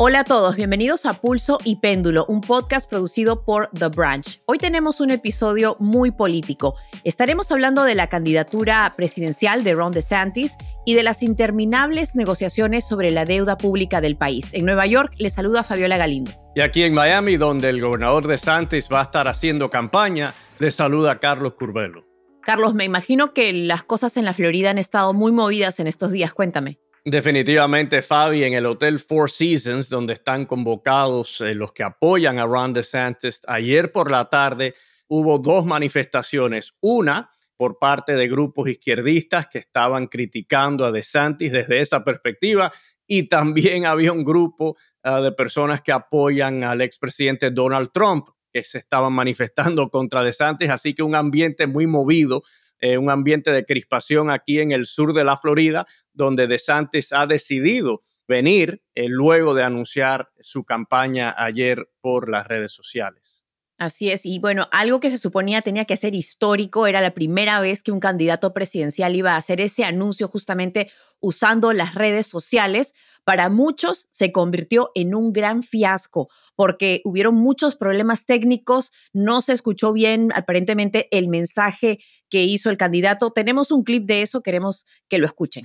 Hola 0.00 0.20
a 0.20 0.24
todos, 0.24 0.54
bienvenidos 0.54 1.06
a 1.06 1.14
Pulso 1.14 1.58
y 1.64 1.80
Péndulo, 1.80 2.24
un 2.28 2.40
podcast 2.40 2.88
producido 2.88 3.42
por 3.42 3.68
The 3.76 3.88
Branch. 3.88 4.40
Hoy 4.46 4.58
tenemos 4.58 5.00
un 5.00 5.10
episodio 5.10 5.76
muy 5.80 6.12
político. 6.12 6.76
Estaremos 7.02 7.50
hablando 7.50 7.82
de 7.82 7.96
la 7.96 8.06
candidatura 8.06 8.94
presidencial 8.96 9.64
de 9.64 9.74
Ron 9.74 9.90
DeSantis 9.90 10.56
y 10.86 10.94
de 10.94 11.02
las 11.02 11.24
interminables 11.24 12.14
negociaciones 12.14 12.86
sobre 12.86 13.10
la 13.10 13.24
deuda 13.24 13.58
pública 13.58 14.00
del 14.00 14.16
país. 14.16 14.54
En 14.54 14.66
Nueva 14.66 14.86
York 14.86 15.14
les 15.18 15.32
saluda 15.32 15.64
Fabiola 15.64 15.96
Galindo. 15.96 16.30
Y 16.54 16.60
aquí 16.60 16.84
en 16.84 16.94
Miami, 16.94 17.36
donde 17.36 17.68
el 17.68 17.80
gobernador 17.80 18.28
DeSantis 18.28 18.88
va 18.88 19.00
a 19.00 19.04
estar 19.04 19.26
haciendo 19.26 19.68
campaña, 19.68 20.32
les 20.60 20.76
saluda 20.76 21.18
Carlos 21.18 21.54
Curbelo. 21.54 22.06
Carlos, 22.40 22.72
me 22.72 22.84
imagino 22.84 23.34
que 23.34 23.52
las 23.52 23.82
cosas 23.82 24.16
en 24.16 24.24
la 24.24 24.32
Florida 24.32 24.70
han 24.70 24.78
estado 24.78 25.12
muy 25.12 25.32
movidas 25.32 25.80
en 25.80 25.88
estos 25.88 26.12
días. 26.12 26.32
Cuéntame. 26.32 26.78
Definitivamente, 27.10 28.02
Fabi, 28.02 28.44
en 28.44 28.52
el 28.52 28.66
Hotel 28.66 28.98
Four 28.98 29.30
Seasons, 29.30 29.88
donde 29.88 30.12
están 30.12 30.44
convocados 30.44 31.40
eh, 31.40 31.54
los 31.54 31.72
que 31.72 31.82
apoyan 31.82 32.38
a 32.38 32.44
Ron 32.44 32.74
DeSantis, 32.74 33.40
ayer 33.46 33.92
por 33.92 34.10
la 34.10 34.28
tarde 34.28 34.74
hubo 35.08 35.38
dos 35.38 35.64
manifestaciones. 35.64 36.74
Una 36.82 37.30
por 37.56 37.78
parte 37.78 38.14
de 38.14 38.28
grupos 38.28 38.68
izquierdistas 38.68 39.46
que 39.46 39.56
estaban 39.56 40.06
criticando 40.08 40.84
a 40.84 40.92
DeSantis 40.92 41.50
desde 41.50 41.80
esa 41.80 42.04
perspectiva 42.04 42.70
y 43.06 43.22
también 43.22 43.86
había 43.86 44.12
un 44.12 44.22
grupo 44.22 44.76
ah, 45.02 45.22
de 45.22 45.32
personas 45.32 45.80
que 45.80 45.92
apoyan 45.92 46.62
al 46.62 46.82
expresidente 46.82 47.50
Donald 47.50 47.88
Trump 47.90 48.28
que 48.52 48.62
se 48.62 48.76
estaban 48.76 49.14
manifestando 49.14 49.88
contra 49.88 50.22
DeSantis, 50.22 50.68
así 50.68 50.92
que 50.92 51.02
un 51.02 51.14
ambiente 51.14 51.66
muy 51.66 51.86
movido 51.86 52.42
eh, 52.80 52.98
un 52.98 53.10
ambiente 53.10 53.50
de 53.52 53.64
crispación 53.64 54.30
aquí 54.30 54.60
en 54.60 54.72
el 54.72 54.86
sur 54.86 55.12
de 55.12 55.24
la 55.24 55.36
Florida, 55.36 55.86
donde 56.12 56.46
DeSantis 56.46 57.12
ha 57.12 57.26
decidido 57.26 58.02
venir 58.26 58.82
eh, 58.94 59.06
luego 59.08 59.54
de 59.54 59.64
anunciar 59.64 60.30
su 60.40 60.64
campaña 60.64 61.34
ayer 61.36 61.90
por 62.00 62.28
las 62.28 62.46
redes 62.46 62.72
sociales. 62.72 63.37
Así 63.78 64.10
es, 64.10 64.26
y 64.26 64.40
bueno, 64.40 64.66
algo 64.72 64.98
que 64.98 65.08
se 65.08 65.18
suponía 65.18 65.62
tenía 65.62 65.84
que 65.84 65.96
ser 65.96 66.16
histórico, 66.16 66.88
era 66.88 67.00
la 67.00 67.14
primera 67.14 67.60
vez 67.60 67.84
que 67.84 67.92
un 67.92 68.00
candidato 68.00 68.52
presidencial 68.52 69.14
iba 69.14 69.34
a 69.34 69.36
hacer 69.36 69.60
ese 69.60 69.84
anuncio 69.84 70.26
justamente 70.26 70.90
usando 71.20 71.72
las 71.72 71.94
redes 71.94 72.26
sociales. 72.26 72.92
Para 73.22 73.48
muchos 73.48 74.08
se 74.10 74.32
convirtió 74.32 74.90
en 74.96 75.14
un 75.14 75.32
gran 75.32 75.62
fiasco 75.62 76.28
porque 76.56 77.02
hubieron 77.04 77.36
muchos 77.36 77.76
problemas 77.76 78.26
técnicos, 78.26 78.90
no 79.12 79.42
se 79.42 79.52
escuchó 79.52 79.92
bien 79.92 80.32
aparentemente 80.34 81.06
el 81.16 81.28
mensaje 81.28 82.00
que 82.28 82.42
hizo 82.42 82.70
el 82.70 82.78
candidato. 82.78 83.30
Tenemos 83.30 83.70
un 83.70 83.84
clip 83.84 84.06
de 84.06 84.22
eso, 84.22 84.42
queremos 84.42 84.86
que 85.08 85.18
lo 85.18 85.26
escuchen. 85.26 85.62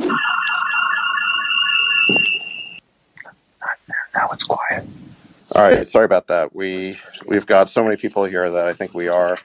All 5.52 5.64
right, 5.64 5.88
sorry 5.88 6.06
about 6.06 6.28
that. 6.28 6.56
We 6.56 6.98
we've 7.26 7.46
got 7.46 7.70
so 7.70 7.84
many 7.84 7.98
people 7.98 8.24
here 8.26 8.52
that 8.52 8.68
I 8.68 8.74
think 8.74 8.94
we 8.94 9.08
are 9.08 9.38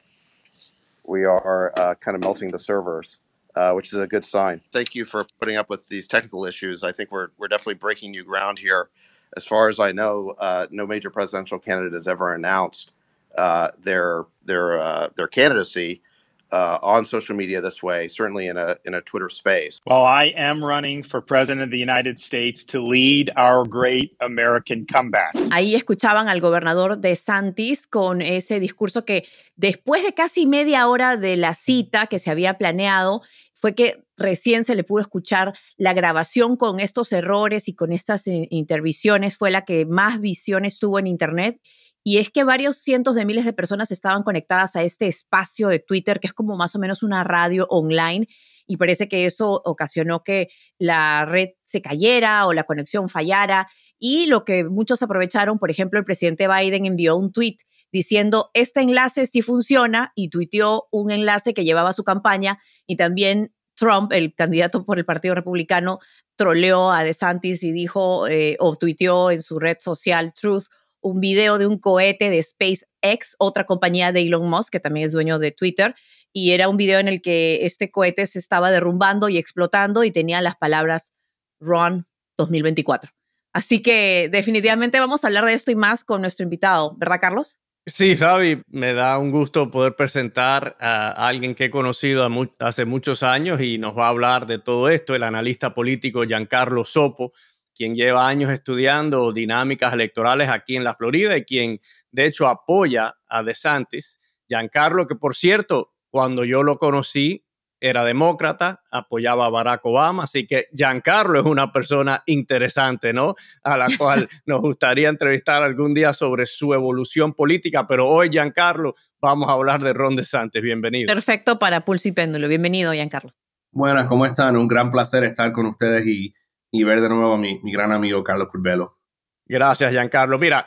we 1.05 1.25
are 1.25 1.73
uh, 1.79 1.95
kind 1.97 2.15
of 2.15 2.23
melting 2.23 2.51
the 2.51 2.59
servers, 2.59 3.21
uh, 3.57 3.73
which 3.73 3.89
is 3.93 3.99
a 3.99 4.07
good 4.07 4.25
sign. 4.25 4.61
Thank 4.73 4.95
you 4.95 5.05
for 5.05 5.27
putting 5.41 5.57
up 5.57 5.71
with 5.71 5.87
these 5.89 6.07
technical 6.07 6.45
issues. 6.45 6.85
I 6.85 6.93
think 6.93 7.13
we're 7.13 7.29
we're 7.39 7.49
definitely 7.49 7.75
breaking 7.75 8.13
new 8.13 8.25
ground 8.25 8.59
here. 8.59 8.91
As 9.37 9.45
far 9.45 9.69
as 9.69 9.81
I 9.81 9.93
know, 9.93 10.35
uh, 10.39 10.67
no 10.71 10.87
major 10.87 11.11
presidential 11.11 11.59
candidate 11.59 11.95
has 11.95 12.09
ever 12.09 12.35
announced 12.35 12.93
uh, 13.37 13.71
their 13.83 14.25
their 14.45 14.79
uh, 14.79 15.09
their 15.17 15.29
candidacy 15.29 16.03
uh, 16.51 16.79
on 16.83 17.05
social 17.05 17.37
media 17.37 17.61
this 17.61 17.83
way, 17.83 18.09
certainly 18.09 18.47
in 18.47 18.57
a 18.57 18.77
in 18.85 18.95
a 18.95 19.01
Twitter 19.03 19.29
space. 19.29 19.81
Well, 19.87 20.05
I 20.05 20.33
am 20.37 20.65
running 20.65 21.03
for 21.03 21.21
president 21.21 21.63
of 21.63 21.71
the 21.71 21.79
United 21.79 22.19
States 22.19 22.65
to 22.67 22.81
lead 22.81 23.31
our 23.37 23.65
great 23.65 24.17
American 24.21 24.87
comeback. 24.87 25.35
Ahí 25.51 25.75
escuchaban 25.75 26.29
al 26.29 26.41
gobernador 26.41 26.99
de 26.99 27.15
Santis 27.17 27.87
con 27.87 28.23
ese 28.23 28.61
discurso 28.61 29.05
que 29.05 29.25
después 29.57 30.03
de 30.03 30.13
casi 30.15 30.47
media 30.47 30.89
hora 30.89 31.17
de 31.17 31.37
la 31.37 31.55
cita 31.55 32.07
que 32.07 32.19
se 32.19 32.31
había 32.31 32.59
planeado, 32.59 33.23
fue 33.61 33.75
que 33.75 34.05
recién 34.17 34.65
se 34.65 34.75
le 34.75 34.85
pudo 34.85 35.01
escuchar 35.01 35.53
la 35.77 35.93
grabación 35.93 36.57
con 36.57 36.81
estos 36.81 37.13
errores 37.13 37.69
y 37.69 37.75
con 37.75 37.93
estas 37.93 38.27
intervenciones, 38.27 39.37
fue 39.37 39.51
la 39.51 39.65
que 39.65 39.85
más 39.85 40.21
visiones 40.21 40.79
tuvo 40.79 40.99
en 40.99 41.07
Internet 41.07 41.61
y 42.09 42.17
es 42.17 42.31
que 42.31 42.43
varios 42.43 42.79
cientos 42.79 43.17
de 43.17 43.27
miles 43.27 43.45
de 43.45 43.53
personas 43.53 43.91
estaban 43.91 44.23
conectadas 44.23 44.77
a 44.77 44.83
este 44.83 45.07
espacio 45.09 45.69
de 45.69 45.79
Twitter, 45.79 46.21
que 46.21 46.29
es 46.29 46.33
como 46.33 46.57
más 46.57 46.75
o 46.75 46.79
menos 46.79 47.03
una 47.03 47.23
radio 47.23 47.67
online, 47.69 48.27
y 48.67 48.79
parece 48.79 49.09
que 49.09 49.27
eso 49.27 49.61
ocasionó 49.63 50.25
que 50.25 50.49
la 50.79 51.27
red 51.27 51.51
se 51.65 51.83
cayera 51.83 52.47
o 52.47 52.55
la 52.55 52.65
conexión 52.65 53.11
fallara. 53.11 53.69
Y 53.99 54.25
lo 54.25 54.47
que 54.47 54.65
muchos 54.65 55.03
aprovecharon, 55.03 55.59
por 55.59 55.71
ejemplo, 55.71 55.99
el 55.99 56.07
presidente 56.07 56.49
Biden 56.49 56.87
envió 56.87 57.15
un 57.15 57.31
tweet 57.31 57.59
diciendo, 57.93 58.49
este 58.55 58.81
enlace 58.81 59.27
sí 59.27 59.43
funciona, 59.43 60.13
y 60.15 60.31
tuiteó 60.31 60.89
un 60.91 61.11
enlace 61.11 61.53
que 61.53 61.67
llevaba 61.67 61.93
su 61.93 62.05
campaña, 62.05 62.59
y 62.87 62.97
también 62.97 63.53
Trump, 63.75 64.13
el 64.15 64.35
candidato 64.35 64.87
por 64.87 64.99
el 64.99 65.05
Partido 65.05 65.35
Republicano, 65.35 65.99
troleó 66.37 66.91
a 66.91 67.05
DeSantis 67.05 67.63
y 67.63 67.73
dijo 67.73 68.27
eh, 68.29 68.57
o 68.61 68.77
tuiteó 68.77 69.31
en 69.31 69.43
su 69.43 69.59
red 69.59 69.77
social 69.79 70.33
Truth 70.33 70.69
un 71.09 71.21
video 71.21 71.59
de 71.59 71.67
un 71.67 71.79
cohete 71.79 72.31
de 72.31 72.43
SpaceX, 72.43 73.37
otra 73.39 73.65
compañía 73.65 74.13
de 74.13 74.23
Elon 74.23 74.49
Musk, 74.49 74.73
que 74.73 74.81
también 74.81 75.07
es 75.07 75.13
dueño 75.13 75.39
de 75.39 75.53
Twitter, 75.53 75.95
y 76.33 76.53
era 76.53 76.69
un 76.69 76.77
video 76.77 76.99
en 77.01 77.09
el 77.09 77.23
que 77.23 77.67
este 77.67 77.91
cohete 77.91 78.27
se 78.27 78.39
estaba 78.39 78.71
derrumbando 78.71 79.29
y 79.29 79.39
explotando 79.39 80.05
y 80.05 80.11
tenía 80.11 80.41
las 80.41 80.57
palabras 80.57 81.13
Run 81.61 82.07
2024. 82.37 83.11
Así 83.53 83.83
que 83.83 84.29
definitivamente 84.31 85.01
vamos 85.01 85.25
a 85.25 85.29
hablar 85.29 85.45
de 85.45 85.55
esto 85.55 85.71
y 85.71 85.77
más 85.77 86.05
con 86.05 86.21
nuestro 86.21 86.45
invitado, 86.45 86.97
¿verdad, 86.97 87.19
Carlos? 87.21 87.61
Sí, 87.87 88.17
Fabi, 88.17 88.61
me 88.69 88.93
da 88.93 89.19
un 89.19 89.31
gusto 89.31 89.71
poder 89.71 89.97
presentar 89.97 90.77
a 90.79 91.27
alguien 91.27 91.55
que 91.55 91.65
he 91.65 91.71
conocido 91.71 92.29
hace 92.59 92.85
muchos 92.85 93.23
años 93.23 93.63
y 93.63 93.79
nos 93.79 93.97
va 93.97 94.07
a 94.07 94.11
hablar 94.11 94.47
de 94.47 94.59
todo 94.59 94.91
esto, 94.91 95.15
el 95.15 95.23
analista 95.23 95.73
político 95.73 96.25
Giancarlo 96.25 96.85
Sopo 96.85 97.33
quien 97.79 97.95
lleva 97.95 98.27
años 98.27 98.51
estudiando 98.51 99.33
dinámicas 99.33 99.95
electorales 99.95 100.49
aquí 100.49 100.77
en 100.77 100.83
la 100.83 100.97
Florida 100.97 101.37
y 101.37 101.45
quien 101.45 101.81
de 102.11 102.27
hecho 102.27 102.49
apoya 102.49 103.15
a 103.29 103.43
DeSantis. 103.45 104.19
Giancarlo, 104.49 105.07
que 105.07 105.15
por 105.15 105.37
cierto, 105.37 105.95
cuando 106.11 106.45
yo 106.45 106.65
lo 106.65 106.77
conocí, 106.77 107.45
era 107.81 108.05
demócrata, 108.05 108.83
apoyaba 108.91 109.47
a 109.47 109.51
Barack 109.51 109.85
Obama, 109.85 110.25
así 110.25 110.45
que 110.45 110.67
Giancarlo 110.73 111.39
es 111.39 111.47
una 111.47 111.71
persona 111.71 112.25
interesante, 112.27 113.13
¿no? 113.13 113.37
A 113.63 113.77
la 113.77 113.87
cual 113.97 114.29
nos 114.47 114.61
gustaría 114.61 115.09
entrevistar 115.09 115.63
algún 115.63 115.95
día 115.95 116.13
sobre 116.13 116.47
su 116.47 116.75
evolución 116.75 117.33
política, 117.35 117.87
pero 117.87 118.09
hoy, 118.09 118.31
Giancarlo, 118.31 118.95
vamos 119.21 119.49
a 119.49 119.53
hablar 119.53 119.83
de 119.83 119.93
Ron 119.93 120.17
DeSantis. 120.17 120.61
Bienvenido. 120.61 121.07
Perfecto 121.15 121.61
para 121.61 121.85
Pulso 121.85 122.09
y 122.09 122.13
Péndulo. 122.13 122.49
Bienvenido, 122.49 122.93
Giancarlo. 122.93 123.33
Buenas, 123.71 124.09
¿cómo 124.09 124.27
están? 124.27 124.57
Un 124.57 124.67
gran 124.67 124.91
placer 124.91 125.23
estar 125.23 125.53
con 125.53 125.67
ustedes 125.67 126.05
y 126.07 126.35
y 126.71 126.85
ver 126.85 127.01
de 127.01 127.09
nuevo 127.09 127.35
a 127.35 127.39
mi, 127.39 127.61
mi 127.63 127.73
gran 127.73 127.93
amigo 127.93 128.23
Carlos 128.23 128.49
Curbelo. 128.49 128.99
Gracias, 129.47 129.93
Giancarlo. 129.93 130.39
Mira, 130.39 130.67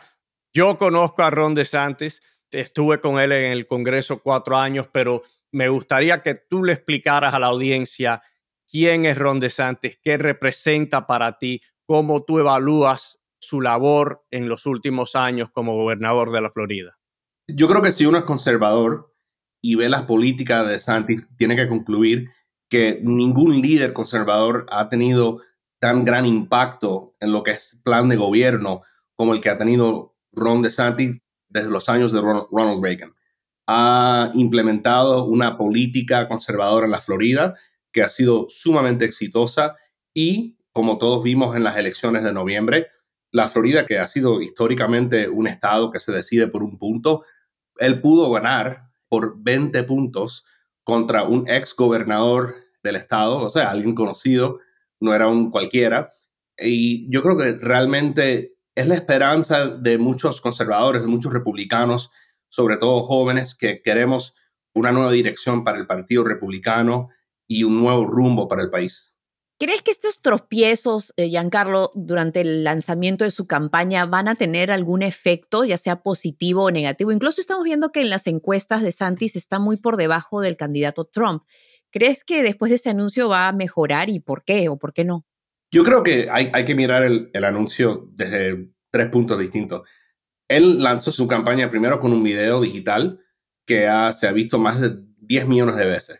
yo 0.54 0.78
conozco 0.78 1.24
a 1.24 1.30
Ron 1.30 1.56
DeSantis, 1.56 2.22
estuve 2.52 3.00
con 3.00 3.20
él 3.20 3.32
en 3.32 3.52
el 3.52 3.68
Congreso 3.68 4.22
cuatro 4.22 4.58
años, 4.58 4.90
pero 4.92 5.22
me 5.52 5.70
gustaría 5.70 6.22
que 6.24 6.36
tú 6.36 6.64
le 6.64 6.74
explicaras 6.74 7.34
a 7.34 7.40
la 7.40 7.48
audiencia 7.48 8.22
quién 8.68 9.06
es 9.06 9.18
Ron 9.18 9.40
DeSantis, 9.40 10.00
qué 10.02 10.18
representa 10.18 11.06
para 11.06 11.38
ti, 11.38 11.62
cómo 11.86 12.24
tú 12.24 12.40
evalúas 12.40 13.20
su 13.40 13.62
labor 13.62 14.26
en 14.32 14.48
los 14.48 14.66
últimos 14.66 15.16
años 15.16 15.50
como 15.52 15.76
gobernador 15.76 16.32
de 16.32 16.42
la 16.42 16.52
Florida. 16.52 16.98
Yo 17.48 17.68
creo 17.68 17.82
que 17.82 17.92
si 17.92 18.06
uno 18.06 18.18
es 18.18 18.24
conservador 18.24 19.14
y 19.62 19.76
ve 19.76 19.90
las 19.90 20.04
políticas 20.04 20.66
de 20.66 20.74
DeSantis, 20.74 21.28
tiene 21.38 21.56
que 21.56 21.68
concluir 21.68 22.30
que 22.70 23.00
ningún 23.04 23.62
líder 23.62 23.94
conservador 23.94 24.66
ha 24.70 24.88
tenido 24.90 25.42
tan 25.82 26.06
gran 26.06 26.28
impacto 26.28 27.16
en 27.20 27.32
lo 27.32 27.42
que 27.42 27.52
es 27.52 27.82
plan 27.84 28.08
de 28.08 28.16
gobierno 28.16 28.82
como 29.16 29.34
el 29.34 29.42
que 29.42 29.50
ha 29.50 29.58
tenido 29.58 30.16
Ron 30.32 30.62
DeSantis 30.62 31.20
desde 31.50 31.72
los 31.72 31.90
años 31.90 32.12
de 32.12 32.22
Ronald 32.22 32.84
Reagan. 32.84 33.16
Ha 33.66 34.30
implementado 34.36 35.26
una 35.26 35.58
política 35.58 36.28
conservadora 36.28 36.86
en 36.86 36.92
la 36.92 37.00
Florida 37.00 37.56
que 37.92 38.04
ha 38.04 38.10
sido 38.10 38.46
sumamente 38.48 39.06
exitosa 39.06 39.76
y, 40.14 40.56
como 40.72 41.00
todos 41.00 41.24
vimos 41.24 41.56
en 41.56 41.64
las 41.64 41.78
elecciones 41.78 42.24
de 42.24 42.32
noviembre, 42.32 42.88
la 43.32 43.48
Florida, 43.48 43.88
que 43.88 43.98
ha 43.98 44.06
sido 44.06 44.40
históricamente 44.40 45.30
un 45.30 45.48
estado 45.48 45.90
que 45.90 46.00
se 46.00 46.12
decide 46.12 46.48
por 46.48 46.64
un 46.64 46.78
punto, 46.78 47.24
él 47.78 48.02
pudo 48.02 48.30
ganar 48.32 48.92
por 49.10 49.42
20 49.42 49.82
puntos 49.84 50.46
contra 50.84 51.24
un 51.24 51.50
ex 51.50 51.76
gobernador 51.76 52.54
del 52.84 52.98
estado, 52.98 53.40
o 53.40 53.50
sea, 53.50 53.72
alguien 53.72 53.96
conocido 53.96 54.60
no 55.02 55.14
era 55.14 55.28
un 55.28 55.52
cualquiera. 55.52 56.10
Y 56.58 57.12
yo 57.12 57.22
creo 57.22 57.38
que 57.38 57.58
realmente 57.62 58.56
es 58.76 58.88
la 58.88 58.96
esperanza 58.96 59.68
de 59.68 59.98
muchos 59.98 60.40
conservadores, 60.40 61.02
de 61.02 61.08
muchos 61.08 61.34
republicanos, 61.34 62.12
sobre 62.48 62.78
todo 62.78 63.02
jóvenes, 63.02 63.56
que 63.56 63.82
queremos 63.82 64.36
una 64.74 64.92
nueva 64.92 65.12
dirección 65.12 65.64
para 65.64 65.78
el 65.78 65.88
Partido 65.88 66.24
Republicano 66.24 67.10
y 67.48 67.64
un 67.64 67.82
nuevo 67.82 68.06
rumbo 68.06 68.48
para 68.48 68.62
el 68.62 68.70
país. 68.70 69.12
¿Crees 69.60 69.84
que 69.84 69.92
estos 69.92 70.24
tropiezos, 70.24 71.14
eh, 71.18 71.30
Giancarlo, 71.30 71.92
durante 71.94 72.42
el 72.42 72.64
lanzamiento 72.64 73.26
de 73.26 73.30
su 73.30 73.46
campaña 73.46 74.08
van 74.08 74.28
a 74.28 74.34
tener 74.34 74.72
algún 74.72 75.04
efecto, 75.04 75.66
ya 75.66 75.78
sea 75.78 76.02
positivo 76.02 76.64
o 76.64 76.72
negativo? 76.72 77.12
Incluso 77.12 77.42
estamos 77.42 77.64
viendo 77.64 77.92
que 77.92 78.02
en 78.02 78.10
las 78.10 78.26
encuestas 78.26 78.82
de 78.82 78.92
Santis 78.92 79.36
está 79.36 79.60
muy 79.60 79.78
por 79.78 79.98
debajo 79.98 80.42
del 80.42 80.58
candidato 80.58 81.06
Trump. 81.06 81.44
¿Crees 81.92 82.24
que 82.24 82.44
después 82.44 82.70
de 82.70 82.76
este 82.76 82.90
anuncio 82.90 83.30
va 83.30 83.48
a 83.48 83.52
mejorar 83.52 84.10
y 84.10 84.20
por 84.20 84.44
qué 84.44 84.70
o 84.70 84.78
por 84.78 84.94
qué 84.94 85.04
no? 85.04 85.26
Yo 85.72 85.84
creo 85.84 86.04
que 86.04 86.30
hay, 86.32 86.50
hay 86.54 86.66
que 86.66 86.76
mirar 86.76 87.04
el, 87.04 87.30
el, 87.34 87.44
anuncio 87.44 88.10
desde 88.14 88.70
tres 88.90 89.08
puntos 89.10 89.38
distintos. 89.40 89.84
Él 90.48 90.84
lanzó 90.84 91.12
su 91.12 91.28
campaña 91.28 91.70
primero 91.70 92.00
con 92.00 92.12
un 92.12 92.24
video 92.24 92.62
digital 92.62 93.20
que 93.66 93.88
se 94.14 94.28
ha 94.28 94.32
visto 94.32 94.60
más 94.60 94.82
de 94.82 95.02
10 95.20 95.48
millones 95.48 95.76
de 95.78 95.86
veces. 95.86 96.20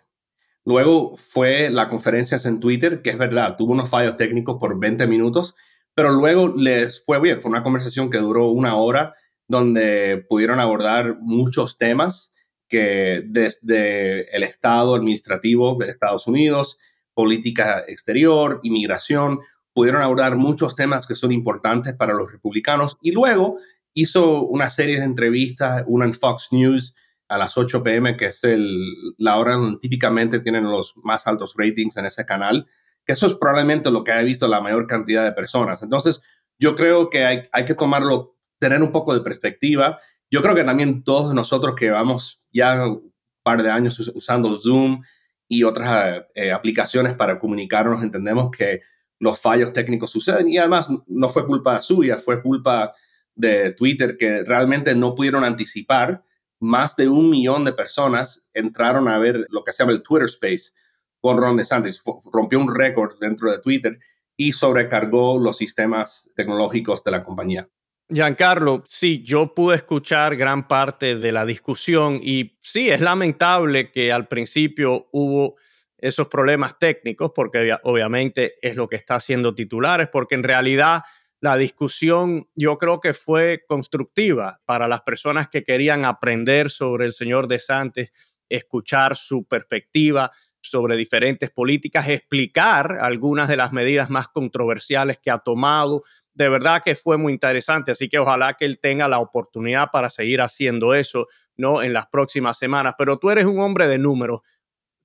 Luego 0.64 1.18
fue 1.18 1.70
la 1.70 1.90
conferencia 1.90 2.38
en 2.46 2.60
Twitter, 2.60 3.02
que 3.02 3.10
es 3.10 3.18
verdad, 3.18 3.58
tuvo 3.58 3.74
unos 3.74 3.90
fallos 3.90 4.16
técnicos 4.16 4.58
por 4.60 4.80
20 4.80 5.08
minutos, 5.08 5.56
pero 5.96 6.12
luego 6.12 6.54
les 6.56 7.04
fue 7.04 7.20
bien. 7.20 7.42
Fue 7.42 7.50
una 7.50 7.64
conversación 7.64 8.10
que 8.10 8.20
duró 8.20 8.50
una 8.52 8.76
hora 8.76 9.16
donde 9.48 10.26
pudieron 10.30 10.60
abordar 10.60 11.18
muchos 11.20 11.78
temas 11.78 12.31
que 12.72 13.22
desde 13.28 14.34
el 14.34 14.44
Estado 14.44 14.96
administrativo 14.96 15.76
de 15.78 15.90
Estados 15.90 16.26
Unidos, 16.26 16.80
política 17.14 17.84
exterior, 17.86 18.62
inmigración, 18.64 19.42
pudieron 19.74 20.02
abordar 20.02 20.38
muchos 20.38 20.76
temas 20.76 21.06
que 21.06 21.16
son 21.16 21.34
importantes 21.34 21.94
para 21.96 22.14
los 22.14 22.32
republicanos 22.32 22.98
y 23.02 23.12
luego 23.12 23.58
hizo 23.94 24.44
una 24.44 24.70
serie 24.70 25.00
de 25.00 25.04
entrevistas, 25.04 25.84
una 25.86 26.06
en 26.06 26.14
Fox 26.14 26.48
News, 26.52 26.96
a 27.28 27.38
las 27.38 27.58
8 27.58 27.84
pm, 27.84 28.16
que 28.16 28.26
es 28.26 28.44
el, 28.46 28.78
la 29.18 29.38
hora 29.38 29.56
donde 29.56 29.80
típicamente 29.80 30.40
tienen 30.40 30.64
los 30.64 30.94
más 30.98 31.28
altos 31.28 31.54
ratings 31.58 31.98
en 31.98 32.06
ese 32.06 32.26
canal, 32.26 32.68
que 33.06 33.14
eso 33.14 33.28
es 33.28 33.34
probablemente 33.34 33.92
lo 33.92 34.04
que 34.04 34.14
ha 34.14 34.22
visto 34.22 34.48
la 34.48 34.62
mayor 34.62 34.88
cantidad 34.88 35.26
de 35.26 35.34
personas. 35.34 35.84
Entonces, 35.84 36.22
yo 36.58 36.76
creo 36.76 37.10
que 37.10 37.26
hay, 37.26 37.44
hay 37.52 37.66
que 37.66 37.76
tomarlo, 37.76 38.38
tener 38.60 38.82
un 38.82 38.92
poco 38.92 39.14
de 39.14 39.22
perspectiva. 39.22 40.00
Yo 40.32 40.42
creo 40.42 40.56
que 40.56 40.64
también 40.64 41.04
todos 41.04 41.34
nosotros 41.34 41.76
que 41.76 41.86
llevamos 41.86 42.42
ya 42.52 42.88
un 42.88 43.14
par 43.44 43.62
de 43.62 43.70
años 43.70 44.00
usando 44.16 44.58
Zoom 44.58 45.04
y 45.48 45.64
otras 45.64 46.24
eh, 46.34 46.52
aplicaciones 46.52 47.14
para 47.16 47.38
comunicarnos, 47.38 48.02
entendemos 48.02 48.50
que 48.50 48.82
los 49.20 49.40
fallos 49.40 49.74
técnicos 49.74 50.10
suceden 50.10 50.50
y 50.50 50.58
además 50.58 50.90
no 51.06 51.30
fue 51.30 51.46
culpa 51.46 51.78
suya, 51.80 52.16
fue 52.16 52.42
culpa 52.42 52.94
de 53.36 53.74
Twitter 53.74 54.16
que 54.18 54.44
realmente 54.44 54.96
no 54.96 55.14
pudieron 55.14 55.44
anticipar 55.44 56.24
más 56.62 56.96
de 56.96 57.10
un 57.10 57.30
millón 57.30 57.66
de 57.66 57.74
personas 57.74 58.44
entraron 58.54 59.10
a 59.10 59.18
ver 59.18 59.48
lo 59.50 59.64
que 59.64 59.74
se 59.74 59.84
llama 59.84 59.94
el 59.94 60.04
Twitter 60.04 60.26
Space 60.26 60.72
con 61.20 61.38
Ron 61.38 61.58
DeSantis. 61.58 62.02
Rompió 62.32 62.60
un 62.60 62.74
récord 62.74 63.20
dentro 63.20 63.52
de 63.52 63.60
Twitter 63.60 64.00
y 64.38 64.54
sobrecargó 64.54 65.40
los 65.40 65.58
sistemas 65.58 66.32
tecnológicos 66.36 67.04
de 67.04 67.12
la 67.12 67.24
compañía. 67.24 67.68
Giancarlo, 68.14 68.84
sí, 68.90 69.24
yo 69.24 69.54
pude 69.56 69.78
escuchar 69.78 70.36
gran 70.36 70.68
parte 70.68 71.16
de 71.16 71.32
la 71.32 71.46
discusión 71.46 72.20
y 72.22 72.58
sí, 72.60 72.90
es 72.90 73.00
lamentable 73.00 73.90
que 73.90 74.12
al 74.12 74.28
principio 74.28 75.08
hubo 75.14 75.56
esos 75.98 76.28
problemas 76.28 76.78
técnicos, 76.78 77.32
porque 77.34 77.74
obviamente 77.84 78.56
es 78.62 78.76
lo 78.76 78.90
que 78.90 78.98
está 78.98 79.16
haciendo 79.16 79.56
titulares, 79.56 80.10
porque 80.12 80.36
en 80.36 80.44
realidad 80.44 81.04
la 81.40 81.56
discusión 81.56 82.50
yo 82.54 82.78
creo 82.78 83.00
que 83.00 83.14
fue 83.14 83.64
constructiva 83.66 84.60
para 84.66 84.90
las 84.90 85.04
personas 85.04 85.48
que 85.48 85.64
querían 85.64 86.04
aprender 86.04 86.70
sobre 86.70 87.06
el 87.06 87.14
señor 87.14 87.48
DeSantis, 87.48 88.12
escuchar 88.50 89.16
su 89.16 89.46
perspectiva 89.46 90.32
sobre 90.62 90.98
diferentes 90.98 91.50
políticas, 91.50 92.08
explicar 92.10 92.98
algunas 93.02 93.48
de 93.48 93.58
las 93.58 93.72
medidas 93.74 94.10
más 94.10 94.28
controversiales 94.28 95.18
que 95.18 95.32
ha 95.32 95.40
tomado. 95.40 96.04
De 96.34 96.50
verdad 96.50 96.82
que 96.84 96.96
fue 96.96 97.18
muy 97.18 97.34
interesante, 97.34 97.92
así 97.92 98.08
que 98.08 98.20
ojalá 98.20 98.54
que 98.54 98.66
él 98.66 98.80
tenga 98.80 99.08
la 99.08 99.20
oportunidad 99.20 99.90
para 99.92 100.10
seguir 100.10 100.42
haciendo 100.42 100.94
eso, 100.94 101.28
¿no? 101.58 101.82
En 101.82 101.94
las 101.94 102.08
próximas 102.08 102.58
semanas. 102.58 102.96
Pero 102.98 103.18
tú 103.18 103.30
eres 103.30 103.46
un 103.46 103.60
hombre 103.60 103.88
de 103.88 103.98
números. 103.98 104.42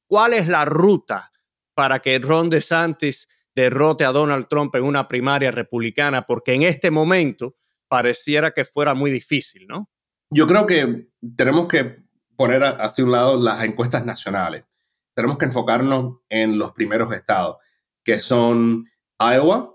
¿Cuál 0.07 0.35
es 0.35 0.47
la 0.47 0.65
ruta 0.65 1.31
para 1.75 1.99
que 1.99 2.19
Ron 2.19 2.49
DeSantis 2.49 3.29
derrote 3.57 4.05
a 4.05 4.13
Donald 4.13 4.49
Trump 4.49 4.75
en 4.77 4.85
una 4.85 5.09
primaria 5.09 5.51
republicana, 5.51 6.27
porque 6.27 6.53
en 6.53 6.63
este 6.63 6.91
momento 6.91 7.57
pareciera 7.89 8.53
que 8.53 8.65
fuera 8.65 8.95
muy 8.95 9.11
difícil, 9.11 9.67
¿no? 9.67 9.91
Yo 10.31 10.47
creo 10.47 10.67
que 10.67 11.09
tenemos 11.37 11.67
que 11.67 12.03
poner 12.37 12.63
hacia 12.63 13.05
un 13.05 13.13
lado 13.13 13.43
las 13.43 13.63
encuestas 13.63 14.05
nacionales. 14.05 14.65
Tenemos 15.15 15.39
que 15.39 15.47
enfocarnos 15.47 16.19
en 16.29 16.59
los 16.59 16.73
primeros 16.73 17.13
estados, 17.15 17.57
que 18.05 18.19
son 18.19 18.85
Iowa, 19.19 19.75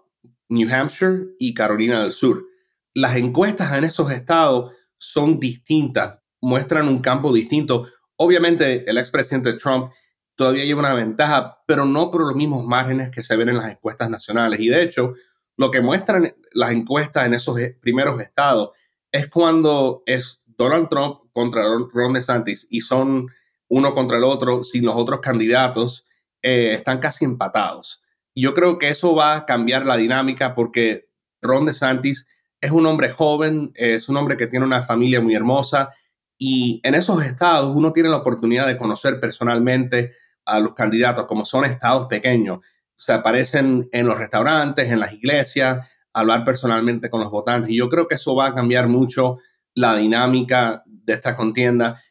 New 0.52 0.68
Hampshire 0.70 1.34
y 1.40 1.54
Carolina 1.54 2.02
del 2.02 2.12
Sur. 2.12 2.46
Las 2.94 3.16
encuestas 3.16 3.72
en 3.74 3.86
esos 3.86 4.12
estados 4.12 4.72
son 4.98 5.40
distintas, 5.40 6.20
muestran 6.42 6.88
un 6.88 7.00
campo 7.00 7.34
distinto. 7.34 7.88
Obviamente, 8.18 8.88
el 8.90 8.98
expresidente 8.98 9.54
Trump 9.54 9.92
todavía 10.36 10.66
lleva 10.66 10.82
una 10.82 10.94
ventaja, 10.94 11.64
pero 11.66 11.86
no 11.86 12.12
por 12.12 12.22
los 12.22 12.36
mismos 12.36 12.66
márgenes 12.66 13.10
que 13.10 13.24
se 13.24 13.36
ven 13.38 13.50
en 13.50 13.58
las 13.58 13.72
encuestas 13.72 14.10
nacionales. 14.10 14.60
Y 14.60 14.68
de 14.68 14.84
hecho, 14.84 15.14
lo 15.56 15.72
que 15.72 15.82
muestran 15.82 16.36
las 16.52 16.72
encuestas 16.72 17.26
en 17.26 17.34
esos 17.34 17.58
primeros 17.80 18.20
estados 18.20 18.72
es 19.12 19.28
cuando 19.28 20.04
es 20.06 20.42
Donald 20.46 20.90
Trump 20.90 21.20
contra 21.32 21.64
Ron 21.94 22.14
DeSantis 22.14 22.68
y 22.70 22.82
son 22.82 23.28
uno 23.70 23.94
contra 23.94 24.18
el 24.18 24.26
otro 24.26 24.66
sin 24.66 24.86
los 24.86 24.96
otros 24.98 25.22
candidatos, 25.22 26.06
eh, 26.42 26.74
están 26.74 27.00
casi 27.00 27.24
empatados. 27.24 28.02
Yo 28.36 28.54
creo 28.54 28.78
que 28.78 28.90
eso 28.90 29.16
va 29.16 29.36
a 29.36 29.46
cambiar 29.46 29.86
la 29.86 29.98
dinámica 29.98 30.56
porque 30.56 31.10
Ron 31.42 31.66
DeSantis 31.66 32.28
es 32.62 32.72
un 32.72 32.86
hombre 32.86 33.10
joven, 33.10 33.72
es 33.76 34.08
un 34.08 34.18
hombre 34.18 34.38
que 34.38 34.48
tiene 34.48 34.66
una 34.66 34.82
familia 34.82 35.22
muy 35.22 35.36
hermosa 35.36 35.90
y 36.38 36.80
en 36.84 36.96
esos 36.96 37.24
estados 37.24 37.72
uno 37.76 37.92
tiene 37.92 38.10
la 38.10 38.18
oportunidad 38.18 38.68
de 38.68 38.78
conocer 38.78 39.20
personalmente 39.20 40.12
a 40.46 40.60
los 40.60 40.74
candidatos, 40.74 41.26
como 41.26 41.46
son 41.46 41.66
estados 41.66 42.08
pequeños, 42.08 42.60
se 42.96 43.14
aparecen 43.14 43.88
en 43.92 44.08
los 44.08 44.18
restaurantes, 44.18 44.90
en 44.90 45.00
las 45.00 45.14
iglesias, 45.14 45.88
hablar 46.14 46.44
personalmente 46.44 47.10
con 47.10 47.22
los 47.22 47.32
votantes. 47.32 47.72
Y 47.72 47.78
yo 47.78 47.90
creo 47.90 48.08
que 48.08 48.16
eso 48.16 48.36
va 48.36 48.48
a 48.48 48.56
cambiar 48.56 48.88
mucho 48.88 49.38
la 49.74 49.96
dinámica 49.96 50.84
de 50.86 51.14
esta 51.14 51.36
contienda. 51.36 52.02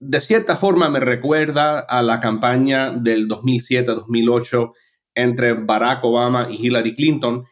De 0.00 0.20
cierta 0.20 0.56
forma 0.56 0.88
me 0.90 1.00
recuerda 1.00 1.80
a 1.80 2.02
la 2.02 2.20
campaña 2.20 2.90
del 2.90 3.28
2007-2008 3.28 4.72
entre 5.18 5.52
Barack 5.52 6.04
Obama 6.04 6.46
y 6.48 6.66
Hillary 6.66 6.94
Clinton. 6.94 7.44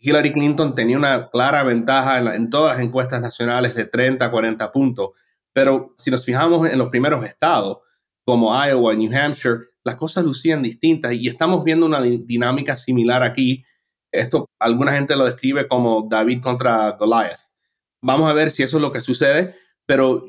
Hillary 0.00 0.32
Clinton 0.32 0.74
tenía 0.74 0.96
una 0.96 1.30
clara 1.30 1.62
ventaja 1.62 2.34
en, 2.34 2.50
todas 2.50 2.76
las 2.76 2.84
encuestas 2.84 3.22
nacionales 3.22 3.76
de 3.76 3.84
30 3.84 4.24
a 4.24 4.30
40 4.30 4.72
puntos, 4.72 5.10
pero 5.52 5.94
si 5.96 6.10
nos 6.10 6.24
fijamos 6.24 6.68
en 6.68 6.76
los 6.78 6.88
primeros 6.88 7.24
estados, 7.24 7.78
como 8.24 8.52
Iowa, 8.52 8.94
New 8.94 9.16
Hampshire, 9.16 9.60
las 9.84 9.94
cosas 9.94 10.24
lucían 10.24 10.62
distintas 10.62 11.12
y 11.12 11.28
estamos 11.28 11.62
viendo 11.62 11.86
una 11.86 12.00
dinámica 12.00 12.74
similar 12.74 13.22
aquí. 13.22 13.64
Esto 14.10 14.50
alguna 14.58 14.92
gente 14.92 15.16
lo 15.16 15.24
describe 15.24 15.68
como 15.68 16.06
David 16.10 16.40
contra 16.40 16.90
Goliath. 16.92 17.52
Vamos 18.00 18.28
a 18.28 18.32
ver 18.32 18.50
si 18.50 18.64
eso 18.64 18.78
es 18.78 18.82
lo 18.82 18.92
que 18.92 19.00
sucede, 19.00 19.54
pero 19.86 20.24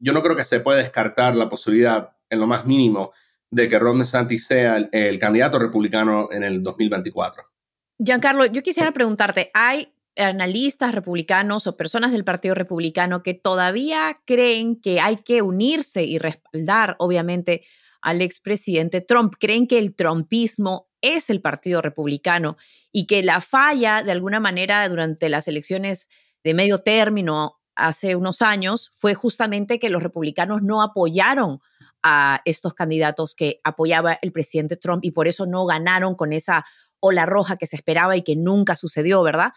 yo 0.00 0.12
no 0.12 0.22
creo 0.22 0.36
que 0.36 0.44
se 0.44 0.60
pueda 0.60 0.78
descartar 0.78 1.36
la 1.36 1.48
posibilidad 1.48 2.10
en 2.28 2.40
lo 2.40 2.46
más 2.48 2.66
mínimo 2.66 3.12
de 3.54 3.68
que 3.68 3.78
Ron 3.78 3.98
DeSantis 3.98 4.46
sea 4.46 4.76
el, 4.76 4.88
el 4.92 5.18
candidato 5.18 5.58
republicano 5.58 6.28
en 6.32 6.42
el 6.42 6.62
2024. 6.62 7.44
Giancarlo, 8.04 8.46
yo 8.46 8.62
quisiera 8.62 8.92
preguntarte, 8.92 9.50
¿hay 9.54 9.94
analistas 10.16 10.94
republicanos 10.94 11.66
o 11.66 11.76
personas 11.76 12.12
del 12.12 12.24
Partido 12.24 12.54
Republicano 12.54 13.22
que 13.22 13.34
todavía 13.34 14.20
creen 14.24 14.80
que 14.80 15.00
hay 15.00 15.16
que 15.16 15.42
unirse 15.42 16.04
y 16.04 16.18
respaldar, 16.18 16.96
obviamente, 16.98 17.62
al 18.00 18.20
expresidente 18.20 19.00
Trump. 19.00 19.34
Creen 19.40 19.66
que 19.66 19.78
el 19.78 19.94
trumpismo 19.94 20.88
es 21.00 21.30
el 21.30 21.40
Partido 21.40 21.82
Republicano 21.82 22.56
y 22.92 23.06
que 23.06 23.22
la 23.22 23.40
falla, 23.40 24.02
de 24.02 24.12
alguna 24.12 24.40
manera, 24.40 24.88
durante 24.88 25.28
las 25.28 25.48
elecciones 25.48 26.08
de 26.44 26.54
medio 26.54 26.78
término 26.78 27.60
hace 27.74 28.14
unos 28.14 28.42
años, 28.42 28.92
fue 28.98 29.14
justamente 29.14 29.78
que 29.78 29.90
los 29.90 30.02
republicanos 30.02 30.62
no 30.62 30.82
apoyaron 30.82 31.60
a 32.04 32.42
estos 32.44 32.74
candidatos 32.74 33.34
que 33.34 33.60
apoyaba 33.64 34.18
el 34.20 34.30
presidente 34.30 34.76
Trump 34.76 35.04
y 35.04 35.10
por 35.10 35.26
eso 35.26 35.46
no 35.46 35.64
ganaron 35.64 36.14
con 36.14 36.34
esa 36.34 36.66
ola 37.00 37.24
roja 37.24 37.56
que 37.56 37.66
se 37.66 37.76
esperaba 37.76 38.14
y 38.16 38.22
que 38.22 38.36
nunca 38.36 38.76
sucedió, 38.76 39.22
¿verdad? 39.22 39.52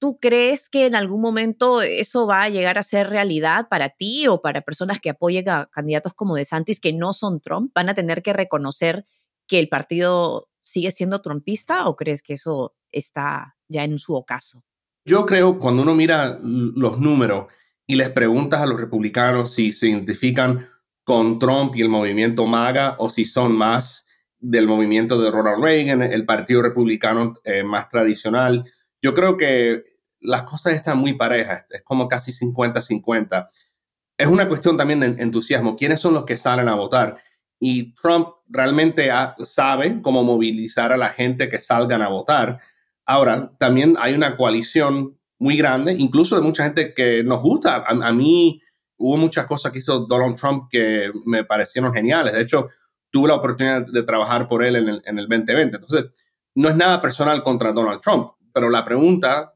¿Tú 0.00 0.18
crees 0.18 0.68
que 0.70 0.86
en 0.86 0.96
algún 0.96 1.20
momento 1.20 1.82
eso 1.82 2.26
va 2.26 2.44
a 2.44 2.48
llegar 2.48 2.78
a 2.78 2.82
ser 2.82 3.10
realidad 3.10 3.68
para 3.68 3.90
ti 3.90 4.26
o 4.26 4.40
para 4.40 4.62
personas 4.62 5.00
que 5.00 5.10
apoyen 5.10 5.48
a 5.50 5.68
candidatos 5.70 6.14
como 6.14 6.34
DeSantis 6.34 6.80
que 6.80 6.94
no 6.94 7.12
son 7.12 7.40
Trump? 7.40 7.70
¿Van 7.74 7.90
a 7.90 7.94
tener 7.94 8.22
que 8.22 8.32
reconocer 8.32 9.04
que 9.46 9.58
el 9.58 9.68
partido 9.68 10.48
sigue 10.64 10.90
siendo 10.90 11.20
trumpista 11.20 11.86
o 11.86 11.94
crees 11.94 12.22
que 12.22 12.32
eso 12.34 12.74
está 12.90 13.56
ya 13.68 13.84
en 13.84 13.98
su 13.98 14.14
ocaso? 14.14 14.64
Yo 15.04 15.26
creo 15.26 15.58
cuando 15.58 15.82
uno 15.82 15.94
mira 15.94 16.38
los 16.42 16.98
números 16.98 17.52
y 17.86 17.96
les 17.96 18.08
preguntas 18.08 18.62
a 18.62 18.66
los 18.66 18.80
republicanos 18.80 19.52
si 19.52 19.72
se 19.72 19.88
identifican 19.88 20.66
con 21.04 21.38
Trump 21.38 21.74
y 21.76 21.82
el 21.82 21.88
movimiento 21.88 22.46
MAGA 22.46 22.96
o 22.98 23.10
si 23.10 23.24
son 23.24 23.52
más 23.52 24.06
del 24.38 24.66
movimiento 24.66 25.20
de 25.20 25.30
Ronald 25.30 25.62
Reagan, 25.62 26.02
el 26.02 26.24
Partido 26.26 26.62
Republicano 26.62 27.34
eh, 27.44 27.62
más 27.62 27.88
tradicional. 27.88 28.64
Yo 29.00 29.14
creo 29.14 29.36
que 29.36 29.84
las 30.20 30.42
cosas 30.42 30.74
están 30.74 30.98
muy 30.98 31.14
parejas, 31.14 31.64
es 31.70 31.82
como 31.82 32.08
casi 32.08 32.32
50-50. 32.32 33.46
Es 34.16 34.26
una 34.26 34.48
cuestión 34.48 34.76
también 34.76 35.00
de 35.00 35.22
entusiasmo. 35.22 35.76
¿Quiénes 35.76 36.00
son 36.00 36.14
los 36.14 36.24
que 36.24 36.36
salen 36.36 36.68
a 36.68 36.74
votar? 36.74 37.16
Y 37.58 37.94
Trump 37.94 38.28
realmente 38.48 39.10
sabe 39.38 40.00
cómo 40.02 40.24
movilizar 40.24 40.92
a 40.92 40.96
la 40.96 41.08
gente 41.08 41.48
que 41.48 41.58
salgan 41.58 42.02
a 42.02 42.08
votar. 42.08 42.60
Ahora, 43.06 43.52
también 43.58 43.96
hay 44.00 44.14
una 44.14 44.36
coalición 44.36 45.18
muy 45.38 45.56
grande, 45.56 45.92
incluso 45.92 46.36
de 46.36 46.42
mucha 46.42 46.64
gente 46.64 46.94
que 46.94 47.24
nos 47.24 47.42
gusta. 47.42 47.84
A, 47.86 48.12
mí 48.12 48.60
hubo 49.02 49.16
muchas 49.16 49.46
cosas 49.46 49.72
que 49.72 49.80
hizo 49.80 50.06
Donald 50.06 50.36
Trump 50.36 50.68
que 50.70 51.10
me 51.26 51.44
parecieron 51.44 51.92
geniales. 51.92 52.32
De 52.32 52.40
hecho, 52.40 52.68
tuve 53.10 53.28
la 53.28 53.34
oportunidad 53.34 53.84
de 53.84 54.02
trabajar 54.04 54.48
por 54.48 54.64
él 54.64 54.76
en 54.76 54.88
el, 54.88 55.02
en 55.04 55.18
el 55.18 55.28
2020. 55.28 55.76
Entonces, 55.76 56.04
no 56.54 56.68
es 56.68 56.76
nada 56.76 57.02
personal 57.02 57.42
contra 57.42 57.72
Donald 57.72 58.00
Trump, 58.00 58.32
pero 58.52 58.70
la 58.70 58.84
pregunta 58.84 59.52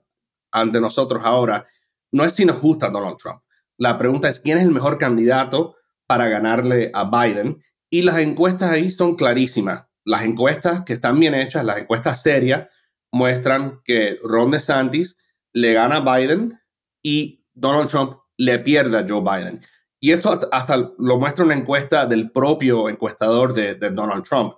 ante 0.51 0.81
nosotros 0.81 1.23
ahora 1.25 1.65
no 2.13 2.25
es 2.25 2.35
si 2.35 2.45
nos 2.45 2.61
gusta 2.61 2.91
Donald 2.91 3.19
Trump. 3.19 3.41
La 3.79 3.99
pregunta 3.99 4.29
es 4.29 4.41
quién 4.41 4.59
es 4.59 4.65
el 4.65 4.73
mejor 4.73 4.99
candidato 4.99 5.77
para 6.07 6.29
ganarle 6.29 6.91
a 6.93 7.05
Biden. 7.05 7.63
Y 7.89 8.03
las 8.03 8.19
encuestas 8.19 8.73
ahí 8.73 8.91
son 8.91 9.15
clarísimas. 9.15 9.87
Las 10.05 10.23
encuestas 10.23 10.83
que 10.85 10.95
están 10.95 11.21
bien 11.21 11.35
hechas, 11.35 11.65
las 11.65 11.79
encuestas 11.79 12.23
serias, 12.23 12.73
muestran 13.13 13.81
que 13.85 14.19
Ron 14.23 14.51
DeSantis 14.51 15.19
le 15.53 15.73
gana 15.73 15.97
a 15.97 16.17
Biden 16.17 16.59
y 17.03 17.45
Donald 17.55 17.89
Trump 17.89 18.19
le 18.39 18.59
pierde 18.59 18.99
a 18.99 19.07
Joe 19.09 19.21
Biden. 19.21 19.61
Y 20.01 20.13
esto 20.13 20.39
hasta 20.53 20.77
lo 20.77 21.19
muestra 21.19 21.45
una 21.45 21.55
encuesta 21.55 22.07
del 22.07 22.31
propio 22.31 22.89
encuestador 22.89 23.55
de, 23.55 23.75
de 23.75 23.91
Donald 23.91 24.25
Trump. 24.25 24.55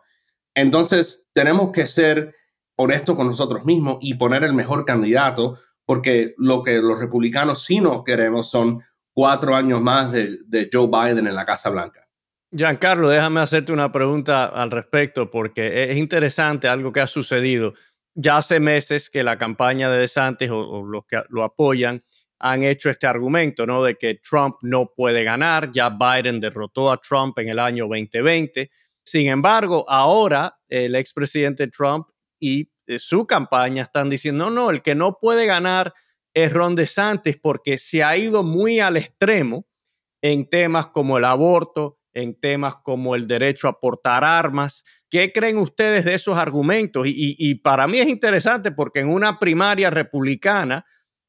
Entonces, 0.55 1.29
tenemos 1.33 1.71
que 1.71 1.87
ser 1.87 2.35
honestos 2.77 3.17
con 3.17 3.27
nosotros 3.27 3.65
mismos 3.65 3.99
y 4.01 4.15
poner 4.15 4.45
el 4.45 4.55
mejor 4.55 4.85
candidato 4.85 5.59
porque 5.89 6.35
lo 6.37 6.63
que 6.63 6.83
los 6.83 6.99
republicanos 6.99 7.65
sí 7.65 7.81
no 7.81 8.05
queremos 8.05 8.51
son 8.51 8.85
cuatro 9.15 9.57
años 9.57 9.81
más 9.81 10.13
de, 10.13 10.69
Joe 10.71 10.87
Biden 10.87 11.27
en 11.27 11.35
la 11.35 11.47
Casa 11.47 11.71
Blanca. 11.71 12.07
Giancarlo, 12.53 13.09
déjame 13.09 13.41
hacerte 13.41 13.73
una 13.73 13.91
pregunta 13.91 14.45
al 14.45 14.71
respecto, 14.71 15.31
porque 15.31 15.91
es 15.91 15.97
interesante 15.97 16.69
algo 16.69 16.93
que 16.93 17.01
ha 17.01 17.07
sucedido. 17.07 17.73
Ya 18.15 18.37
hace 18.37 18.61
meses 18.61 19.09
que 19.09 19.23
la 19.23 19.39
campaña 19.39 19.91
de 19.91 19.99
DeSantis 19.99 20.51
o, 20.51 20.85
los 20.85 21.07
que 21.07 21.23
lo 21.31 21.43
apoyan 21.43 22.03
han 22.41 22.63
hecho 22.63 22.91
este 22.91 23.07
argumento, 23.07 23.67
¿no? 23.67 23.83
De 23.83 23.97
que 23.97 24.15
Trump 24.15 24.57
no 24.63 24.93
puede 24.95 25.25
ganar, 25.25 25.73
ya 25.73 25.91
Biden 25.91 26.41
derrotó 26.41 26.91
a 26.91 27.01
Trump 27.01 27.39
en 27.39 27.49
el 27.49 27.59
año 27.59 27.87
2020. 27.89 28.71
Sin 29.05 29.29
embargo, 29.29 29.85
ahora 29.89 30.59
el 30.69 30.95
expresidente 30.95 31.67
Trump 31.69 32.09
y 32.39 32.71
su 32.99 33.27
campaña 33.27 33.83
están 33.83 34.09
diciendo, 34.09 34.51
no, 34.51 34.51
no, 34.51 34.71
el 34.71 34.83
que 34.83 34.95
no 34.95 35.19
puede 35.21 35.47
ganar 35.47 35.93
es 36.35 36.53
Ron 36.53 36.77
DeSantis 36.77 37.37
porque 37.37 37.79
se 37.79 38.03
ha 38.03 38.17
ido 38.17 38.43
muy 38.43 38.81
al 38.81 38.97
extremo 38.97 39.67
en 40.23 40.49
temas 40.49 40.87
como 40.89 41.19
el 41.19 41.25
aborto, 41.25 41.99
en 42.13 42.39
temas 42.39 42.77
como 42.77 43.15
el 43.15 43.27
derecho 43.27 43.69
a 43.69 43.81
portar 43.81 44.25
armas. 44.25 44.85
¿Qué 45.11 45.33
creen 45.33 45.59
ustedes 45.59 46.05
de 46.05 46.15
esos 46.15 46.37
argumentos? 46.37 47.07
Y, 47.07 47.37
y 47.39 47.57
para 47.57 47.87
mí 47.87 47.99
es 47.99 48.09
interesante 48.09 48.73
porque 48.73 49.01
en 49.01 49.09
una 49.09 49.39
primaria 49.39 49.91
republicana, 49.91 50.85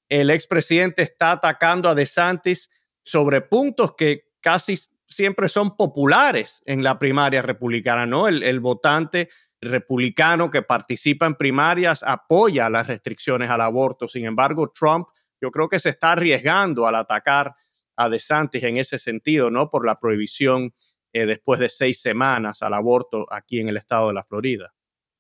el 0.10 0.32
expresidente 0.32 1.04
está 1.04 1.32
atacando 1.34 1.88
a 1.88 1.96
DeSantis 1.96 2.70
sobre 3.04 3.42
puntos 3.42 3.96
que 3.96 4.32
casi 4.42 4.78
siempre 5.08 5.48
son 5.50 5.76
populares 5.76 6.62
en 6.66 6.84
la 6.84 7.00
primaria 7.00 7.42
republicana, 7.42 8.06
¿no? 8.06 8.28
El, 8.28 8.60
votante 8.60 9.30
republicano 9.62 10.50
que 10.50 10.62
participa 10.62 11.26
en 11.26 11.36
primarias 11.36 12.04
apoya 12.04 12.70
las 12.70 12.88
restricciones 12.88 13.50
al 13.50 13.62
aborto. 13.62 14.08
Sin 14.08 14.26
embargo, 14.26 14.72
Trump 14.72 15.08
yo 15.42 15.52
creo 15.52 15.70
que 15.70 15.80
se 15.80 15.90
está 15.90 16.14
arriesgando 16.14 16.86
al 16.86 16.96
atacar 16.96 17.56
a 17.96 18.10
DeSantis 18.10 18.64
en 18.64 18.78
ese 18.78 18.98
sentido, 18.98 19.50
¿no? 19.50 19.70
Por 19.70 19.86
la 19.86 20.00
prohibición 20.00 20.74
eh, 21.12 21.26
después 21.26 21.60
de 21.60 21.70
seis 21.70 22.02
semanas 22.02 22.62
al 22.62 22.74
aborto 22.74 23.26
aquí 23.32 23.60
en 23.60 23.68
el 23.68 23.78
estado 23.78 24.10
de 24.10 24.14
la 24.14 24.24
Florida. 24.24 24.74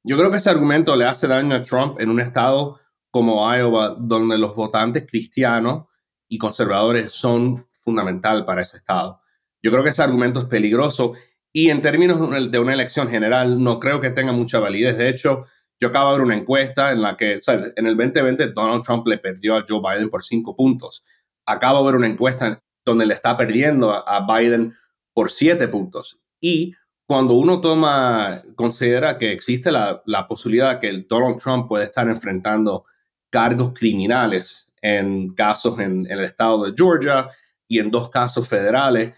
Yo 0.04 0.18
creo 0.18 0.32
que 0.32 0.38
ese 0.38 0.50
argumento 0.50 0.96
le 0.96 1.06
hace 1.06 1.28
daño 1.28 1.56
a 1.56 1.64
Trump 1.64 2.00
en 2.00 2.10
un 2.10 2.20
estado 2.20 2.80
como 3.12 3.54
Iowa, 3.56 3.96
donde 3.98 4.38
los 4.38 4.56
votantes 4.56 5.06
cristianos 5.08 5.86
y 6.28 6.38
conservadores 6.38 7.12
son 7.12 7.58
fundamental 7.58 8.46
para 8.46 8.62
ese 8.62 8.78
estado. 8.78 9.22
Yo 9.62 9.72
creo 9.72 9.84
que 9.84 9.90
ese 9.90 10.04
argumento 10.04 10.42
es 10.42 10.46
peligroso 10.46 11.14
y 11.52 11.70
en 11.70 11.82
términos 11.82 12.52
de 12.52 12.60
una 12.60 12.74
elección 12.74 13.10
general, 13.10 13.62
no 13.62 13.80
creo 13.80 14.00
que 14.00 14.12
tenga 14.12 14.32
mucha 14.32 14.60
validez. 14.60 14.98
De 14.98 15.10
hecho, 15.10 15.46
yo 15.80 15.88
acabo 15.88 16.12
de 16.12 16.18
ver 16.18 16.26
una 16.26 16.38
encuesta 16.38 16.92
en 16.92 17.02
la 17.02 17.18
que 17.18 17.40
en 17.76 17.88
el 17.88 17.98
2020 17.98 18.48
Donald 18.52 18.84
Trump 18.84 19.08
le 19.08 19.18
perdió 19.18 19.56
a 19.56 19.66
Joe 19.68 19.82
Biden 19.82 20.10
por 20.10 20.24
cinco 20.24 20.56
puntos. 20.56 21.04
Acabo 21.46 21.80
de 21.80 21.86
ver 21.86 21.96
una 21.96 22.08
encuesta 22.08 22.62
donde 22.86 23.06
le 23.06 23.14
está 23.14 23.36
perdiendo 23.36 23.92
a 23.92 24.26
Biden 24.28 24.76
por 25.14 25.32
siete 25.32 25.68
puntos. 25.68 26.22
Y 26.40 26.76
cuando 27.08 27.34
uno 27.34 27.60
toma, 27.60 28.44
considera 28.56 29.18
que 29.18 29.32
existe 29.32 29.72
la, 29.72 30.04
la 30.06 30.28
posibilidad 30.28 30.80
que 30.80 31.06
Donald 31.10 31.42
Trump 31.42 31.68
puede 31.68 31.86
estar 31.86 32.08
enfrentando 32.08 32.86
cargos 33.30 33.74
criminales 33.74 34.72
en 34.82 35.34
casos 35.34 35.80
en, 35.80 36.08
el 36.10 36.22
estado 36.22 36.66
de 36.66 36.74
Georgia 36.76 37.28
y 37.68 37.80
en 37.80 37.92
dos 37.92 38.10
casos 38.10 38.48
federales, 38.48 39.14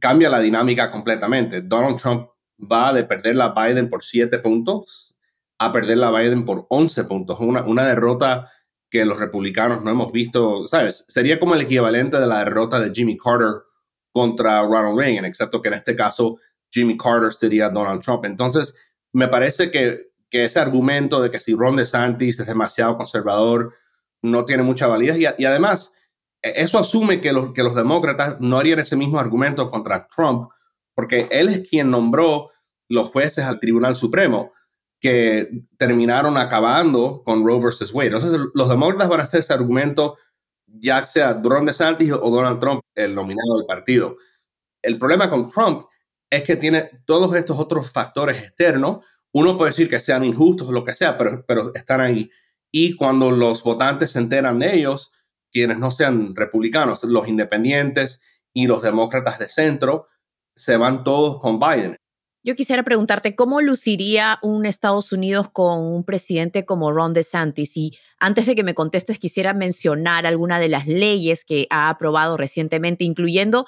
cambia 0.00 0.30
la 0.30 0.40
dinámica 0.40 0.90
completamente. 0.90 1.62
Donald 1.62 2.00
Trump 2.00 2.28
va 2.60 2.92
de 2.92 3.04
perder 3.04 3.36
la 3.36 3.52
Biden 3.52 3.90
por 3.90 4.02
7 4.02 4.38
puntos 4.38 5.14
a 5.58 5.72
perder 5.72 5.98
la 5.98 6.10
Biden 6.10 6.44
por 6.44 6.66
11 6.68 7.04
puntos. 7.04 7.38
Una, 7.40 7.62
una 7.62 7.84
derrota 7.84 8.50
que 8.90 9.04
los 9.04 9.18
republicanos 9.18 9.82
no 9.82 9.90
hemos 9.90 10.12
visto, 10.12 10.66
¿sabes? 10.66 11.04
Sería 11.08 11.40
como 11.40 11.54
el 11.54 11.62
equivalente 11.62 12.18
de 12.18 12.26
la 12.26 12.38
derrota 12.38 12.78
de 12.80 12.92
Jimmy 12.94 13.16
Carter 13.16 13.62
contra 14.12 14.62
Ronald 14.62 14.98
Reagan, 14.98 15.24
excepto 15.24 15.60
que 15.60 15.68
en 15.68 15.74
este 15.74 15.96
caso 15.96 16.38
Jimmy 16.70 16.96
Carter 16.96 17.32
sería 17.32 17.70
Donald 17.70 18.00
Trump. 18.02 18.24
Entonces, 18.24 18.74
me 19.12 19.28
parece 19.28 19.70
que, 19.70 20.12
que 20.34 20.42
ese 20.42 20.58
argumento 20.58 21.22
de 21.22 21.30
que 21.30 21.38
si 21.38 21.54
Ron 21.54 21.76
DeSantis 21.76 22.40
es 22.40 22.46
demasiado 22.48 22.96
conservador 22.96 23.72
no 24.20 24.44
tiene 24.44 24.64
mucha 24.64 24.88
validez 24.88 25.16
y, 25.16 25.44
además 25.44 25.92
eso 26.42 26.80
asume 26.80 27.20
que 27.20 27.32
los, 27.32 27.52
que 27.52 27.62
los 27.62 27.76
demócratas 27.76 28.40
no 28.40 28.58
harían 28.58 28.80
ese 28.80 28.96
mismo 28.96 29.20
argumento 29.20 29.70
contra 29.70 30.08
Trump, 30.08 30.50
porque 30.96 31.28
él 31.30 31.50
es 31.50 31.68
quien 31.68 31.88
nombró 31.88 32.50
los 32.88 33.10
jueces 33.10 33.44
al 33.44 33.60
Tribunal 33.60 33.94
Supremo 33.94 34.52
que 35.00 35.66
terminaron 35.78 36.36
acabando 36.36 37.22
con 37.24 37.46
Roe 37.46 37.62
versus 37.62 37.94
Wade. 37.94 38.08
Entonces, 38.08 38.40
los 38.54 38.68
demócratas 38.68 39.08
van 39.08 39.20
a 39.20 39.22
hacer 39.22 39.38
ese 39.38 39.54
argumento, 39.54 40.18
ya 40.66 41.06
sea 41.06 41.40
Ron 41.40 41.64
DeSantis 41.64 42.10
o 42.10 42.28
Donald 42.28 42.58
Trump, 42.58 42.80
el 42.96 43.14
nominado 43.14 43.56
del 43.56 43.66
partido. 43.66 44.16
El 44.82 44.98
problema 44.98 45.30
con 45.30 45.48
Trump 45.48 45.86
es 46.28 46.42
que 46.42 46.56
tiene 46.56 46.90
todos 47.04 47.36
estos 47.36 47.56
otros 47.56 47.92
factores 47.92 48.42
externos. 48.42 49.06
Uno 49.34 49.58
puede 49.58 49.70
decir 49.70 49.90
que 49.90 49.98
sean 49.98 50.24
injustos 50.24 50.68
lo 50.70 50.84
que 50.84 50.92
sea, 50.92 51.18
pero, 51.18 51.44
pero 51.46 51.74
están 51.74 52.00
ahí. 52.00 52.30
Y 52.70 52.94
cuando 52.94 53.32
los 53.32 53.64
votantes 53.64 54.12
se 54.12 54.20
enteran 54.20 54.60
de 54.60 54.76
ellos, 54.76 55.12
quienes 55.50 55.78
no 55.78 55.90
sean 55.90 56.36
republicanos, 56.36 57.02
los 57.02 57.26
independientes 57.26 58.20
y 58.52 58.68
los 58.68 58.82
demócratas 58.82 59.40
de 59.40 59.48
centro, 59.48 60.06
se 60.54 60.76
van 60.76 61.02
todos 61.02 61.40
con 61.40 61.58
Biden. 61.58 61.96
Yo 62.44 62.54
quisiera 62.54 62.84
preguntarte, 62.84 63.34
¿cómo 63.34 63.60
luciría 63.60 64.38
un 64.42 64.66
Estados 64.66 65.10
Unidos 65.10 65.48
con 65.50 65.80
un 65.80 66.04
presidente 66.04 66.64
como 66.64 66.92
Ron 66.92 67.12
DeSantis? 67.12 67.76
Y 67.76 67.96
antes 68.18 68.46
de 68.46 68.54
que 68.54 68.62
me 68.62 68.74
contestes, 68.74 69.18
quisiera 69.18 69.52
mencionar 69.52 70.26
alguna 70.26 70.60
de 70.60 70.68
las 70.68 70.86
leyes 70.86 71.44
que 71.44 71.66
ha 71.70 71.88
aprobado 71.88 72.36
recientemente, 72.36 73.02
incluyendo 73.02 73.66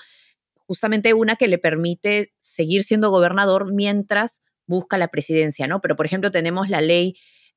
justamente 0.66 1.14
una 1.14 1.36
que 1.36 1.48
le 1.48 1.58
permite 1.58 2.28
seguir 2.38 2.84
siendo 2.84 3.10
gobernador 3.10 3.72
mientras 3.72 4.42
busca 4.66 4.98
la 4.98 5.08
presidencia, 5.08 5.66
¿no? 5.66 5.80
Pero, 5.80 5.96
por 5.96 6.06
ejemplo, 6.06 6.30
tenemos 6.30 6.68
la 6.68 6.80
ley 6.80 7.14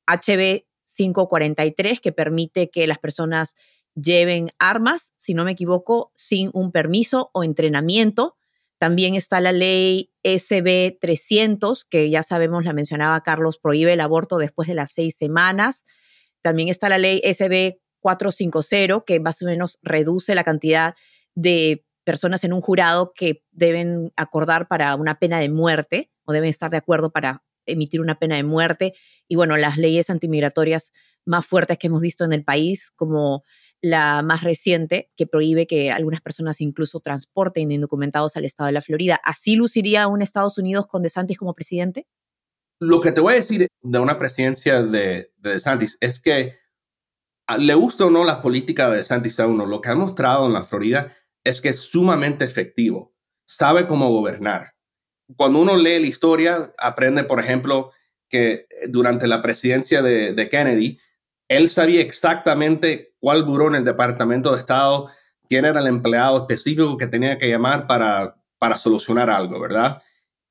HB 0.07 0.65
543 0.95 1.99
que 1.99 2.11
permite 2.11 2.69
que 2.69 2.87
las 2.87 2.99
personas 2.99 3.55
lleven 3.95 4.51
armas, 4.59 5.11
si 5.15 5.33
no 5.33 5.43
me 5.43 5.51
equivoco, 5.51 6.11
sin 6.15 6.49
un 6.53 6.71
permiso 6.71 7.29
o 7.33 7.43
entrenamiento. 7.43 8.37
También 8.77 9.15
está 9.15 9.39
la 9.39 9.51
ley 9.51 10.11
SB 10.23 10.97
300, 10.99 11.85
que 11.85 12.09
ya 12.09 12.23
sabemos, 12.23 12.63
la 12.63 12.73
mencionaba 12.73 13.21
Carlos, 13.23 13.59
prohíbe 13.59 13.93
el 13.93 14.01
aborto 14.01 14.37
después 14.37 14.67
de 14.67 14.75
las 14.75 14.91
seis 14.91 15.17
semanas. 15.17 15.83
También 16.41 16.69
está 16.69 16.87
la 16.87 16.97
ley 16.97 17.21
SB 17.23 17.79
450, 17.99 19.03
que 19.05 19.19
más 19.19 19.41
o 19.41 19.45
menos 19.45 19.79
reduce 19.81 20.33
la 20.33 20.45
cantidad 20.45 20.95
de 21.35 21.85
personas 22.05 22.43
en 22.43 22.53
un 22.53 22.61
jurado 22.61 23.11
que 23.13 23.43
deben 23.51 24.13
acordar 24.15 24.67
para 24.67 24.95
una 24.95 25.19
pena 25.19 25.39
de 25.39 25.49
muerte 25.49 26.09
deben 26.33 26.49
estar 26.49 26.71
de 26.71 26.77
acuerdo 26.77 27.11
para 27.11 27.43
emitir 27.65 28.01
una 28.01 28.19
pena 28.19 28.35
de 28.35 28.43
muerte. 28.43 28.93
Y 29.27 29.35
bueno, 29.35 29.57
las 29.57 29.77
leyes 29.77 30.09
antimigratorias 30.09 30.91
más 31.25 31.45
fuertes 31.45 31.77
que 31.77 31.87
hemos 31.87 32.01
visto 32.01 32.23
en 32.25 32.33
el 32.33 32.43
país, 32.43 32.91
como 32.95 33.43
la 33.81 34.21
más 34.23 34.43
reciente, 34.43 35.11
que 35.15 35.27
prohíbe 35.27 35.67
que 35.67 35.91
algunas 35.91 36.21
personas 36.21 36.59
incluso 36.61 36.99
transporten 36.99 37.71
indocumentados 37.71 38.35
al 38.35 38.45
estado 38.45 38.67
de 38.67 38.73
la 38.73 38.81
Florida. 38.81 39.19
¿Así 39.23 39.55
luciría 39.55 40.07
un 40.07 40.21
Estados 40.21 40.57
Unidos 40.57 40.87
con 40.87 41.01
DeSantis 41.01 41.37
como 41.37 41.53
presidente? 41.53 42.07
Lo 42.81 43.01
que 43.01 43.11
te 43.11 43.21
voy 43.21 43.33
a 43.33 43.37
decir 43.37 43.67
de 43.81 43.99
una 43.99 44.17
presidencia 44.17 44.81
de, 44.81 45.31
de 45.37 45.53
DeSantis 45.53 45.97
es 46.01 46.19
que 46.19 46.55
le 47.57 47.73
gusta 47.73 48.05
o 48.05 48.09
no 48.09 48.23
la 48.23 48.41
política 48.41 48.89
de 48.89 48.97
DeSantis 48.97 49.39
a 49.39 49.47
uno, 49.47 49.65
lo 49.65 49.81
que 49.81 49.89
ha 49.89 49.95
mostrado 49.95 50.45
en 50.47 50.53
la 50.53 50.63
Florida 50.63 51.11
es 51.43 51.61
que 51.61 51.69
es 51.69 51.79
sumamente 51.79 52.45
efectivo, 52.45 53.15
sabe 53.45 53.87
cómo 53.87 54.09
gobernar. 54.09 54.73
Cuando 55.35 55.59
uno 55.59 55.77
lee 55.77 55.99
la 55.99 56.07
historia, 56.07 56.73
aprende, 56.77 57.23
por 57.23 57.39
ejemplo, 57.39 57.91
que 58.29 58.67
durante 58.89 59.27
la 59.27 59.41
presidencia 59.41 60.01
de, 60.01 60.33
de 60.33 60.49
Kennedy, 60.49 60.99
él 61.47 61.67
sabía 61.67 62.01
exactamente 62.01 63.15
cuál 63.19 63.43
buró 63.43 63.67
en 63.67 63.75
el 63.75 63.83
Departamento 63.83 64.51
de 64.51 64.57
Estado, 64.57 65.09
quién 65.49 65.65
era 65.65 65.79
el 65.79 65.87
empleado 65.87 66.37
específico 66.37 66.97
que 66.97 67.07
tenía 67.07 67.37
que 67.37 67.49
llamar 67.49 67.87
para, 67.87 68.35
para 68.59 68.75
solucionar 68.75 69.29
algo, 69.29 69.59
¿verdad? 69.59 70.01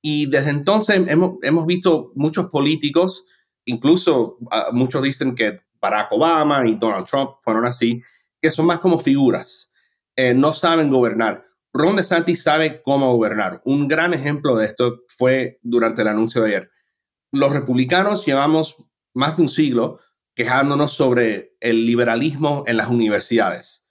Y 0.03 0.27
desde 0.27 0.51
entonces 0.51 1.01
hemos, 1.07 1.37
hemos 1.43 1.67
visto 1.67 2.13
muchos 2.15 2.51
políticos, 2.51 3.25
incluso 3.65 4.39
uh, 4.41 4.73
muchos 4.73 5.03
dicen 5.03 5.35
que 5.35 5.61
Barack 5.81 6.13
Obama 6.13 6.67
y 6.67 6.75
Donald 6.75 7.07
Trump 7.07 7.33
fueron 7.41 7.67
así, 7.67 8.03
que 8.41 8.51
son 8.51 8.67
más 8.67 8.81
como 8.81 8.99
figuras, 8.99 9.71
eh, 10.17 10.35
no 10.35 10.53
saben 10.53 10.91
gobernar. 10.91 11.45
Ron 11.73 11.97
DeSantis 11.97 12.43
sabe 12.43 12.83
cómo 12.83 13.15
gobernar. 13.15 13.61
Un 13.65 13.89
gran 13.89 14.15
ejemplo 14.15 14.57
de 14.57 14.65
esto 14.65 15.01
fue 15.09 15.59
durante 15.63 16.03
el 16.03 16.09
anuncio 16.09 16.43
de 16.43 16.49
ayer. 16.49 16.71
Los 17.33 17.53
republicanos 17.53 18.25
llevamos 18.25 18.77
más 19.15 19.37
de 19.37 19.43
un 19.43 19.49
siglo 19.49 20.01
quejándonos 20.35 20.93
sobre 20.93 21.57
el 21.61 21.87
liberalismo 21.87 22.65
en 22.67 22.77
las 22.77 22.89
universidades. 22.89 23.85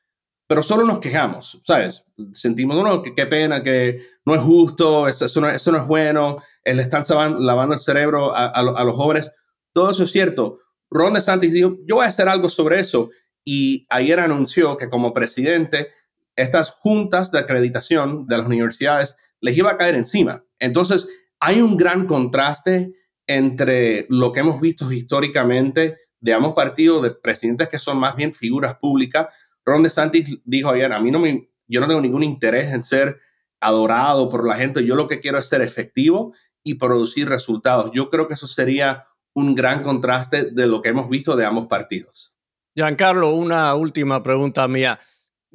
Pero 0.47 0.63
solo 0.63 0.85
nos 0.85 0.99
quejamos, 0.99 1.61
¿sabes? 1.65 2.05
Sentimos, 2.31 2.81
no, 2.81 3.01
que 3.01 3.13
qué 3.13 3.25
pena, 3.25 3.61
que 3.61 4.01
no 4.25 4.33
es 4.33 4.41
justo, 4.41 5.07
eso, 5.07 5.25
eso, 5.25 5.41
no, 5.41 5.49
eso 5.49 5.71
no, 5.73 5.79
es 5.79 5.87
bueno, 5.87 6.37
le 6.63 6.81
están 6.81 7.03
lavando 7.39 7.73
el 7.73 7.81
cerebro 7.81 8.33
a, 8.33 8.47
a 8.47 8.83
los 8.85 8.95
jóvenes. 8.95 9.29
Todo 9.73 9.91
eso 9.91 10.03
es 10.03 10.11
cierto, 10.11 10.59
Ron 10.89 11.13
DeSantis 11.13 11.53
dijo, 11.53 11.77
yo 11.85 11.95
voy 11.95 12.05
a 12.05 12.09
hacer 12.09 12.29
algo 12.29 12.49
sobre 12.49 12.79
eso. 12.79 13.09
Y 13.43 13.85
ayer 13.89 14.19
anunció 14.19 14.77
que 14.77 14.89
como 14.89 15.13
presidente, 15.13 15.89
estas 16.37 16.69
juntas 16.69 17.31
de 17.31 17.39
acreditación 17.39 18.27
de 18.27 18.37
las 18.37 18.47
universidades 18.47 19.17
les 19.41 19.57
iba 19.57 19.71
a 19.71 19.77
caer 19.77 19.95
encima. 19.95 20.45
Entonces, 20.59 21.09
hay 21.39 21.61
un 21.61 21.75
gran 21.75 22.05
contraste 22.05 22.93
entre 23.27 24.05
lo 24.09 24.31
que 24.31 24.39
hemos 24.39 24.61
visto 24.61 24.89
históricamente 24.91 25.97
de 26.19 26.33
ambos 26.33 26.53
partidos, 26.53 27.03
de 27.03 27.11
presidentes 27.11 27.69
que 27.69 27.79
son 27.79 27.97
más 27.97 28.15
bien 28.15 28.33
figuras 28.33 28.75
públicas. 28.75 29.27
Ron 29.65 29.83
DeSantis 29.83 30.39
dijo 30.45 30.69
ayer, 30.69 30.91
a 30.93 30.99
mí 30.99 31.11
no 31.11 31.19
me, 31.19 31.49
yo 31.67 31.81
no 31.81 31.87
tengo 31.87 32.01
ningún 32.01 32.23
interés 32.23 32.71
en 32.71 32.83
ser 32.83 33.19
adorado 33.59 34.29
por 34.29 34.47
la 34.47 34.55
gente, 34.55 34.85
yo 34.85 34.95
lo 34.95 35.07
que 35.07 35.19
quiero 35.19 35.39
es 35.39 35.47
ser 35.47 35.61
efectivo 35.61 36.33
y 36.63 36.75
producir 36.75 37.27
resultados. 37.27 37.91
Yo 37.93 38.09
creo 38.09 38.27
que 38.27 38.35
eso 38.35 38.47
sería 38.47 39.07
un 39.33 39.55
gran 39.55 39.83
contraste 39.83 40.51
de 40.51 40.67
lo 40.67 40.81
que 40.81 40.89
hemos 40.89 41.09
visto 41.09 41.35
de 41.35 41.45
ambos 41.45 41.67
partidos. 41.67 42.33
Giancarlo, 42.75 43.31
una 43.31 43.73
última 43.75 44.21
pregunta 44.21 44.67
mía. 44.67 44.99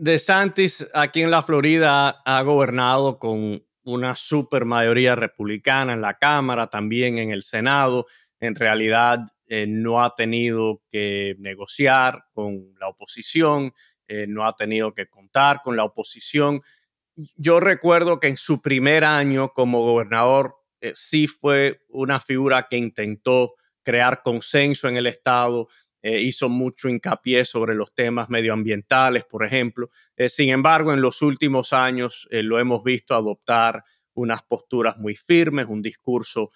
De 0.02 0.18
Santis 0.18 0.84
aquí 0.94 1.22
en 1.22 1.30
la 1.30 1.44
Florida 1.44 2.22
ha 2.24 2.42
gobernado 2.42 3.20
con 3.20 3.64
una 3.84 4.16
super 4.16 4.64
mayoría 4.64 5.14
republicana 5.14 5.92
en 5.92 6.00
la 6.00 6.18
Cámara, 6.18 6.66
también 6.66 7.18
en 7.18 7.30
el 7.30 7.44
Senado. 7.44 8.06
En 8.40 8.56
realidad 8.56 9.20
eh, 9.46 9.64
no 9.68 10.02
ha 10.02 10.16
tenido 10.16 10.82
que 10.90 11.36
negociar 11.38 12.24
con 12.32 12.74
la 12.80 12.88
oposición, 12.88 13.74
eh, 14.08 14.26
no 14.26 14.44
ha 14.44 14.56
tenido 14.56 14.92
que 14.92 15.06
contar 15.06 15.60
con 15.62 15.76
la 15.76 15.84
oposición. 15.84 16.62
Yo 17.36 17.60
recuerdo 17.60 18.18
que 18.18 18.26
en 18.26 18.36
su 18.36 18.60
primer 18.60 19.04
año 19.04 19.52
como 19.52 19.84
gobernador 19.84 20.56
eh, 20.80 20.94
sí 20.96 21.28
fue 21.28 21.82
una 21.88 22.18
figura 22.18 22.66
que 22.68 22.76
intentó 22.76 23.54
crear 23.84 24.22
consenso 24.22 24.88
en 24.88 24.96
el 24.96 25.06
Estado, 25.06 25.68
eh, 26.02 26.20
hizo 26.20 26.48
mucho 26.48 26.88
hincapié 26.88 27.44
sobre 27.44 27.74
los 27.74 27.94
temas 27.94 28.28
medioambientales, 28.28 29.24
por 29.24 29.44
ejemplo. 29.44 29.90
Eh, 30.16 30.28
sin 30.28 30.50
embargo, 30.50 30.92
en 30.92 31.00
los 31.00 31.22
últimos 31.22 31.72
años 31.72 32.28
eh, 32.30 32.42
lo 32.42 32.58
hemos 32.58 32.82
visto 32.82 33.14
adoptar 33.14 33.84
unas 34.14 34.42
posturas 34.42 34.98
muy 34.98 35.14
firmes, 35.14 35.68
un 35.68 35.80
discurso 35.80 36.50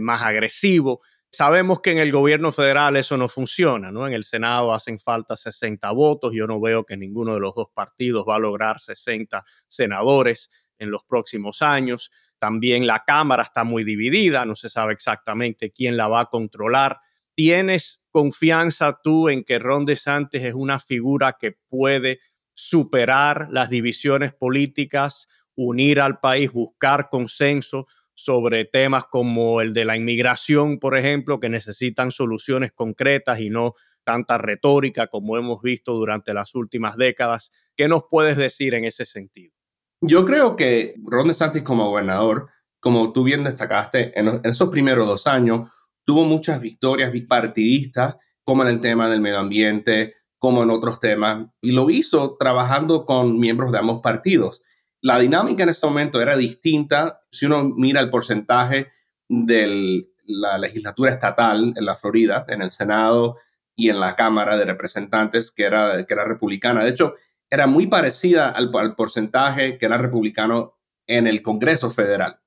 más 0.00 0.20
agresivo. 0.20 1.00
Sabemos 1.32 1.80
que 1.80 1.92
en 1.92 1.98
el 1.98 2.12
gobierno 2.12 2.52
federal 2.52 2.96
eso 2.96 3.16
no 3.16 3.28
funciona, 3.28 3.90
¿no? 3.90 4.06
En 4.06 4.12
el 4.12 4.24
Senado 4.24 4.74
hacen 4.74 4.98
falta 4.98 5.36
60 5.36 5.90
votos. 5.92 6.34
Yo 6.34 6.46
no 6.46 6.60
veo 6.60 6.84
que 6.84 6.98
ninguno 6.98 7.32
de 7.32 7.40
los 7.40 7.54
dos 7.54 7.68
partidos 7.72 8.26
va 8.28 8.36
a 8.36 8.38
lograr 8.38 8.78
60 8.78 9.42
senadores 9.66 10.50
en 10.78 10.90
los 10.90 11.02
próximos 11.04 11.62
años. 11.62 12.10
También 12.38 12.86
la 12.86 13.04
Cámara 13.04 13.42
está 13.42 13.64
muy 13.64 13.84
dividida, 13.84 14.44
no 14.44 14.56
se 14.56 14.68
sabe 14.68 14.92
exactamente 14.92 15.70
quién 15.70 15.96
la 15.96 16.08
va 16.08 16.20
a 16.20 16.26
controlar. 16.26 16.98
¿Tienes 17.42 18.02
confianza 18.10 19.00
tú 19.02 19.30
en 19.30 19.44
que 19.44 19.58
Ron 19.58 19.86
DeSantis 19.86 20.42
es 20.42 20.52
una 20.52 20.78
figura 20.78 21.38
que 21.40 21.56
puede 21.70 22.18
superar 22.52 23.48
las 23.50 23.70
divisiones 23.70 24.34
políticas, 24.34 25.26
unir 25.54 26.02
al 26.02 26.20
país, 26.20 26.52
buscar 26.52 27.08
consenso 27.08 27.86
sobre 28.12 28.66
temas 28.66 29.06
como 29.06 29.62
el 29.62 29.72
de 29.72 29.86
la 29.86 29.96
inmigración, 29.96 30.78
por 30.78 30.98
ejemplo, 30.98 31.40
que 31.40 31.48
necesitan 31.48 32.10
soluciones 32.10 32.72
concretas 32.72 33.40
y 33.40 33.48
no 33.48 33.72
tanta 34.04 34.36
retórica 34.36 35.06
como 35.06 35.38
hemos 35.38 35.62
visto 35.62 35.94
durante 35.94 36.34
las 36.34 36.54
últimas 36.54 36.98
décadas? 36.98 37.50
¿Qué 37.74 37.88
nos 37.88 38.02
puedes 38.10 38.36
decir 38.36 38.74
en 38.74 38.84
ese 38.84 39.06
sentido? 39.06 39.54
Yo 40.02 40.26
creo 40.26 40.56
que 40.56 40.92
Ron 41.06 41.28
DeSantis 41.28 41.62
como 41.62 41.88
gobernador, 41.88 42.50
como 42.80 43.14
tú 43.14 43.24
bien 43.24 43.44
destacaste, 43.44 44.12
en, 44.20 44.42
esos 44.44 44.68
primeros 44.68 45.06
dos 45.06 45.26
años 45.26 45.70
tuvo 46.10 46.24
muchas 46.24 46.60
victorias 46.60 47.12
bipartidistas, 47.12 48.16
como 48.42 48.64
en 48.64 48.68
el 48.70 48.80
tema 48.80 49.08
del 49.08 49.20
medio 49.20 49.38
ambiente, 49.38 50.16
como 50.40 50.64
en 50.64 50.70
otros 50.70 50.98
temas, 50.98 51.46
y 51.62 51.70
lo 51.70 51.88
hizo 51.88 52.36
trabajando 52.36 53.04
con 53.04 53.38
miembros 53.38 53.70
de 53.70 53.78
ambos 53.78 54.00
partidos. 54.02 54.60
La 55.02 55.20
dinámica 55.20 55.62
en 55.62 55.68
ese 55.68 55.86
momento 55.86 56.20
era 56.20 56.36
distinta 56.36 57.20
si 57.30 57.46
uno 57.46 57.62
mira 57.62 58.00
el 58.00 58.10
porcentaje 58.10 58.88
de 59.28 60.08
la 60.26 60.58
legislatura 60.58 61.12
estatal 61.12 61.74
en 61.76 61.84
la 61.84 61.94
Florida, 61.94 62.44
en 62.48 62.62
el 62.62 62.72
Senado 62.72 63.36
y 63.76 63.88
en 63.88 64.00
la 64.00 64.16
Cámara 64.16 64.56
de 64.56 64.64
Representantes, 64.64 65.52
que 65.52 65.62
era, 65.62 66.04
que 66.04 66.12
era 66.12 66.24
republicana. 66.24 66.82
De 66.82 66.90
hecho, 66.90 67.14
era 67.48 67.68
muy 67.68 67.86
parecida 67.86 68.48
al, 68.48 68.72
al 68.74 68.96
porcentaje 68.96 69.78
que 69.78 69.86
era 69.86 69.96
republicano 69.96 70.74
en 71.06 71.28
el 71.28 71.40
Congreso 71.40 71.88
Federal. 71.88 72.39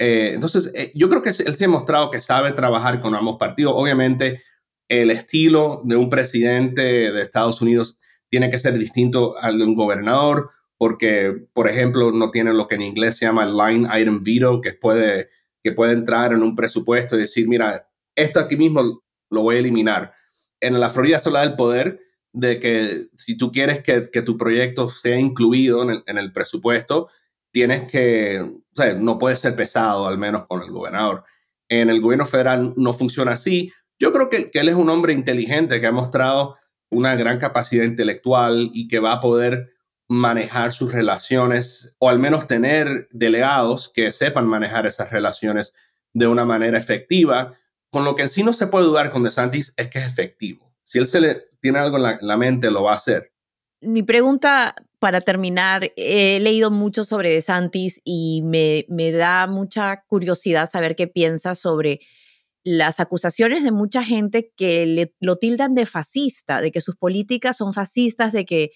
Eh, 0.00 0.32
entonces, 0.32 0.72
eh, 0.74 0.92
yo 0.94 1.10
creo 1.10 1.20
que 1.20 1.28
él 1.28 1.54
se 1.56 1.64
ha 1.66 1.68
mostrado 1.68 2.10
que 2.10 2.22
sabe 2.22 2.52
trabajar 2.52 3.00
con 3.00 3.14
ambos 3.14 3.36
partidos. 3.36 3.74
Obviamente, 3.76 4.40
el 4.88 5.10
estilo 5.10 5.82
de 5.84 5.96
un 5.96 6.08
presidente 6.08 7.12
de 7.12 7.20
Estados 7.20 7.60
Unidos 7.60 7.98
tiene 8.30 8.50
que 8.50 8.58
ser 8.58 8.78
distinto 8.78 9.36
al 9.38 9.58
de 9.58 9.64
un 9.64 9.74
gobernador, 9.74 10.52
porque, 10.78 11.46
por 11.52 11.68
ejemplo, 11.68 12.12
no 12.12 12.30
tiene 12.30 12.54
lo 12.54 12.66
que 12.66 12.76
en 12.76 12.82
inglés 12.82 13.18
se 13.18 13.26
llama 13.26 13.44
line 13.44 13.86
item 13.94 14.22
veto, 14.22 14.62
que 14.62 14.72
puede, 14.72 15.28
que 15.62 15.72
puede 15.72 15.92
entrar 15.92 16.32
en 16.32 16.42
un 16.42 16.54
presupuesto 16.54 17.16
y 17.16 17.20
decir, 17.20 17.46
mira, 17.46 17.86
esto 18.16 18.40
aquí 18.40 18.56
mismo 18.56 19.02
lo 19.30 19.42
voy 19.42 19.56
a 19.56 19.58
eliminar. 19.58 20.14
En 20.60 20.80
la 20.80 20.88
Florida 20.88 21.18
se 21.18 21.30
da 21.30 21.42
el 21.42 21.56
poder 21.56 22.00
de 22.32 22.58
que 22.58 23.08
si 23.16 23.36
tú 23.36 23.52
quieres 23.52 23.82
que, 23.82 24.08
que 24.10 24.22
tu 24.22 24.38
proyecto 24.38 24.88
sea 24.88 25.20
incluido 25.20 25.82
en 25.82 25.90
el, 25.90 26.02
en 26.06 26.16
el, 26.16 26.32
presupuesto, 26.32 27.08
tienes 27.52 27.84
que, 27.84 28.59
o 28.72 28.76
sea, 28.76 28.94
no 28.94 29.18
puede 29.18 29.36
ser 29.36 29.56
pesado, 29.56 30.06
al 30.06 30.18
menos 30.18 30.46
con 30.46 30.62
el 30.62 30.70
gobernador. 30.70 31.24
En 31.68 31.90
el 31.90 32.00
gobierno 32.00 32.26
federal 32.26 32.72
no 32.76 32.92
funciona 32.92 33.32
así. 33.32 33.72
Yo 33.98 34.12
creo 34.12 34.28
que, 34.28 34.50
él 34.52 34.68
es 34.68 34.74
un 34.74 34.90
hombre 34.90 35.12
inteligente 35.12 35.80
que 35.80 35.86
ha 35.86 35.92
mostrado 35.92 36.56
una 36.90 37.14
gran 37.14 37.38
capacidad 37.38 37.84
intelectual 37.84 38.70
y 38.72 38.88
que 38.88 39.00
va 39.00 39.12
a 39.12 39.20
poder 39.20 39.72
manejar 40.08 40.72
sus 40.72 40.92
relaciones 40.92 41.94
o 41.98 42.08
al 42.08 42.18
menos 42.18 42.46
tener 42.46 43.08
delegados 43.12 43.88
que 43.88 44.10
sepan 44.10 44.46
manejar 44.46 44.86
esas 44.86 45.12
relaciones 45.12 45.72
de 46.12 46.26
una 46.26 46.44
manera 46.44 46.78
efectiva. 46.78 47.52
Con 47.90 48.04
lo 48.04 48.16
que 48.16 48.22
en 48.22 48.28
sí 48.28 48.42
no 48.42 48.52
se 48.52 48.66
puede 48.66 48.86
dudar 48.86 49.10
con 49.10 49.22
DeSantis 49.22 49.72
es 49.76 49.88
que 49.88 49.98
es 49.98 50.06
efectivo. 50.06 50.72
Si 50.82 50.98
él 50.98 51.06
se 51.06 51.20
le 51.20 51.50
tiene 51.60 51.78
algo 51.78 51.98
en 51.98 52.18
la 52.20 52.36
mente, 52.36 52.70
lo 52.70 52.82
va 52.82 52.92
a 52.92 52.96
hacer. 52.96 53.29
Mi 53.80 54.02
pregunta 54.02 54.74
para 54.98 55.22
terminar, 55.22 55.92
he 55.96 56.38
leído 56.40 56.70
mucho 56.70 57.04
sobre 57.04 57.30
DeSantis 57.30 58.00
y 58.04 58.42
me, 58.44 58.84
me 58.88 59.12
da 59.12 59.46
mucha 59.46 60.04
curiosidad 60.06 60.68
saber 60.68 60.94
qué 60.94 61.06
piensa 61.06 61.54
sobre 61.54 62.00
las 62.62 63.00
acusaciones 63.00 63.64
de 63.64 63.72
mucha 63.72 64.04
gente 64.04 64.52
que 64.56 64.84
le, 64.84 65.14
lo 65.20 65.36
tildan 65.36 65.74
de 65.74 65.86
fascista, 65.86 66.60
de 66.60 66.70
que 66.70 66.82
sus 66.82 66.96
políticas 66.96 67.56
son 67.56 67.72
fascistas, 67.72 68.32
de 68.32 68.44
que 68.44 68.72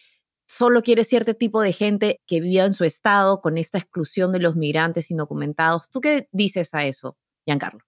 solo 0.47 0.83
quiere 0.83 1.05
cierto 1.05 1.35
tipo 1.35 1.61
de 1.61 1.73
gente 1.73 2.23
que 2.27 2.41
viva 2.41 2.65
en 2.65 2.73
su 2.73 2.85
estado 2.85 3.41
con 3.41 3.59
esta 3.59 3.79
exclusión 3.79 4.33
de 4.33 4.41
los 4.41 4.57
migrantes 4.57 5.11
indocumentados. 5.11 5.91
¿Tú 5.91 6.01
qué 6.01 6.29
dices 6.33 6.73
a 6.75 6.85
eso, 6.85 7.17
Giancarlo? 7.47 7.81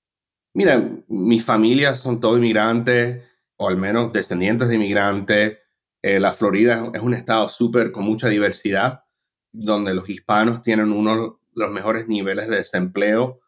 Mira, 0.54 0.86
mis 1.08 1.44
familias 1.44 1.98
son 1.98 2.20
todos 2.20 2.38
inmigrantes 2.38 3.22
o 3.56 3.68
al 3.68 3.76
menos 3.76 4.12
descendientes 4.12 4.68
de 4.68 4.76
inmigrantes. 4.76 5.58
Eh, 6.06 6.20
la 6.20 6.30
Florida 6.30 6.88
es 6.94 7.00
un 7.00 7.14
estado 7.14 7.48
súper 7.48 7.90
con 7.90 8.04
mucha 8.04 8.28
diversidad, 8.28 9.02
donde 9.50 9.92
los 9.92 10.08
hispanos 10.08 10.62
tienen 10.62 10.92
uno 10.92 11.16
de 11.16 11.64
los 11.64 11.72
mejores 11.72 12.06
niveles 12.06 12.46
de 12.46 12.58
desempleo 12.58 13.40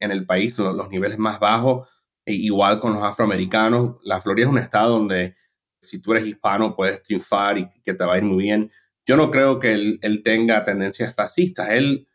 en 0.00 0.10
el 0.10 0.26
país, 0.26 0.58
los, 0.58 0.90
niveles 0.90 1.18
más 1.18 1.38
bajos. 1.38 1.88
e 2.24 2.32
igual 2.32 2.80
con 2.80 2.94
los 2.94 3.02
afroamericanos. 3.04 3.98
La 4.02 4.20
Florida 4.20 4.46
es 4.46 4.52
un 4.52 4.58
estado 4.58 4.98
donde 4.98 5.36
si 5.80 6.02
tú 6.02 6.10
eres 6.10 6.26
hispano 6.26 6.74
puedes 6.74 7.00
triunfar 7.00 7.58
y 7.58 7.70
que 7.84 7.94
te 7.94 8.04
va 8.04 8.14
a 8.14 8.18
ir 8.18 8.24
muy 8.24 8.42
bien. 8.42 8.72
Yo 9.06 9.16
no 9.16 9.30
creo 9.30 9.60
que 9.60 9.70
él, 9.70 10.00
él 10.02 10.24
tenga 10.24 10.64
tendencias 10.64 11.14
fascistas. 11.14 11.70
Él 11.70 12.08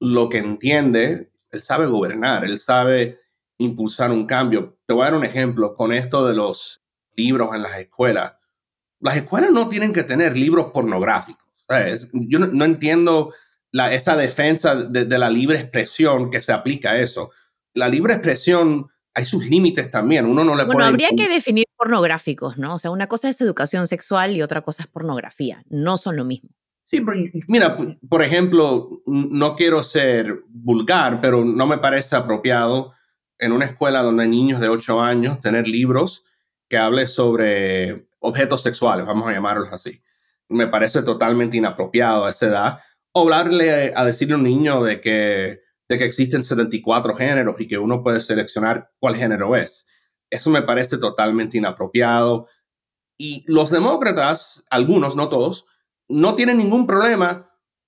lo 0.00 0.28
que 0.30 0.38
entiende, 0.38 1.30
él 1.52 1.62
sabe 1.62 1.86
gobernar, 1.86 2.44
él 2.44 2.58
sabe 2.58 3.20
impulsar 3.58 4.10
un 4.10 4.26
cambio. 4.26 4.80
Te 4.84 4.94
voy 4.94 5.02
a 5.02 5.10
dar 5.10 5.14
un 5.14 5.24
ejemplo 5.24 5.74
con 5.74 5.92
esto 5.92 6.26
de 6.26 6.34
los 6.34 6.82
libros 7.14 7.54
en 7.54 7.62
las 7.62 7.78
escuelas. 7.78 8.37
Las 9.00 9.16
escuelas 9.16 9.50
no 9.50 9.68
tienen 9.68 9.92
que 9.92 10.02
tener 10.02 10.36
libros 10.36 10.70
pornográficos. 10.72 11.46
Yo 12.12 12.38
no, 12.38 12.64
entiendo 12.64 13.32
la, 13.72 13.92
esa 13.92 14.16
defensa 14.16 14.74
de, 14.74 15.04
de, 15.04 15.18
la 15.18 15.28
libre 15.28 15.58
expresión 15.58 16.30
que 16.30 16.40
se 16.40 16.52
aplica 16.52 16.92
a 16.92 16.98
eso. 16.98 17.30
La 17.74 17.88
libre 17.88 18.14
expresión, 18.14 18.88
hay 19.14 19.24
sus 19.24 19.48
límites 19.48 19.90
también. 19.90 20.24
Uno 20.26 20.44
no 20.44 20.54
le 20.54 20.64
bueno, 20.64 20.84
habría 20.84 21.10
que 21.16 21.28
definir 21.28 21.66
pornográficos, 21.76 22.56
¿no? 22.56 22.74
O 22.74 22.78
sea, 22.78 22.90
una 22.90 23.06
cosa 23.06 23.28
es 23.28 23.40
educación 23.40 23.86
sexual 23.86 24.34
y 24.34 24.42
otra 24.42 24.62
cosa 24.62 24.82
es 24.82 24.88
pornografía. 24.88 25.62
No 25.68 25.96
son 25.96 26.16
lo 26.16 26.24
mismo. 26.24 26.50
Sí, 26.86 27.04
mira, 27.48 27.76
por 28.08 28.22
ejemplo, 28.22 28.88
no 29.06 29.56
quiero 29.56 29.82
ser 29.82 30.42
vulgar, 30.48 31.20
pero 31.20 31.44
no 31.44 31.66
me 31.66 31.76
parece 31.76 32.16
apropiado 32.16 32.94
en 33.38 33.52
una 33.52 33.66
escuela 33.66 34.02
donde 34.02 34.22
hay 34.22 34.30
niños 34.30 34.58
de 34.58 34.70
8 34.70 35.00
años 35.02 35.38
tener 35.38 35.68
libros 35.68 36.24
que 36.66 36.78
hable 36.78 37.06
sobre 37.06 38.07
objetos 38.20 38.62
sexuales, 38.62 39.06
vamos 39.06 39.28
a 39.28 39.32
llamarlos 39.32 39.72
así. 39.72 40.02
Me 40.48 40.66
parece 40.66 41.02
totalmente 41.02 41.56
inapropiado 41.56 42.24
a 42.24 42.30
esa 42.30 42.46
edad. 42.46 42.78
Hablarle 43.14 43.92
a 43.94 44.04
decirle 44.04 44.34
a 44.34 44.38
un 44.38 44.44
niño 44.44 44.82
de 44.82 45.00
que, 45.00 45.60
de 45.88 45.98
que 45.98 46.04
existen 46.04 46.42
74 46.42 47.14
géneros 47.14 47.60
y 47.60 47.66
que 47.66 47.78
uno 47.78 48.02
puede 48.02 48.20
seleccionar 48.20 48.90
cuál 48.98 49.14
género 49.14 49.56
es. 49.56 49.86
Eso 50.30 50.50
me 50.50 50.62
parece 50.62 50.98
totalmente 50.98 51.58
inapropiado. 51.58 52.46
Y 53.18 53.44
los 53.46 53.70
demócratas, 53.70 54.64
algunos, 54.70 55.16
no 55.16 55.28
todos, 55.28 55.66
no 56.08 56.34
tiene 56.34 56.54
ningún 56.54 56.86
problema 56.86 57.40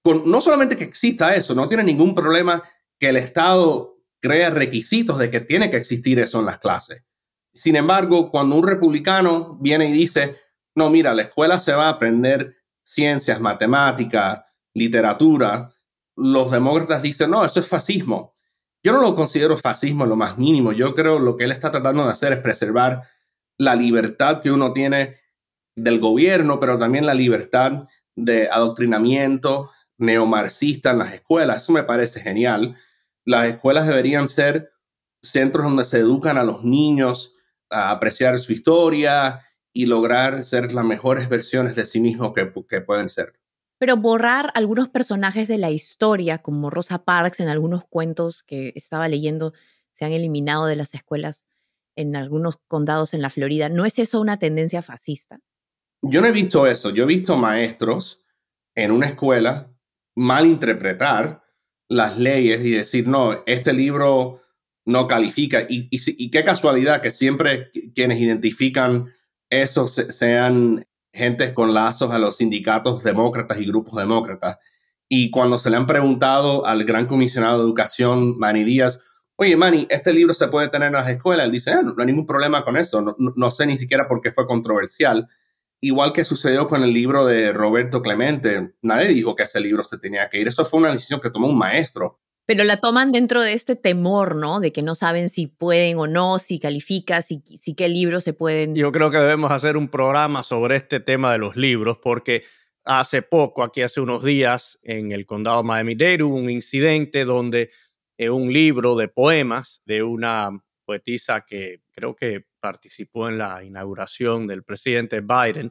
con, 0.03 0.31
no 0.31 0.41
solamente 0.41 0.77
que 0.77 0.85
exista 0.85 1.35
eso, 1.35 1.55
no 1.55 1.69
tiene 1.69 1.85
ningún 1.85 2.15
problema 2.15 2.63
que 2.99 3.09
el 3.11 3.17
Estado 3.17 3.99
crea 4.21 4.51
requisitos 4.51 5.19
de 5.19 5.31
que 5.31 5.41
tiene 5.41 5.71
que 5.71 5.77
existir 5.77 6.19
eso 6.19 6.41
en 6.41 6.47
las 6.47 6.59
clases. 6.59 7.05
Sin 7.53 7.77
embargo, 7.77 8.31
cuando 8.31 8.57
un 8.57 8.67
republicano 8.67 9.59
viene 9.61 9.89
y 9.89 9.93
dice, 9.93 10.37
no, 10.75 10.91
mira, 10.91 11.15
la 11.15 11.23
escuela 11.23 11.59
se 11.59 11.73
va 11.73 11.87
a 11.87 11.91
aprender 11.91 12.57
ciencias, 12.83 13.41
matemáticas, 13.41 14.43
literatura, 14.75 15.69
los 16.17 16.51
demócratas 16.51 17.03
dicen, 17.03 17.31
no, 17.31 17.45
eso 17.45 17.61
es 17.61 17.69
fascismo. 17.69 18.35
Yo 18.83 18.93
no 18.93 19.03
lo 19.03 19.15
considero 19.15 19.57
fascismo 19.57 20.05
en 20.05 20.11
lo 20.11 20.17
más 20.17 20.39
mínimo. 20.39 20.73
Yo 20.73 20.95
creo 20.95 21.19
lo 21.19 21.37
que 21.37 21.45
él 21.45 21.53
está 21.53 21.71
tratando 21.71 22.05
de 22.05 22.11
hacer 22.11 22.33
es 22.33 22.39
preservar 22.39 23.03
la 23.59 23.75
libertad 23.75 24.41
que 24.41 24.51
uno 24.51 24.73
tiene 24.73 25.17
del 25.75 25.99
gobierno, 25.99 26.59
pero 26.61 26.79
también 26.79 27.07
la 27.07 27.15
libertad 27.15 27.89
de 28.17 28.49
adoctrinamiento 28.49 29.71
neomarxista 29.99 30.91
en 30.91 30.99
las 30.99 31.13
escuelas. 31.13 31.63
Eso 31.63 31.73
me 31.73 31.85
parece 31.85 32.21
genial. 32.21 32.77
Las 33.25 33.47
escuelas 33.47 33.87
deberían 33.87 34.29
ser 34.29 34.73
centros 35.23 35.65
donde 35.67 35.85
se 35.85 35.99
educan 35.99 36.39
a 36.39 36.45
los 36.45 36.65
niños 36.65 37.35
a 37.71 37.91
apreciar 37.91 38.39
su 38.39 38.53
historia 38.53 39.41
y 39.73 39.87
lograr 39.87 40.43
ser 40.43 40.73
las 40.73 40.85
mejores 40.85 41.29
versiones 41.29 41.77
de 41.77 41.87
sí 41.87 42.01
mismos 42.01 42.33
que, 42.35 42.53
que 42.69 42.81
pueden 42.81 43.09
ser. 43.09 43.35
Pero 43.79 43.97
borrar 43.97 44.53
algunos 44.55 44.89
personajes 44.89 45.49
de 45.49 45.57
la 45.57 45.71
historia, 45.71 46.39
como 46.39 46.69
Rosa 46.69 47.05
Parks 47.05 47.41
en 47.41 47.49
algunos 47.49 47.85
cuentos 47.89 48.43
que 48.43 48.73
estaba 48.75 49.09
leyendo, 49.09 49.55
se 49.93 50.05
han 50.05 50.13
eliminado 50.13 50.67
de 50.67 50.77
las 50.77 50.95
escuelas 50.95 51.47
en 51.97 52.17
algunos 52.17 52.59
condados 52.69 53.15
en 53.15 53.23
la 53.23 53.31
Florida. 53.31 53.69
¿No 53.69 53.85
es 53.87 53.99
eso 53.99 54.21
una 54.21 54.39
tendencia 54.39 54.83
fascista? 54.83 55.41
Yo 56.03 56.21
no 56.21 56.27
he 56.27 56.33
visto 56.33 56.67
eso. 56.67 56.91
Yo 56.91 57.05
he 57.05 57.07
visto 57.07 57.37
maestros 57.37 58.23
en 58.75 58.91
una 58.91 59.07
escuela 59.07 59.73
malinterpretar 60.15 61.43
las 61.89 62.19
leyes 62.19 62.65
y 62.65 62.71
decir, 62.73 63.09
no, 63.09 63.43
este 63.47 63.73
libro 63.73 64.41
no 64.91 65.07
califica. 65.07 65.65
Y, 65.69 66.31
qué 66.31 66.45
casualidad 66.45 67.01
que 67.01 67.11
siempre 67.11 67.71
quienes 67.95 68.21
identifican 68.21 69.13
eso 69.49 69.89
sean 69.89 70.85
gentes 71.13 71.53
con 71.53 71.75
lazos 71.75 72.11
a 72.13 72.19
los 72.19 72.37
sindicatos 72.37 73.03
demócratas 73.03 73.61
y 73.61 73.67
grupos 73.67 73.97
demócratas. 73.97 74.59
Y 75.09 75.31
cuando 75.31 75.59
se 75.59 75.71
le 75.71 75.77
han 75.77 75.87
preguntado 75.87 76.67
al 76.67 76.85
gran 76.85 77.07
comisionado 77.07 77.59
de 77.59 77.65
educación, 77.65 78.39
Manny 78.39 78.63
Díaz, 78.63 79.01
oye, 79.37 79.57
Manny, 79.57 79.87
este 79.91 80.13
libro 80.13 80.35
se 80.35 80.49
puede 80.49 80.69
tener 80.69 80.89
en 80.89 80.95
las 80.95 81.09
escuelas, 81.09 81.47
él 81.47 81.53
dice, 81.53 81.73
ah, 81.73 81.83
no, 81.83 81.95
hay 81.99 82.07
ningún 82.07 82.27
problema 82.27 82.65
con 82.65 82.77
eso, 82.77 83.01
no, 83.01 83.17
no 83.19 83.51
sé 83.51 83.67
ni 83.67 83.77
siquiera 83.77 84.07
por 84.07 84.21
qué 84.21 84.31
fue 84.31 84.47
controversial 84.47 85.29
igual 85.81 86.13
que 86.13 86.25
sucedió 86.25 86.69
con 86.69 86.83
el 86.83 86.93
libro 86.93 87.25
de 87.27 87.53
Roberto 87.53 88.03
Clemente, 88.03 88.75
nadie 88.83 89.09
dijo 89.09 89.35
que 89.35 89.45
ese 89.45 89.61
libro 89.61 89.83
se 89.83 89.99
tenía 89.99 90.29
que 90.29 90.41
ir. 90.41 90.49
Eso 90.49 90.65
fue 90.65 90.81
una 90.81 90.93
decisión 90.93 91.21
que 91.21 91.31
tomó 91.31 91.49
un 91.49 91.59
maestro. 91.59 92.21
Pero 92.51 92.65
la 92.65 92.79
toman 92.79 93.13
dentro 93.13 93.43
de 93.43 93.53
este 93.53 93.77
temor, 93.77 94.35
¿no? 94.35 94.59
De 94.59 94.73
que 94.73 94.83
no 94.83 94.97
saben 94.97 95.29
si 95.29 95.47
pueden 95.47 95.99
o 95.99 96.09
no, 96.09 96.41
si 96.41 96.59
califica, 96.59 97.23
si, 97.23 97.45
si 97.45 97.77
qué 97.77 97.89
libros 97.89 98.25
se 98.25 98.33
pueden. 98.33 98.75
Yo 98.75 98.91
creo 98.91 99.09
que 99.13 99.19
debemos 99.19 99.53
hacer 99.53 99.77
un 99.77 99.87
programa 99.87 100.43
sobre 100.43 100.75
este 100.75 100.99
tema 100.99 101.31
de 101.31 101.39
los 101.39 101.55
libros, 101.55 101.99
porque 102.03 102.43
hace 102.85 103.23
poco, 103.23 103.63
aquí 103.63 103.83
hace 103.83 104.01
unos 104.01 104.25
días, 104.25 104.81
en 104.83 105.13
el 105.13 105.27
condado 105.27 105.63
Miami-Dade 105.63 106.25
hubo 106.25 106.35
un 106.35 106.51
incidente 106.51 107.25
donde 107.25 107.71
eh, 108.19 108.31
un 108.31 108.53
libro 108.53 108.97
de 108.97 109.07
poemas 109.07 109.81
de 109.85 110.03
una 110.03 110.51
poetisa 110.85 111.45
que 111.47 111.83
creo 111.93 112.17
que 112.17 112.47
participó 112.59 113.29
en 113.29 113.39
la 113.39 113.63
inauguración 113.63 114.49
del 114.49 114.65
presidente 114.65 115.21
Biden, 115.21 115.71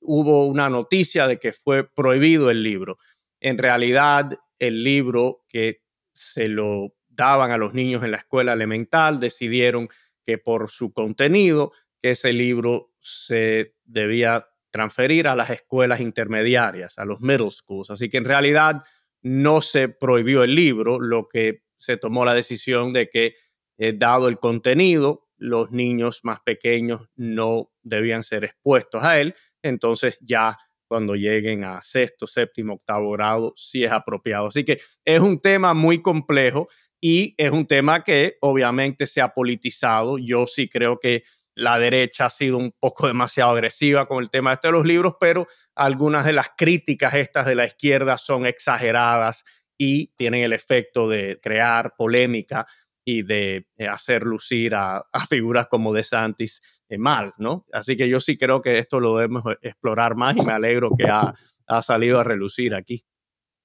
hubo 0.00 0.44
una 0.46 0.68
noticia 0.70 1.28
de 1.28 1.38
que 1.38 1.52
fue 1.52 1.88
prohibido 1.88 2.50
el 2.50 2.64
libro. 2.64 2.98
En 3.38 3.58
realidad, 3.58 4.36
el 4.58 4.82
libro 4.82 5.44
que 5.48 5.85
se 6.16 6.48
lo 6.48 6.94
daban 7.08 7.50
a 7.50 7.56
los 7.58 7.74
niños 7.74 8.02
en 8.02 8.10
la 8.10 8.18
escuela 8.18 8.52
elemental 8.52 9.20
decidieron 9.20 9.88
que 10.24 10.38
por 10.38 10.70
su 10.70 10.92
contenido, 10.92 11.72
que 12.02 12.10
ese 12.10 12.32
libro 12.32 12.92
se 13.00 13.74
debía 13.84 14.48
transferir 14.70 15.28
a 15.28 15.36
las 15.36 15.50
escuelas 15.50 16.00
intermediarias, 16.00 16.98
a 16.98 17.04
los 17.04 17.20
middle 17.20 17.50
schools. 17.50 17.90
Así 17.90 18.08
que 18.08 18.18
en 18.18 18.24
realidad 18.24 18.82
no 19.22 19.60
se 19.60 19.88
prohibió 19.88 20.42
el 20.42 20.54
libro, 20.54 21.00
lo 21.00 21.28
que 21.28 21.62
se 21.78 21.96
tomó 21.96 22.24
la 22.24 22.34
decisión 22.34 22.92
de 22.92 23.08
que, 23.08 23.34
eh, 23.78 23.92
dado 23.96 24.28
el 24.28 24.38
contenido, 24.38 25.28
los 25.38 25.70
niños 25.70 26.20
más 26.24 26.40
pequeños 26.40 27.08
no 27.14 27.70
debían 27.82 28.24
ser 28.24 28.44
expuestos 28.44 29.04
a 29.04 29.20
él. 29.20 29.34
Entonces 29.62 30.18
ya 30.20 30.58
cuando 30.88 31.14
lleguen 31.14 31.64
a 31.64 31.82
sexto, 31.82 32.26
séptimo, 32.26 32.74
octavo 32.74 33.10
grado, 33.12 33.52
sí 33.56 33.84
es 33.84 33.92
apropiado. 33.92 34.48
Así 34.48 34.64
que 34.64 34.80
es 35.04 35.20
un 35.20 35.40
tema 35.40 35.74
muy 35.74 36.02
complejo 36.02 36.68
y 37.00 37.34
es 37.38 37.50
un 37.50 37.66
tema 37.66 38.04
que 38.04 38.36
obviamente 38.40 39.06
se 39.06 39.20
ha 39.20 39.32
politizado. 39.32 40.18
Yo 40.18 40.46
sí 40.46 40.68
creo 40.68 40.98
que 40.98 41.24
la 41.54 41.78
derecha 41.78 42.26
ha 42.26 42.30
sido 42.30 42.58
un 42.58 42.72
poco 42.78 43.06
demasiado 43.08 43.52
agresiva 43.52 44.06
con 44.06 44.22
el 44.22 44.30
tema 44.30 44.52
este 44.52 44.68
de 44.68 44.72
los 44.72 44.86
libros, 44.86 45.14
pero 45.20 45.46
algunas 45.74 46.24
de 46.24 46.32
las 46.32 46.50
críticas 46.56 47.14
estas 47.14 47.46
de 47.46 47.54
la 47.54 47.66
izquierda 47.66 48.18
son 48.18 48.46
exageradas 48.46 49.44
y 49.78 50.14
tienen 50.16 50.42
el 50.42 50.52
efecto 50.52 51.08
de 51.08 51.38
crear 51.42 51.94
polémica 51.96 52.66
y 53.06 53.22
de 53.22 53.68
eh, 53.78 53.86
hacer 53.86 54.24
lucir 54.24 54.74
a, 54.74 55.06
figuras 55.30 55.68
como 55.70 55.94
De 55.94 56.02
Santis 56.02 56.60
eh, 56.90 56.98
mal, 56.98 57.32
¿no? 57.38 57.64
Así 57.72 57.96
que 57.96 58.08
yo 58.08 58.20
sí 58.20 58.36
creo 58.36 58.60
que 58.60 58.78
esto 58.78 59.00
lo 59.00 59.16
debemos 59.16 59.44
explorar 59.62 60.16
más 60.16 60.36
y 60.36 60.44
me 60.44 60.52
alegro 60.52 60.90
que 60.98 61.04
ha, 61.04 61.32
ha 61.66 61.82
salido 61.82 62.20
a 62.20 62.24
relucir 62.24 62.74
aquí. 62.74 63.04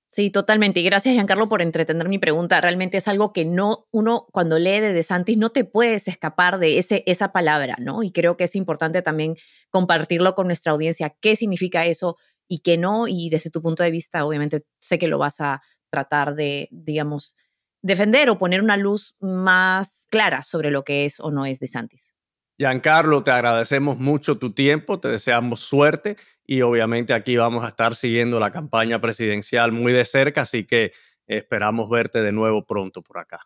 Sí, 0.08 0.30
totalmente. 0.30 0.82
Y 0.82 0.84
gracias, 0.84 1.16
Giancarlo, 1.16 1.48
por 1.48 1.62
entretener 1.62 2.10
mi 2.10 2.20
pregunta. 2.20 2.60
Realmente 2.60 2.98
es 2.98 3.08
algo 3.08 3.32
que 3.32 3.46
no, 3.46 3.88
uno 3.92 4.28
cuando 4.34 4.60
lee 4.60 4.82
de 4.82 4.92
De 4.92 5.04
Santis 5.04 5.38
no 5.38 5.52
te 5.52 5.64
puedes 5.64 6.08
escapar 6.10 6.60
de 6.60 6.78
ese, 6.80 7.04
esa 7.08 7.32
palabra, 7.32 7.78
¿no? 7.80 8.04
Y 8.04 8.12
creo 8.12 8.36
que 8.36 8.44
es 8.44 8.56
importante 8.56 9.02
también 9.02 9.38
compartirlo 9.70 10.36
con 10.36 10.48
nuestra 10.48 10.74
audiencia, 10.74 11.16
qué 11.22 11.38
significa 11.38 11.86
eso 11.86 12.18
y 12.50 12.60
qué 12.60 12.78
no. 12.78 13.08
Y 13.08 13.30
desde 13.30 13.50
tu 13.50 13.62
punto 13.62 13.84
de 13.84 13.92
vista, 13.92 14.26
obviamente, 14.26 14.66
sé 14.80 15.00
que 15.00 15.08
lo 15.08 15.18
vas 15.18 15.40
a 15.40 15.62
tratar 15.90 16.36
de, 16.36 16.68
digamos, 16.72 17.36
defender 17.82 18.30
o 18.30 18.38
poner 18.38 18.62
una 18.62 18.78
luz 18.78 19.16
más 19.20 20.08
clara 20.10 20.44
sobre 20.44 20.72
lo 20.72 20.84
que 20.84 21.06
es 21.06 21.20
o 21.20 21.32
no 21.32 21.46
es 21.46 21.60
de 21.60 21.68
Santis. 21.68 22.16
Giancarlo, 22.58 23.24
te 23.24 23.32
agradecemos 23.32 23.98
mucho 23.98 24.38
tu 24.38 24.54
tiempo, 24.54 25.00
te 25.00 25.08
deseamos 25.08 25.62
suerte 25.62 26.16
y 26.46 26.62
obviamente 26.62 27.14
aquí 27.14 27.36
vamos 27.36 27.64
a 27.64 27.70
estar 27.70 27.96
siguiendo 27.96 28.40
la 28.40 28.52
campaña 28.52 29.02
presidencial 29.02 29.72
muy 29.72 29.94
de 29.94 30.06
cerca, 30.06 30.42
así 30.42 30.66
que 30.68 30.92
esperamos 31.26 31.90
verte 31.90 32.22
de 32.22 32.32
nuevo 32.32 32.66
pronto 32.66 33.02
por 33.02 33.18
acá. 33.18 33.40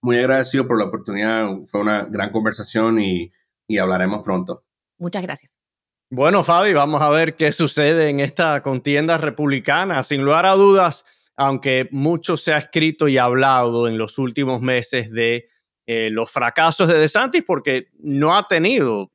Muy 0.00 0.18
agradecido 0.18 0.66
por 0.66 0.78
la 0.78 0.86
oportunidad, 0.86 1.48
fue 1.70 1.80
una 1.80 2.04
gran 2.04 2.30
conversación 2.30 2.98
y, 2.98 3.30
y 3.68 3.78
hablaremos 3.78 4.22
pronto. 4.22 4.64
Muchas 4.98 5.22
gracias. 5.22 5.58
Bueno, 6.10 6.44
Fabi, 6.44 6.72
vamos 6.72 7.00
a 7.00 7.08
ver 7.08 7.36
qué 7.36 7.52
sucede 7.52 8.08
en 8.08 8.20
esta 8.20 8.62
contienda 8.62 9.16
republicana. 9.16 10.04
Sin 10.04 10.22
lugar 10.22 10.44
a 10.44 10.52
dudas, 10.52 11.04
aunque 11.36 11.88
mucho 11.90 12.36
se 12.36 12.52
ha 12.52 12.58
escrito 12.58 13.08
y 13.08 13.18
hablado 13.18 13.88
en 13.88 13.98
los 13.98 14.18
últimos 14.18 14.60
meses 14.60 15.10
de 15.10 15.48
eh, 15.86 16.10
los 16.10 16.30
fracasos 16.30 16.88
de 16.88 16.98
DeSantis 16.98 17.42
porque 17.46 17.88
no 17.98 18.36
ha 18.36 18.46
tenido 18.46 19.10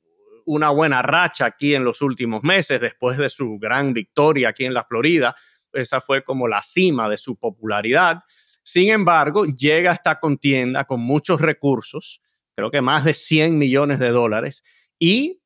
una 0.45 0.69
buena 0.69 1.01
racha 1.01 1.45
aquí 1.45 1.75
en 1.75 1.83
los 1.83 2.01
últimos 2.01 2.43
meses 2.43 2.79
después 2.81 3.17
de 3.17 3.29
su 3.29 3.57
gran 3.59 3.93
victoria 3.93 4.49
aquí 4.49 4.65
en 4.65 4.73
la 4.73 4.83
Florida. 4.83 5.35
Esa 5.73 6.01
fue 6.01 6.23
como 6.23 6.47
la 6.47 6.61
cima 6.61 7.09
de 7.09 7.17
su 7.17 7.37
popularidad. 7.37 8.23
Sin 8.63 8.89
embargo, 8.89 9.45
llega 9.45 9.91
esta 9.91 10.19
contienda 10.19 10.85
con 10.85 11.01
muchos 11.01 11.39
recursos, 11.39 12.21
creo 12.55 12.71
que 12.71 12.81
más 12.81 13.03
de 13.05 13.13
100 13.13 13.57
millones 13.57 13.99
de 13.99 14.09
dólares, 14.09 14.63
y 14.99 15.41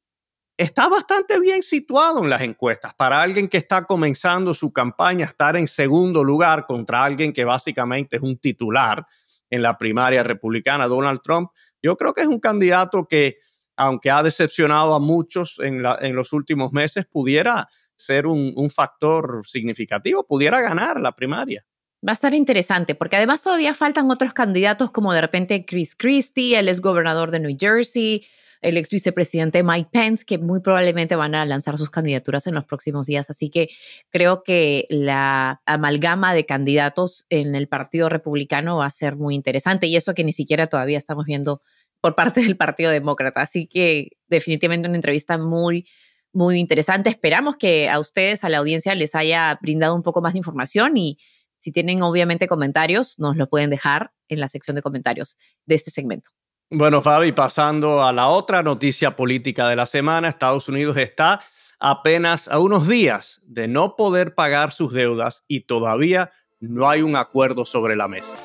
está 0.62 0.88
bastante 0.88 1.40
bien 1.40 1.64
situado 1.64 2.24
en 2.24 2.30
las 2.30 2.42
encuestas. 2.42 2.94
Para 2.94 3.22
alguien 3.22 3.48
que 3.48 3.58
está 3.58 3.84
comenzando 3.86 4.54
su 4.54 4.72
campaña, 4.72 5.26
estar 5.26 5.58
en 5.58 5.68
segundo 5.68 6.24
lugar 6.24 6.68
contra 6.68 7.04
alguien 7.04 7.34
que 7.34 7.44
básicamente 7.44 8.18
es 8.18 8.22
un 8.22 8.38
titular 8.38 9.06
en 9.50 9.64
la 9.64 9.78
primaria 9.78 10.22
republicana, 10.22 10.88
Donald 10.88 11.22
Trump, 11.24 11.50
yo 11.82 11.98
creo 11.98 12.14
que 12.14 12.22
es 12.22 12.28
un 12.28 12.40
candidato 12.40 13.08
que 13.08 13.40
aunque 13.76 14.12
ha 14.12 14.22
decepcionado 14.22 14.94
a 14.94 15.00
muchos 15.00 15.58
en, 15.60 15.82
los 15.82 16.34
últimos 16.34 16.72
meses, 16.72 17.08
pudiera 17.08 17.68
ser 17.96 18.28
un, 18.28 18.70
factor 18.70 19.42
significativo, 19.48 20.24
pudiera 20.24 20.62
ganar 20.62 21.00
la 21.00 21.14
primaria. 21.14 21.66
Va 22.08 22.12
a 22.12 22.14
estar 22.14 22.36
interesante 22.36 22.94
porque 22.94 23.16
además 23.16 23.42
todavía 23.42 23.74
faltan 23.74 24.12
otros 24.12 24.34
candidatos 24.34 24.92
como 24.92 25.14
de 25.14 25.22
repente 25.22 25.66
Chris 25.66 25.96
Christie, 25.96 26.60
el 26.60 26.70
ex 26.70 26.80
gobernador 26.82 27.32
de 27.32 27.40
New 27.40 27.58
Jersey, 27.60 28.24
el 28.62 28.78
ex 28.78 28.90
vicepresidente 28.90 29.64
Mike 29.64 29.90
Pence, 29.92 30.24
que 30.26 30.38
muy 30.38 30.62
probablemente 30.62 31.16
van 31.16 31.36
a 31.36 31.46
lanzar 31.46 31.78
sus 31.78 31.90
candidaturas 31.90 32.48
en 32.48 32.56
los 32.56 32.66
próximos 32.66 33.08
días. 33.08 33.30
Así 33.30 33.50
que 33.50 33.70
creo 34.10 34.44
que 34.44 34.86
la 34.90 35.62
amalgama 35.66 36.34
de 36.34 36.46
candidatos 36.46 37.26
en 37.30 37.56
el 37.56 37.68
Partido 37.68 38.10
Republicano 38.10 38.78
va 38.78 38.86
a 38.86 38.92
ser 38.92 39.16
muy 39.16 39.36
interesante 39.36 39.88
y 39.88 39.96
eso 39.96 40.14
que 40.14 40.24
ni 40.24 40.34
siquiera 40.34 40.68
todavía 40.68 40.98
estamos 40.98 41.26
viendo 41.26 41.62
por 42.02 42.16
parte 42.16 42.42
del 42.42 42.58
Partido 42.58 42.92
Demócrata. 42.92 43.42
Así 43.42 43.68
que 43.68 44.12
definitivamente 44.28 44.88
una 44.88 44.98
entrevista 44.98 45.38
muy, 45.38 45.88
muy 46.32 46.60
interesante. 46.60 47.10
Esperamos 47.10 47.58
que 47.58 47.90
a 47.90 48.00
ustedes, 48.00 48.44
a 48.44 48.50
la 48.50 48.60
audiencia, 48.60 48.94
les 48.96 49.16
haya 49.16 49.58
brindado 49.62 49.96
un 49.96 50.04
poco 50.04 50.22
más 50.22 50.34
de 50.34 50.40
información 50.40 50.98
y 50.98 51.18
si 51.60 51.72
tienen 51.72 52.02
obviamente 52.02 52.48
comentarios, 52.48 53.20
nos 53.20 53.38
lo 53.38 53.48
pueden 53.48 53.70
dejar 53.70 54.14
en 54.30 54.40
la 54.40 54.48
sección 54.48 54.76
de 54.76 54.82
comentarios 54.82 55.38
de 55.66 55.76
este 55.76 55.92
segmento. 55.92 56.32
Bueno, 56.74 57.02
Fabi, 57.02 57.34
pasando 57.34 58.02
a 58.02 58.14
la 58.14 58.30
otra 58.30 58.64
noticia 58.64 59.18
política 59.18 59.68
de 59.68 59.76
la 59.76 59.86
semana, 59.86 60.30
Estados 60.30 60.70
Unidos 60.70 60.96
está 60.96 61.42
apenas 61.82 62.48
a 62.48 62.60
unos 62.60 62.88
días 62.88 63.42
de 63.44 63.68
no 63.68 63.98
poder 63.98 64.36
pagar 64.36 64.72
sus 64.72 64.94
deudas 64.94 65.44
y 65.50 65.66
todavía 65.66 66.32
no 66.62 66.90
hay 66.90 67.02
un 67.02 67.18
acuerdo 67.18 67.66
sobre 67.66 67.98
la 67.98 68.08
mesa. 68.08 68.38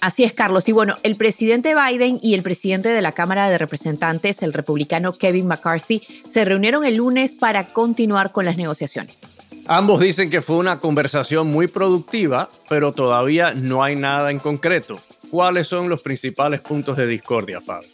Así 0.00 0.24
es, 0.24 0.32
Carlos. 0.32 0.66
Y 0.66 0.72
bueno, 0.72 0.96
el 1.02 1.16
presidente 1.16 1.74
Biden 1.74 2.18
y 2.22 2.32
el 2.32 2.42
presidente 2.42 2.88
de 2.88 3.02
la 3.02 3.12
Cámara 3.12 3.50
de 3.50 3.58
Representantes, 3.58 4.42
el 4.42 4.54
republicano 4.54 5.12
Kevin 5.12 5.48
McCarthy, 5.48 6.00
se 6.26 6.46
reunieron 6.46 6.86
el 6.86 6.96
lunes 6.96 7.34
para 7.34 7.68
continuar 7.74 8.32
con 8.32 8.46
las 8.46 8.56
negociaciones. 8.56 9.20
Ambos 9.66 10.00
dicen 10.00 10.30
que 10.30 10.40
fue 10.40 10.56
una 10.56 10.78
conversación 10.78 11.48
muy 11.48 11.66
productiva, 11.66 12.48
pero 12.70 12.92
todavía 12.92 13.52
no 13.52 13.84
hay 13.84 13.94
nada 13.94 14.30
en 14.30 14.38
concreto. 14.38 15.02
¿Cuáles 15.32 15.66
son 15.66 15.88
los 15.88 16.02
principales 16.02 16.60
puntos 16.60 16.94
de 16.98 17.06
discordia, 17.06 17.58
Fabio? 17.62 17.88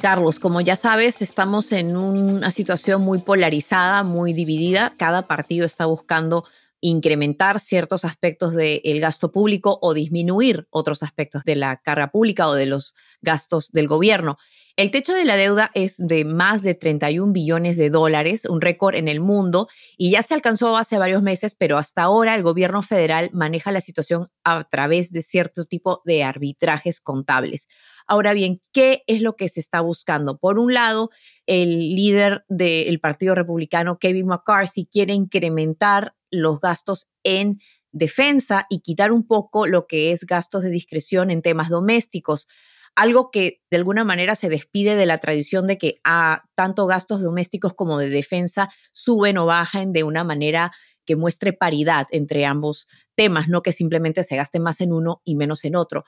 Carlos, 0.00 0.38
como 0.38 0.60
ya 0.60 0.76
sabes, 0.76 1.22
estamos 1.22 1.72
en 1.72 1.96
una 1.96 2.52
situación 2.52 3.02
muy 3.02 3.18
polarizada, 3.18 4.04
muy 4.04 4.32
dividida. 4.32 4.94
Cada 4.96 5.22
partido 5.22 5.66
está 5.66 5.86
buscando 5.86 6.44
incrementar 6.80 7.58
ciertos 7.58 8.04
aspectos 8.04 8.54
del 8.54 9.00
gasto 9.00 9.32
público 9.32 9.76
o 9.82 9.92
disminuir 9.92 10.68
otros 10.70 11.02
aspectos 11.02 11.42
de 11.42 11.56
la 11.56 11.78
carga 11.78 12.12
pública 12.12 12.46
o 12.46 12.54
de 12.54 12.66
los 12.66 12.94
gastos 13.22 13.72
del 13.72 13.88
gobierno. 13.88 14.38
El 14.76 14.90
techo 14.90 15.14
de 15.14 15.24
la 15.24 15.36
deuda 15.36 15.70
es 15.74 15.96
de 15.98 16.24
más 16.24 16.64
de 16.64 16.74
31 16.74 17.32
billones 17.32 17.76
de 17.76 17.90
dólares, 17.90 18.44
un 18.44 18.60
récord 18.60 18.96
en 18.96 19.06
el 19.06 19.20
mundo, 19.20 19.68
y 19.96 20.10
ya 20.10 20.22
se 20.22 20.34
alcanzó 20.34 20.76
hace 20.76 20.98
varios 20.98 21.22
meses, 21.22 21.54
pero 21.54 21.78
hasta 21.78 22.02
ahora 22.02 22.34
el 22.34 22.42
gobierno 22.42 22.82
federal 22.82 23.30
maneja 23.32 23.70
la 23.70 23.80
situación 23.80 24.32
a 24.42 24.64
través 24.64 25.12
de 25.12 25.22
cierto 25.22 25.64
tipo 25.64 26.02
de 26.04 26.24
arbitrajes 26.24 27.00
contables. 27.00 27.68
Ahora 28.08 28.32
bien, 28.32 28.62
¿qué 28.72 29.04
es 29.06 29.22
lo 29.22 29.36
que 29.36 29.48
se 29.48 29.60
está 29.60 29.80
buscando? 29.80 30.38
Por 30.38 30.58
un 30.58 30.74
lado, 30.74 31.10
el 31.46 31.94
líder 31.94 32.44
del 32.48 32.98
Partido 32.98 33.36
Republicano, 33.36 34.00
Kevin 34.00 34.26
McCarthy, 34.26 34.86
quiere 34.86 35.14
incrementar 35.14 36.16
los 36.32 36.58
gastos 36.58 37.06
en 37.22 37.60
defensa 37.92 38.66
y 38.68 38.80
quitar 38.80 39.12
un 39.12 39.24
poco 39.24 39.68
lo 39.68 39.86
que 39.86 40.10
es 40.10 40.26
gastos 40.26 40.64
de 40.64 40.70
discreción 40.70 41.30
en 41.30 41.42
temas 41.42 41.68
domésticos. 41.68 42.48
Algo 42.96 43.30
que 43.30 43.60
de 43.70 43.76
alguna 43.76 44.04
manera 44.04 44.34
se 44.34 44.48
despide 44.48 44.94
de 44.94 45.06
la 45.06 45.18
tradición 45.18 45.66
de 45.66 45.78
que 45.78 45.96
ah, 46.04 46.44
tanto 46.54 46.86
gastos 46.86 47.22
domésticos 47.22 47.74
como 47.74 47.98
de 47.98 48.08
defensa 48.08 48.70
suben 48.92 49.38
o 49.38 49.46
bajan 49.46 49.92
de 49.92 50.04
una 50.04 50.24
manera 50.24 50.72
que 51.04 51.16
muestre 51.16 51.52
paridad 51.52 52.06
entre 52.10 52.46
ambos 52.46 52.88
temas, 53.14 53.48
no 53.48 53.62
que 53.62 53.72
simplemente 53.72 54.22
se 54.22 54.36
gaste 54.36 54.58
más 54.58 54.80
en 54.80 54.92
uno 54.92 55.20
y 55.24 55.36
menos 55.36 55.64
en 55.64 55.76
otro. 55.76 56.04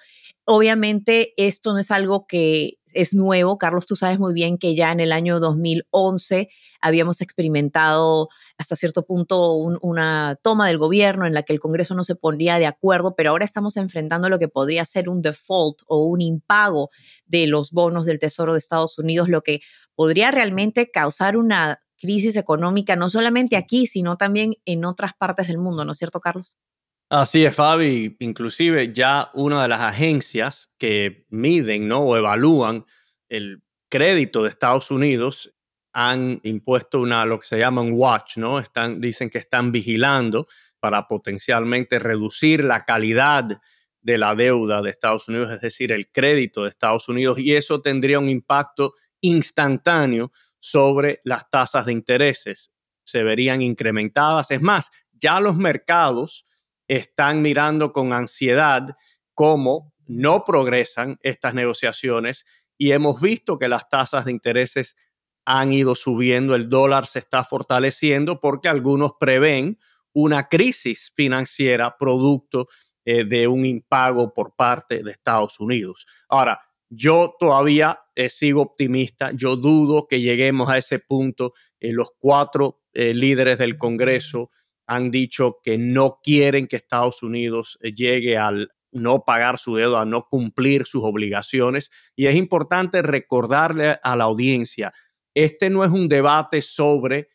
Obviamente 0.46 1.35
esto 1.37 1.72
no 1.72 1.79
es 1.79 1.90
algo 1.90 2.27
que 2.27 2.79
es 2.97 3.15
nuevo. 3.15 3.59
Carlos, 3.59 3.87
tú 3.87 3.95
sabes 3.95 4.19
muy 4.19 4.33
bien 4.33 4.59
que 4.59 4.75
ya 4.75 4.93
en 4.93 5.01
el 5.01 5.13
año 5.13 5.39
2011 5.39 6.49
habíamos 6.81 7.21
experimentado 7.21 8.29
hasta 8.59 8.77
cierto 8.77 9.05
punto 9.05 9.55
una 9.55 10.39
toma 10.43 10.67
del 10.69 10.79
gobierno 10.79 11.27
en 11.27 11.35
la 11.35 11.43
que 11.43 11.53
el 11.53 11.61
Congreso 11.61 11.95
no 11.95 12.05
se 12.05 12.15
ponía 12.15 12.59
de 12.59 12.67
acuerdo, 12.67 13.15
pero 13.17 13.31
ahora 13.31 13.45
estamos 13.45 13.77
enfrentando 13.77 14.29
lo 14.29 14.39
que 14.39 14.49
podría 14.49 14.85
ser 14.85 15.09
un 15.09 15.23
default 15.23 15.81
o 15.87 16.07
un 16.07 16.21
impago 16.21 16.91
de 17.27 17.47
los 17.47 17.71
bonos 17.71 18.07
del 18.07 18.19
Tesoro 18.19 18.53
de 18.53 18.59
Estados 18.59 18.99
Unidos, 18.99 19.29
lo 19.29 19.43
que 19.43 19.61
podría 19.95 20.31
realmente 20.31 20.91
causar 20.91 21.37
una 21.37 21.81
crisis 21.99 22.37
económica, 22.37 22.97
no 22.97 23.09
solamente 23.09 23.57
aquí, 23.57 23.87
sino 23.87 24.17
también 24.17 24.55
en 24.65 24.85
otras 24.85 25.13
partes 25.15 25.49
del 25.49 25.59
mundo, 25.59 25.85
¿no 25.85 25.93
es 25.93 25.99
cierto, 25.99 26.21
Carlos? 26.21 26.59
Así 27.09 27.45
es, 27.45 27.55
Fabi. 27.55 28.16
Inclusive 28.19 28.92
ya 28.92 29.31
una 29.35 29.62
de 29.62 29.69
las 29.69 29.81
agencias 29.81 30.73
que 30.77 31.25
miden 31.29 31.87
¿no? 31.87 32.01
o 32.01 32.16
evalúan 32.16 32.85
el 33.29 33.62
crédito 33.88 34.42
de 34.42 34.49
Estados 34.49 34.90
Unidos 34.90 35.55
han 35.92 36.40
impuesto 36.42 37.01
una, 37.01 37.25
lo 37.25 37.38
que 37.40 37.47
se 37.47 37.59
llama 37.59 37.81
un 37.81 37.92
watch, 37.92 38.37
¿no? 38.37 38.59
Están, 38.59 39.01
dicen 39.01 39.31
que 39.31 39.38
están 39.38 39.73
vigilando 39.73 40.47
para 40.79 41.09
potencialmente 41.09 41.99
reducir 41.99 42.62
la 42.62 42.85
calidad 42.85 43.62
de 44.03 44.19
la 44.19 44.35
deuda 44.35 44.83
de 44.83 44.90
Estados 44.90 45.27
Unidos, 45.29 45.51
es 45.51 45.62
decir, 45.62 45.92
el 45.92 46.11
crédito 46.12 46.64
de 46.64 46.69
Estados 46.69 47.09
Unidos, 47.09 47.38
y 47.38 47.57
eso 47.57 47.81
tendría 47.81 48.19
un 48.19 48.29
impacto 48.29 48.92
instantáneo 49.23 50.33
sobre 50.61 51.21
las 51.25 51.49
tasas 51.49 51.87
de 51.87 51.92
intereses. 51.92 52.71
Se 53.05 53.23
verían 53.23 53.62
incrementadas. 53.62 54.51
Es 54.51 54.61
más, 54.61 54.90
ya 55.12 55.40
los 55.40 55.57
mercados 55.57 56.45
están 56.88 57.42
mirando 57.42 57.92
con 57.92 58.12
ansiedad 58.12 58.96
cómo 59.35 59.92
no 60.07 60.44
progresan 60.44 61.18
estas 61.22 61.55
negociaciones 61.55 62.44
y 62.79 62.92
hemos 62.92 63.20
visto 63.20 63.59
que 63.59 63.68
las 63.68 63.88
tasas 63.88 64.25
de 64.25 64.33
intereses 64.33 64.96
han 65.44 65.72
ido 65.72 65.94
subiendo, 65.94 66.55
el 66.55 66.68
dólar 66.68 67.07
se 67.07 67.20
está 67.20 67.44
fortaleciendo 67.44 68.40
porque 68.40 68.68
algunos 68.68 69.12
prevén 69.18 69.79
una 70.12 70.49
crisis 70.49 71.12
financiera 71.14 71.96
producto 71.99 72.66
eh, 73.05 73.25
de 73.25 73.46
un 73.46 73.64
impago 73.64 74.33
por 74.33 74.55
parte 74.57 75.03
de 75.03 75.11
Estados 75.11 75.61
Unidos. 75.61 76.07
Ahora, 76.29 76.61
yo 76.88 77.35
todavía 77.38 77.99
eh, 78.14 78.29
sigo 78.29 78.62
optimista, 78.62 79.33
yo 79.33 79.57
dudo 79.57 80.07
que 80.07 80.20
lleguemos 80.20 80.68
a 80.68 80.79
ese 80.79 80.99
punto. 80.99 81.53
Eh, 81.81 81.92
los 81.92 82.12
cuatro 82.18 82.83
eh, 82.92 83.12
líderes 83.12 83.59
del 83.59 83.77
Congreso 83.77 84.51
han 84.87 85.11
dicho 85.11 85.59
que 85.62 85.79
no 85.79 86.20
quieren 86.22 86.66
que 86.66 86.77
Estados 86.77 87.22
Unidos 87.22 87.79
llegue 87.83 88.38
al 88.38 88.70
no 88.92 89.25
pagar 89.25 89.59
su 89.59 89.77
deuda, 89.77 90.03
a 90.03 90.05
no 90.05 90.27
cumplir 90.29 90.87
sus 90.87 91.03
obligaciones. 91.05 91.90
Y 92.14 92.27
es 92.27 92.37
importante 92.37 93.03
recordarle 93.03 93.99
a 94.03 94.16
la 94.16 94.25
audiencia, 94.25 94.92
este 95.35 95.68
no 95.68 95.85
es 95.85 95.90
un 95.90 96.09
debate 96.09 96.62
sobre 96.62 97.29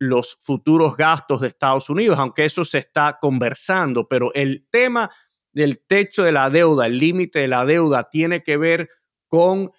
los 0.00 0.36
futuros 0.40 0.96
gastos 0.96 1.40
de 1.40 1.48
Estados 1.48 1.90
Unidos, 1.90 2.18
aunque 2.18 2.44
eso 2.44 2.64
se 2.64 2.78
está 2.78 3.18
conversando, 3.20 4.06
pero 4.08 4.32
el 4.34 4.66
tema 4.70 5.10
del 5.52 5.84
techo 5.86 6.22
de 6.22 6.32
la 6.32 6.50
deuda, 6.50 6.86
el 6.86 6.98
límite 6.98 7.40
de 7.40 7.48
la 7.48 7.64
deuda, 7.64 8.08
tiene 8.08 8.42
que 8.42 8.56
ver 8.56 8.88
con 9.28 9.72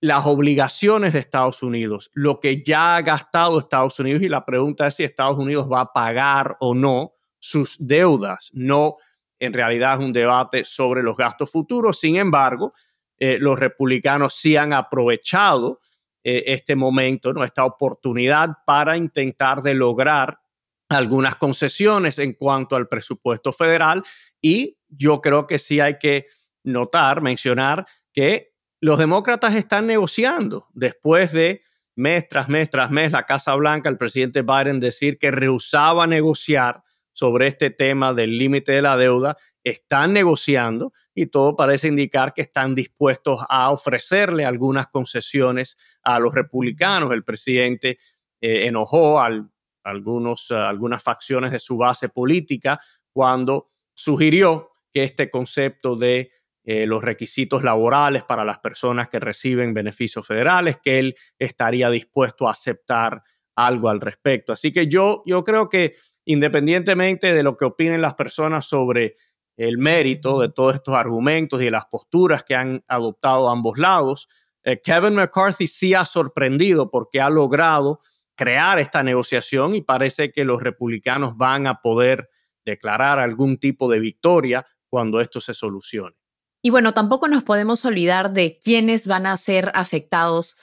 las 0.00 0.26
obligaciones 0.26 1.12
de 1.12 1.20
Estados 1.20 1.62
Unidos, 1.62 2.10
lo 2.14 2.40
que 2.40 2.62
ya 2.62 2.96
ha 2.96 3.02
gastado 3.02 3.58
Estados 3.58 3.98
Unidos 3.98 4.22
y 4.22 4.28
la 4.28 4.44
pregunta 4.44 4.86
es 4.86 4.94
si 4.94 5.04
Estados 5.04 5.38
Unidos 5.38 5.68
va 5.72 5.80
a 5.80 5.92
pagar 5.92 6.56
o 6.60 6.74
no 6.74 7.14
sus 7.38 7.76
deudas. 7.78 8.50
No, 8.52 8.96
en 9.38 9.52
realidad 9.52 9.98
es 9.98 10.04
un 10.04 10.12
debate 10.12 10.64
sobre 10.64 11.02
los 11.02 11.16
gastos 11.16 11.50
futuros. 11.50 11.98
Sin 11.98 12.16
embargo, 12.16 12.74
eh, 13.18 13.38
los 13.40 13.58
republicanos 13.58 14.34
sí 14.34 14.56
han 14.56 14.72
aprovechado 14.72 15.80
eh, 16.22 16.44
este 16.46 16.76
momento, 16.76 17.32
¿no? 17.32 17.44
esta 17.44 17.64
oportunidad 17.64 18.50
para 18.66 18.96
intentar 18.96 19.62
de 19.62 19.74
lograr 19.74 20.40
algunas 20.88 21.36
concesiones 21.36 22.18
en 22.18 22.34
cuanto 22.34 22.76
al 22.76 22.88
presupuesto 22.88 23.52
federal 23.52 24.04
y 24.40 24.78
yo 24.88 25.20
creo 25.20 25.46
que 25.46 25.58
sí 25.58 25.80
hay 25.80 25.98
que 25.98 26.26
notar, 26.62 27.22
mencionar 27.22 27.86
que 28.12 28.55
los 28.80 28.98
demócratas 28.98 29.54
están 29.54 29.86
negociando 29.86 30.68
después 30.74 31.32
de 31.32 31.62
mes 31.94 32.28
tras 32.28 32.48
mes 32.48 32.70
tras 32.70 32.90
mes 32.90 33.12
la 33.12 33.24
Casa 33.24 33.54
Blanca, 33.54 33.88
el 33.88 33.96
presidente 33.96 34.42
Biden 34.42 34.80
decir 34.80 35.18
que 35.18 35.30
rehusaba 35.30 36.06
negociar 36.06 36.82
sobre 37.12 37.46
este 37.46 37.70
tema 37.70 38.12
del 38.12 38.36
límite 38.36 38.72
de 38.72 38.82
la 38.82 38.98
deuda, 38.98 39.38
están 39.64 40.12
negociando 40.12 40.92
y 41.14 41.26
todo 41.26 41.56
parece 41.56 41.88
indicar 41.88 42.34
que 42.34 42.42
están 42.42 42.74
dispuestos 42.74 43.40
a 43.48 43.70
ofrecerle 43.70 44.44
algunas 44.44 44.88
concesiones 44.88 45.78
a 46.02 46.18
los 46.18 46.34
republicanos. 46.34 47.10
El 47.12 47.24
presidente 47.24 47.98
eh, 48.42 48.66
enojó 48.66 49.18
a 49.18 49.30
algunos, 49.82 50.50
algunas 50.50 51.02
facciones 51.02 51.52
de 51.52 51.58
su 51.58 51.78
base 51.78 52.10
política 52.10 52.78
cuando 53.14 53.70
sugirió 53.94 54.72
que 54.92 55.02
este 55.02 55.30
concepto 55.30 55.96
de 55.96 56.30
eh, 56.68 56.84
los 56.84 57.00
requisitos 57.00 57.62
laborales 57.62 58.24
para 58.24 58.44
las 58.44 58.58
personas 58.58 59.08
que 59.08 59.20
reciben 59.20 59.72
beneficios 59.72 60.26
federales, 60.26 60.78
que 60.82 60.98
él 60.98 61.14
estaría 61.38 61.88
dispuesto 61.90 62.48
a 62.48 62.50
aceptar 62.50 63.22
algo 63.54 63.88
al 63.88 64.00
respecto. 64.00 64.52
Así 64.52 64.72
que 64.72 64.88
yo, 64.88 65.22
yo 65.26 65.44
creo 65.44 65.68
que 65.68 65.94
independientemente 66.24 67.32
de 67.32 67.44
lo 67.44 67.56
que 67.56 67.66
opinen 67.66 68.02
las 68.02 68.14
personas 68.14 68.66
sobre 68.66 69.14
el 69.56 69.78
mérito 69.78 70.40
de 70.40 70.48
todos 70.48 70.74
estos 70.74 70.96
argumentos 70.96 71.62
y 71.62 71.66
de 71.66 71.70
las 71.70 71.84
posturas 71.84 72.42
que 72.42 72.56
han 72.56 72.84
adoptado 72.88 73.48
ambos 73.48 73.78
lados, 73.78 74.28
eh, 74.64 74.80
Kevin 74.82 75.14
McCarthy 75.14 75.68
sí 75.68 75.94
ha 75.94 76.04
sorprendido 76.04 76.90
porque 76.90 77.20
ha 77.20 77.30
logrado 77.30 78.00
crear 78.34 78.80
esta 78.80 79.04
negociación 79.04 79.76
y 79.76 79.82
parece 79.82 80.32
que 80.32 80.44
los 80.44 80.60
republicanos 80.60 81.36
van 81.36 81.68
a 81.68 81.80
poder 81.80 82.28
declarar 82.64 83.20
algún 83.20 83.56
tipo 83.58 83.88
de 83.88 84.00
victoria 84.00 84.66
cuando 84.88 85.20
esto 85.20 85.40
se 85.40 85.54
solucione. 85.54 86.16
Y 86.66 86.70
bueno, 86.70 86.92
tampoco 86.94 87.28
nos 87.28 87.44
podemos 87.44 87.84
olvidar 87.84 88.32
de 88.32 88.58
quiénes 88.58 89.06
van 89.06 89.24
a 89.26 89.36
ser 89.36 89.70
afectados 89.74 90.56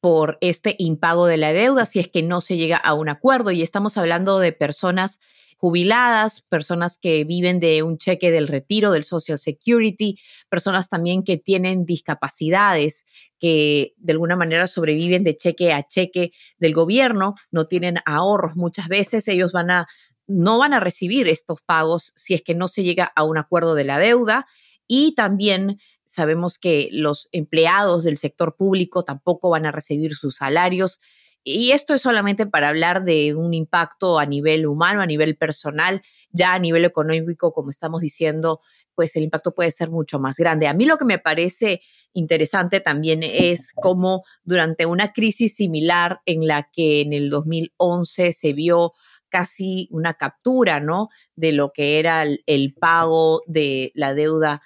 por 0.00 0.38
este 0.40 0.74
impago 0.78 1.26
de 1.26 1.36
la 1.36 1.52
deuda 1.52 1.84
si 1.84 1.98
es 1.98 2.08
que 2.08 2.22
no 2.22 2.40
se 2.40 2.56
llega 2.56 2.78
a 2.78 2.94
un 2.94 3.10
acuerdo. 3.10 3.50
Y 3.50 3.60
estamos 3.60 3.98
hablando 3.98 4.38
de 4.38 4.52
personas 4.52 5.20
jubiladas, 5.58 6.40
personas 6.40 6.96
que 6.96 7.24
viven 7.24 7.60
de 7.60 7.82
un 7.82 7.98
cheque 7.98 8.30
del 8.30 8.48
retiro 8.48 8.90
del 8.92 9.04
Social 9.04 9.38
Security, 9.38 10.18
personas 10.48 10.88
también 10.88 11.24
que 11.24 11.36
tienen 11.36 11.84
discapacidades, 11.84 13.04
que 13.38 13.92
de 13.98 14.12
alguna 14.14 14.36
manera 14.36 14.66
sobreviven 14.66 15.24
de 15.24 15.36
cheque 15.36 15.74
a 15.74 15.86
cheque 15.86 16.32
del 16.56 16.72
gobierno, 16.72 17.34
no 17.50 17.66
tienen 17.66 17.98
ahorros. 18.06 18.56
Muchas 18.56 18.88
veces 18.88 19.28
ellos 19.28 19.52
van 19.52 19.70
a 19.70 19.86
no 20.26 20.56
van 20.58 20.72
a 20.72 20.80
recibir 20.80 21.28
estos 21.28 21.60
pagos 21.60 22.12
si 22.14 22.32
es 22.32 22.40
que 22.40 22.54
no 22.54 22.68
se 22.68 22.82
llega 22.82 23.12
a 23.14 23.24
un 23.24 23.36
acuerdo 23.36 23.74
de 23.74 23.84
la 23.84 23.98
deuda 23.98 24.46
y 24.92 25.14
también 25.14 25.78
sabemos 26.04 26.58
que 26.58 26.88
los 26.90 27.28
empleados 27.30 28.02
del 28.02 28.16
sector 28.16 28.56
público 28.56 29.04
tampoco 29.04 29.48
van 29.48 29.64
a 29.64 29.70
recibir 29.70 30.14
sus 30.14 30.34
salarios. 30.34 30.98
Y 31.44 31.70
esto 31.70 31.94
es 31.94 32.02
solamente 32.02 32.44
para 32.44 32.70
hablar 32.70 33.04
de 33.04 33.36
un 33.36 33.54
impacto 33.54 34.18
a 34.18 34.26
nivel 34.26 34.66
humano, 34.66 35.00
a 35.00 35.06
nivel 35.06 35.36
personal, 35.36 36.02
ya 36.32 36.54
a 36.54 36.58
nivel 36.58 36.84
económico, 36.84 37.52
como 37.52 37.70
estamos 37.70 38.00
diciendo, 38.00 38.58
pues 38.96 39.14
el 39.14 39.22
impacto 39.22 39.54
puede 39.54 39.70
ser 39.70 39.90
mucho 39.90 40.18
más 40.18 40.36
grande. 40.38 40.66
A 40.66 40.74
mí 40.74 40.86
lo 40.86 40.98
que 40.98 41.04
me 41.04 41.20
parece 41.20 41.82
interesante 42.12 42.80
también 42.80 43.22
es 43.22 43.72
cómo 43.76 44.24
durante 44.42 44.86
una 44.86 45.12
crisis 45.12 45.54
similar 45.54 46.18
en 46.26 46.48
la 46.48 46.68
que 46.72 47.02
en 47.02 47.12
el 47.12 47.30
2011 47.30 48.32
se 48.32 48.52
vio 48.54 48.94
casi 49.28 49.86
una 49.92 50.14
captura, 50.14 50.80
¿no? 50.80 51.10
De 51.36 51.52
lo 51.52 51.70
que 51.70 52.00
era 52.00 52.24
el, 52.24 52.42
el 52.46 52.74
pago 52.74 53.42
de 53.46 53.92
la 53.94 54.14
deuda 54.14 54.60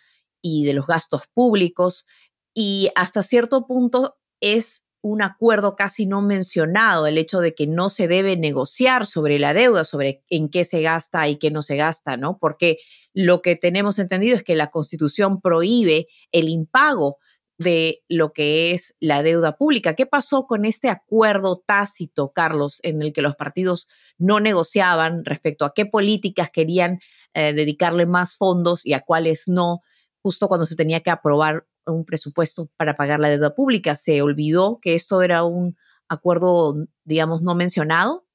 y 0.44 0.64
de 0.64 0.74
los 0.74 0.86
gastos 0.86 1.22
públicos 1.32 2.06
y 2.52 2.90
hasta 2.94 3.22
cierto 3.22 3.66
punto 3.66 4.16
es 4.40 4.84
un 5.00 5.22
acuerdo 5.22 5.74
casi 5.74 6.06
no 6.06 6.22
mencionado, 6.22 7.06
el 7.06 7.18
hecho 7.18 7.40
de 7.40 7.54
que 7.54 7.66
no 7.66 7.90
se 7.90 8.08
debe 8.08 8.36
negociar 8.36 9.06
sobre 9.06 9.38
la 9.38 9.52
deuda, 9.54 9.84
sobre 9.84 10.22
en 10.28 10.48
qué 10.48 10.64
se 10.64 10.80
gasta 10.82 11.28
y 11.28 11.36
qué 11.36 11.50
no 11.50 11.62
se 11.62 11.76
gasta, 11.76 12.16
¿no? 12.16 12.38
Porque 12.38 12.78
lo 13.12 13.42
que 13.42 13.56
tenemos 13.56 13.98
entendido 13.98 14.36
es 14.36 14.42
que 14.42 14.54
la 14.54 14.70
Constitución 14.70 15.40
prohíbe 15.40 16.08
el 16.32 16.48
impago 16.48 17.18
de 17.58 18.02
lo 18.08 18.32
que 18.32 18.72
es 18.72 18.96
la 18.98 19.22
deuda 19.22 19.56
pública. 19.56 19.94
¿Qué 19.94 20.06
pasó 20.06 20.46
con 20.46 20.64
este 20.64 20.88
acuerdo 20.88 21.62
tácito, 21.66 22.32
Carlos, 22.34 22.80
en 22.82 23.02
el 23.02 23.12
que 23.12 23.22
los 23.22 23.36
partidos 23.36 23.88
no 24.18 24.40
negociaban 24.40 25.24
respecto 25.24 25.64
a 25.64 25.74
qué 25.74 25.86
políticas 25.86 26.50
querían 26.50 27.00
eh, 27.34 27.52
dedicarle 27.52 28.06
más 28.06 28.36
fondos 28.36 28.84
y 28.84 28.92
a 28.92 29.00
cuáles 29.00 29.48
no? 29.48 29.82
Justo 30.24 30.48
cuando 30.48 30.64
se 30.64 30.74
tenía 30.74 31.00
que 31.00 31.10
aprobar 31.10 31.66
un 31.84 32.06
presupuesto 32.06 32.70
para 32.78 32.96
pagar 32.96 33.20
la 33.20 33.28
deuda 33.28 33.54
pública. 33.54 33.94
Se 33.94 34.22
olvidó 34.22 34.78
que 34.80 34.94
esto 34.94 35.20
era 35.20 35.44
un 35.44 35.76
acuerdo, 36.08 36.86
digamos, 37.04 37.42
no 37.42 37.54
mencionado. 37.54 38.26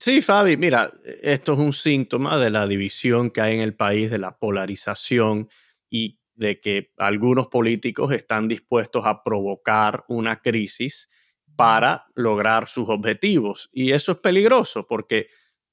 Sí, 0.00 0.20
Fabi, 0.20 0.56
mira, 0.56 0.92
esto 1.22 1.52
es 1.52 1.58
un 1.60 1.72
síntoma 1.72 2.38
de 2.38 2.50
la 2.50 2.66
división 2.66 3.30
que 3.30 3.40
hay 3.40 3.54
en 3.54 3.60
el 3.60 3.76
país, 3.76 4.10
de 4.10 4.18
la 4.18 4.36
polarización 4.36 5.48
y 5.88 6.18
de 6.34 6.58
que 6.58 6.92
algunos 6.96 7.46
políticos 7.46 8.10
están 8.10 8.48
dispuestos 8.48 9.06
a 9.06 9.22
provocar 9.22 10.04
una 10.08 10.42
crisis 10.42 11.08
para 11.54 12.06
lograr 12.16 12.66
sus 12.66 12.88
objetivos. 12.88 13.70
Y 13.72 13.92
eso 13.92 14.10
es 14.10 14.18
peligroso 14.18 14.88
porque 14.88 15.28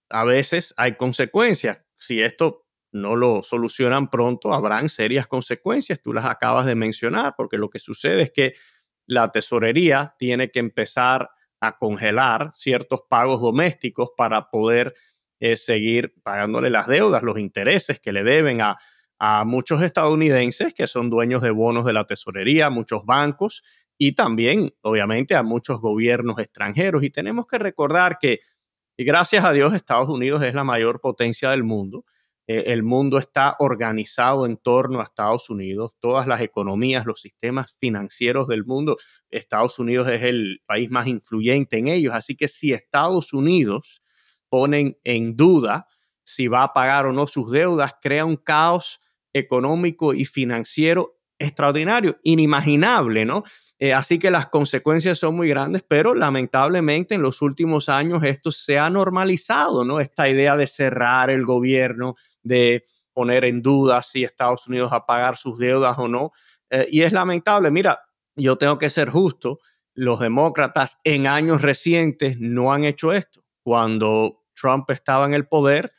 a 0.09 0.25
veces 0.25 0.75
hay 0.77 0.95
consecuencias. 0.95 1.81
Si 1.97 2.21
esto 2.21 2.68
no 2.91 3.15
lo 3.15 3.43
solucionan 3.43 4.09
pronto, 4.09 4.53
habrán 4.53 4.89
serias 4.89 5.27
consecuencias. 5.27 6.01
Tú 6.01 6.13
las 6.13 6.25
acabas 6.25 6.65
de 6.65 6.75
mencionar, 6.75 7.33
porque 7.37 7.57
lo 7.57 7.69
que 7.69 7.79
sucede 7.79 8.23
es 8.23 8.31
que 8.31 8.53
la 9.05 9.31
tesorería 9.31 10.15
tiene 10.17 10.51
que 10.51 10.59
empezar 10.59 11.29
a 11.59 11.77
congelar 11.77 12.51
ciertos 12.53 13.01
pagos 13.09 13.41
domésticos 13.41 14.11
para 14.15 14.49
poder 14.49 14.93
eh, 15.39 15.57
seguir 15.57 16.13
pagándole 16.23 16.69
las 16.69 16.87
deudas, 16.87 17.23
los 17.23 17.37
intereses 17.37 17.99
que 17.99 18.11
le 18.11 18.23
deben 18.23 18.61
a, 18.61 18.77
a 19.19 19.43
muchos 19.45 19.81
estadounidenses 19.81 20.73
que 20.73 20.87
son 20.87 21.09
dueños 21.09 21.41
de 21.41 21.51
bonos 21.51 21.85
de 21.85 21.93
la 21.93 22.05
tesorería, 22.05 22.69
muchos 22.69 23.05
bancos 23.05 23.63
y 23.97 24.13
también, 24.13 24.73
obviamente, 24.81 25.35
a 25.35 25.43
muchos 25.43 25.81
gobiernos 25.81 26.39
extranjeros. 26.39 27.03
Y 27.03 27.09
tenemos 27.09 27.45
que 27.45 27.57
recordar 27.57 28.17
que, 28.17 28.39
gracias 28.97 29.43
a 29.43 29.51
Dios, 29.51 29.73
Estados 29.73 30.07
Unidos 30.07 30.41
es 30.43 30.53
la 30.53 30.63
mayor 30.63 31.01
potencia 31.01 31.51
del 31.51 31.63
mundo 31.63 32.05
eh, 32.51 32.73
el 32.73 32.81
mundo 32.81 33.19
está 33.19 33.55
organizado 33.59 34.47
en 34.47 34.57
torno 34.57 34.99
a 35.01 35.03
Estados 35.03 35.51
Unidos, 35.51 35.91
todas 35.99 36.25
las 36.25 36.41
economías, 36.41 37.05
los 37.05 37.21
sistemas 37.21 37.75
financieros 37.79 38.47
del 38.47 38.65
mundo, 38.65 38.97
Estados 39.29 39.77
Unidos 39.77 40.07
es 40.07 40.23
el 40.23 40.59
país 40.65 40.89
más 40.89 41.05
influyente 41.05 41.77
en 41.77 41.87
ellos, 41.87 42.11
así 42.11 42.35
que 42.35 42.47
si 42.47 42.73
Estados 42.73 43.33
Unidos 43.33 44.01
ponen 44.49 44.97
en 45.03 45.35
duda 45.37 45.85
si 46.23 46.47
va 46.47 46.63
a 46.63 46.73
pagar 46.73 47.05
o 47.05 47.13
no 47.13 47.27
sus 47.27 47.51
deudas, 47.51 47.93
crea 48.01 48.25
un 48.25 48.35
caos 48.35 48.99
económico 49.31 50.15
y 50.15 50.25
financiero 50.25 51.19
extraordinario, 51.37 52.17
inimaginable, 52.23 53.25
¿no? 53.25 53.43
Eh, 53.81 53.93
así 53.93 54.19
que 54.19 54.29
las 54.29 54.47
consecuencias 54.47 55.17
son 55.17 55.35
muy 55.35 55.47
grandes, 55.47 55.83
pero 55.87 56.13
lamentablemente 56.13 57.15
en 57.15 57.21
los 57.21 57.41
últimos 57.41 57.87
años 57.87 58.23
esto 58.23 58.51
se 58.51 58.77
ha 58.77 58.89
normalizado, 58.89 59.85
¿no? 59.85 60.01
Esta 60.01 60.27
idea 60.27 60.57
de 60.57 60.67
cerrar 60.67 61.29
el 61.29 61.45
gobierno, 61.45 62.15
de 62.43 62.83
poner 63.13 63.45
en 63.45 63.61
duda 63.61 64.01
si 64.01 64.25
Estados 64.25 64.67
Unidos 64.67 64.91
va 64.91 64.97
a 64.97 65.05
pagar 65.05 65.37
sus 65.37 65.57
deudas 65.57 65.97
o 65.97 66.09
no. 66.09 66.33
Eh, 66.69 66.87
y 66.91 67.01
es 67.03 67.13
lamentable. 67.13 67.71
Mira, 67.71 68.01
yo 68.35 68.57
tengo 68.57 68.77
que 68.77 68.89
ser 68.89 69.09
justo. 69.09 69.59
Los 69.93 70.19
demócratas 70.19 70.99
en 71.05 71.25
años 71.27 71.61
recientes 71.61 72.37
no 72.39 72.73
han 72.73 72.83
hecho 72.83 73.13
esto. 73.13 73.45
Cuando 73.63 74.43
Trump 74.53 74.89
estaba 74.91 75.25
en 75.25 75.33
el 75.33 75.47
poder, 75.47 75.93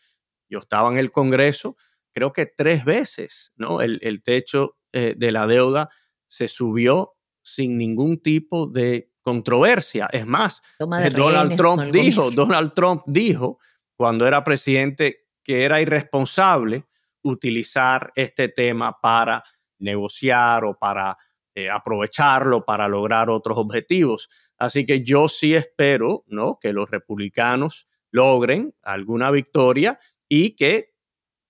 yo 0.51 0.59
estaba 0.59 0.91
en 0.91 0.99
el 0.99 1.11
Congreso, 1.11 1.77
creo 2.13 2.33
que 2.33 2.45
tres 2.47 2.85
veces, 2.85 3.53
¿no? 3.57 3.81
El, 3.81 4.23
techo 4.23 4.77
eh, 4.93 5.15
de 5.17 5.33
la 5.33 5.47
deuda 5.47 5.89
se 6.27 6.49
subió 6.49 7.15
sin 7.43 7.79
ningún 7.79 8.19
tipo 8.19 8.67
de 8.67 9.11
controversia. 9.21 10.09
Es 10.13 10.27
más, 10.27 10.63
eh, 10.79 11.11
Donald 11.11 11.57
Trump 11.57 11.83
dijo, 11.93 12.31
Donald 12.31 12.73
Trump 12.75 13.03
dijo 13.07 13.59
cuando 13.97 14.27
era 14.27 14.43
presidente 14.43 15.29
que 15.43 15.65
era 15.65 15.81
irresponsable 15.81 16.87
utilizar 17.23 18.13
este 18.15 18.49
tema 18.49 18.99
para 19.01 19.43
negociar 19.79 20.65
o 20.65 20.79
para 20.79 21.17
eh, 21.55 21.69
aprovecharlo 21.69 22.65
para 22.65 22.89
lograr 22.89 23.29
otros 23.29 23.59
objetivos. 23.59 24.29
Así 24.57 24.87
que 24.87 25.03
yo 25.03 25.29
sí 25.29 25.55
espero, 25.55 26.25
¿no? 26.29 26.59
Que 26.61 26.73
los 26.73 26.91
republicanos 26.91 27.87
logren 28.11 28.75
alguna 28.83 29.31
victoria 29.31 29.99
y 30.29 30.55
que 30.57 30.95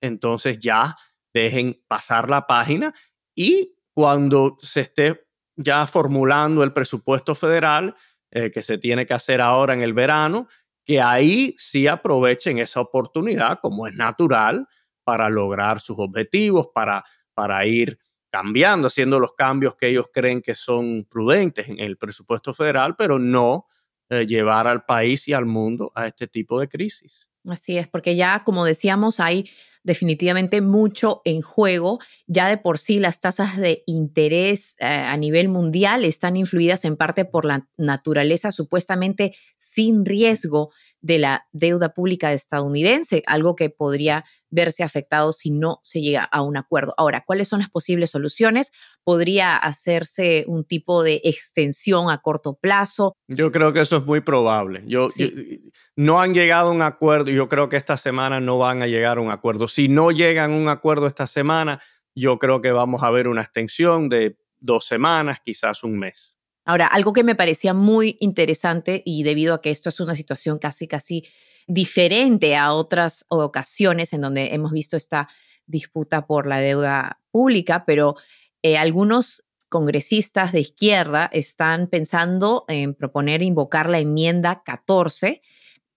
entonces 0.01 0.59
ya 0.59 0.97
dejen 1.34 1.82
pasar 1.86 2.30
la 2.30 2.47
página 2.47 2.95
y 3.34 3.76
cuando 3.93 4.57
se 4.61 4.80
esté 4.80 5.26
ya 5.57 5.86
formulando 5.86 6.62
el 6.62 6.72
presupuesto 6.72 7.34
federal 7.34 7.94
eh, 8.30 8.51
que 8.51 8.62
se 8.62 8.78
tiene 8.78 9.07
que 9.07 9.14
hacer 9.14 9.40
ahora 9.40 9.74
en 9.74 9.82
el 9.82 9.92
verano, 9.92 10.48
que 10.84 11.01
ahí 11.01 11.55
sí 11.59 11.86
aprovechen 11.86 12.59
esa 12.59 12.80
oportunidad, 12.80 13.59
como 13.61 13.86
es 13.86 13.94
natural, 13.94 14.66
para 15.05 15.28
lograr 15.28 15.80
sus 15.80 15.98
objetivos, 15.98 16.68
para, 16.74 17.05
para 17.34 17.66
ir 17.66 17.98
cambiando, 18.30 18.86
haciendo 18.86 19.18
los 19.18 19.34
cambios 19.34 19.74
que 19.74 19.88
ellos 19.88 20.07
creen 20.12 20.40
que 20.40 20.55
son 20.55 21.05
prudentes 21.11 21.68
en 21.68 21.80
el 21.80 21.96
presupuesto 21.96 22.55
federal, 22.55 22.94
pero 22.96 23.18
no 23.18 23.66
eh, 24.09 24.26
llevar 24.26 24.68
al 24.68 24.84
país 24.84 25.26
y 25.28 25.32
al 25.32 25.46
mundo 25.46 25.92
a 25.94 26.07
este 26.07 26.26
tipo 26.26 26.61
de 26.61 26.68
crisis. 26.68 27.28
Así 27.48 27.78
es, 27.78 27.88
porque 27.88 28.16
ya, 28.16 28.44
como 28.44 28.64
decíamos, 28.64 29.18
hay 29.20 29.51
definitivamente 29.83 30.61
mucho 30.61 31.22
en 31.24 31.43
juego. 31.43 31.99
Ya 32.26 32.49
de 32.49 32.59
por 32.59 32.78
sí 32.78 33.01
las 33.01 33.20
tasas 33.20 33.57
de 33.57 33.83
interés 33.87 34.76
eh, 34.78 34.87
a 34.87 35.16
nivel 35.16 35.49
mundial 35.49 36.05
están 36.05 36.37
influidas 36.37 36.85
en 36.85 36.97
parte 36.97 37.24
por 37.24 37.45
la 37.45 37.68
naturaleza 37.76 38.53
supuestamente 38.53 39.35
sin 39.57 40.05
riesgo 40.05 40.70
de 41.01 41.18
la 41.18 41.46
deuda 41.53 41.94
pública 41.94 42.32
estadounidense, 42.32 43.22
algo 43.26 43.57
que 43.57 43.70
podría 43.70 44.24
verse 44.51 44.82
afectado 44.82 45.32
si 45.32 45.51
no 45.51 45.78
se 45.82 46.01
llega 46.01 46.24
a 46.24 46.42
un 46.42 46.57
acuerdo. 46.57 46.94
Ahora, 46.96 47.24
¿cuáles 47.24 47.48
son 47.48 47.61
las 47.61 47.70
posibles 47.70 48.11
soluciones? 48.11 48.72
¿Podría 49.05 49.57
hacerse 49.57 50.44
un 50.46 50.64
tipo 50.64 51.03
de 51.03 51.20
extensión 51.24 52.11
a 52.11 52.18
corto 52.18 52.55
plazo? 52.55 53.14
Yo 53.28 53.53
creo 53.53 53.72
que 53.72 53.80
eso 53.80 53.98
es 53.98 54.05
muy 54.05 54.20
probable. 54.20 54.82
Yo, 54.86 55.09
no 55.96 56.20
han 56.20 56.34
llegado 56.34 56.70
a 56.70 56.72
un 56.72 56.82
acuerdo 56.82 57.30
yo 57.30 57.48
creo 57.48 57.68
que 57.68 57.76
esta 57.76 57.96
semana 57.96 58.40
no 58.40 58.59
van 58.59 58.82
a 58.82 58.86
llegar 58.86 59.18
a 59.18 59.20
un 59.20 59.30
acuerdo. 59.30 59.68
Si 59.68 59.88
no 59.88 60.11
llegan 60.11 60.53
a 60.53 60.57
un 60.57 60.68
acuerdo 60.68 61.07
esta 61.07 61.26
semana, 61.26 61.80
yo 62.14 62.38
creo 62.38 62.61
que 62.61 62.72
vamos 62.72 63.03
a 63.03 63.11
ver 63.11 63.28
una 63.28 63.42
extensión 63.42 64.09
de 64.09 64.38
dos 64.59 64.86
semanas, 64.86 65.40
quizás 65.40 65.82
un 65.84 65.98
mes. 65.98 66.39
Ahora, 66.71 66.87
algo 66.87 67.12
que 67.12 67.25
me 67.25 67.35
parecía 67.35 67.75
muy 67.75 68.16
interesante 68.21 69.03
y 69.05 69.25
debido 69.25 69.55
a 69.55 69.61
que 69.61 69.71
esto 69.71 69.89
es 69.89 69.99
una 69.99 70.14
situación 70.14 70.61
casi, 70.61 70.87
casi 70.87 71.27
diferente 71.66 72.55
a 72.55 72.73
otras 72.73 73.25
ocasiones 73.27 74.12
en 74.12 74.21
donde 74.21 74.55
hemos 74.55 74.71
visto 74.71 74.97
esta 74.97 75.27
disputa 75.66 76.29
por 76.29 76.47
la 76.47 76.61
deuda 76.61 77.18
pública, 77.33 77.85
pero 77.85 78.14
eh, 78.62 78.79
algunos 78.79 79.45
congresistas 79.68 80.53
de 80.53 80.61
izquierda 80.61 81.29
están 81.33 81.89
pensando 81.89 82.66
en 82.68 82.95
proponer 82.95 83.43
invocar 83.43 83.91
la 83.91 83.99
enmienda 83.99 84.62
14, 84.64 85.43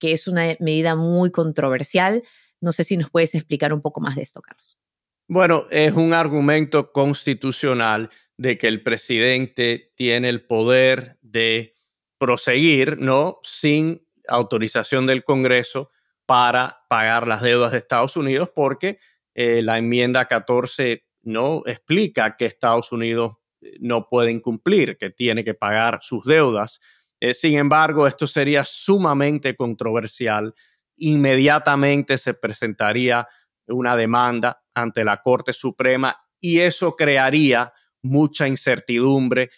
que 0.00 0.10
es 0.10 0.26
una 0.26 0.56
medida 0.58 0.96
muy 0.96 1.30
controversial. 1.30 2.24
No 2.60 2.72
sé 2.72 2.82
si 2.82 2.96
nos 2.96 3.10
puedes 3.10 3.36
explicar 3.36 3.72
un 3.72 3.80
poco 3.80 4.00
más 4.00 4.16
de 4.16 4.22
esto, 4.22 4.42
Carlos. 4.42 4.80
Bueno, 5.28 5.66
es 5.70 5.92
un 5.92 6.12
argumento 6.12 6.90
constitucional 6.90 8.10
de 8.36 8.58
que 8.58 8.68
el 8.68 8.82
presidente 8.82 9.92
tiene 9.94 10.28
el 10.28 10.44
poder 10.44 11.18
de 11.22 11.74
proseguir, 12.18 12.98
¿no? 13.00 13.40
Sin 13.42 14.06
autorización 14.28 15.06
del 15.06 15.24
Congreso 15.24 15.90
para 16.26 16.84
pagar 16.88 17.28
las 17.28 17.42
deudas 17.42 17.72
de 17.72 17.78
Estados 17.78 18.16
Unidos, 18.16 18.50
porque 18.54 18.98
eh, 19.34 19.62
la 19.62 19.78
enmienda 19.78 20.26
14 20.26 21.04
no 21.22 21.62
explica 21.66 22.36
que 22.36 22.46
Estados 22.46 22.92
Unidos 22.92 23.36
eh, 23.60 23.76
no 23.80 24.08
puede 24.08 24.30
incumplir, 24.30 24.96
que 24.96 25.10
tiene 25.10 25.44
que 25.44 25.54
pagar 25.54 25.98
sus 26.02 26.24
deudas. 26.24 26.80
Eh, 27.20 27.34
sin 27.34 27.58
embargo, 27.58 28.06
esto 28.06 28.26
sería 28.26 28.64
sumamente 28.64 29.54
controversial. 29.54 30.54
Inmediatamente 30.96 32.18
se 32.18 32.34
presentaría 32.34 33.28
una 33.66 33.96
demanda 33.96 34.62
ante 34.74 35.04
la 35.04 35.20
Corte 35.22 35.52
Suprema 35.52 36.16
y 36.40 36.60
eso 36.60 36.96
crearía 36.96 37.72
mucha 38.04 38.46
incertidumbre 38.46 39.50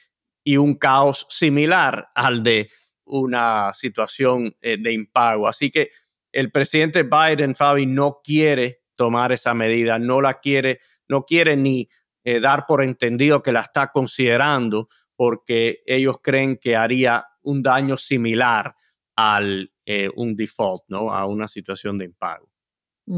y 0.43 0.57
un 0.57 0.77
caos 0.77 1.27
similar 1.29 2.09
al 2.15 2.43
de 2.43 2.71
una 3.05 3.73
situación 3.75 4.57
eh, 4.61 4.79
de 4.81 4.93
impago. 4.93 5.49
Así 5.49 5.71
que 5.71 5.91
el 6.33 6.51
presidente 6.51 7.03
Biden, 7.03 7.55
Fabi, 7.55 7.87
no 7.87 8.21
quiere 8.23 8.83
tomar 8.95 9.33
esa 9.33 9.55
medida, 9.55 9.99
no 9.99 10.21
la 10.21 10.41
quiere, 10.41 10.81
no 11.09 11.25
quiere 11.25 11.57
ni 11.57 11.89
eh, 12.25 12.41
dar 12.41 12.65
por 12.67 12.83
entendido 12.83 13.43
que 13.43 13.53
la 13.53 13.61
está 13.61 13.93
considerando 13.93 14.89
porque 15.17 15.83
ellos 15.87 16.17
creen 16.23 16.59
que 16.59 16.77
haría 16.77 17.27
un 17.43 17.63
daño 17.63 17.97
similar 17.97 18.77
al 19.17 19.73
eh, 19.87 20.11
un 20.15 20.37
default, 20.37 20.83
¿no? 20.89 21.13
A 21.13 21.27
una 21.27 21.49
situación 21.49 21.99
de 21.99 22.05
impago. 22.05 22.51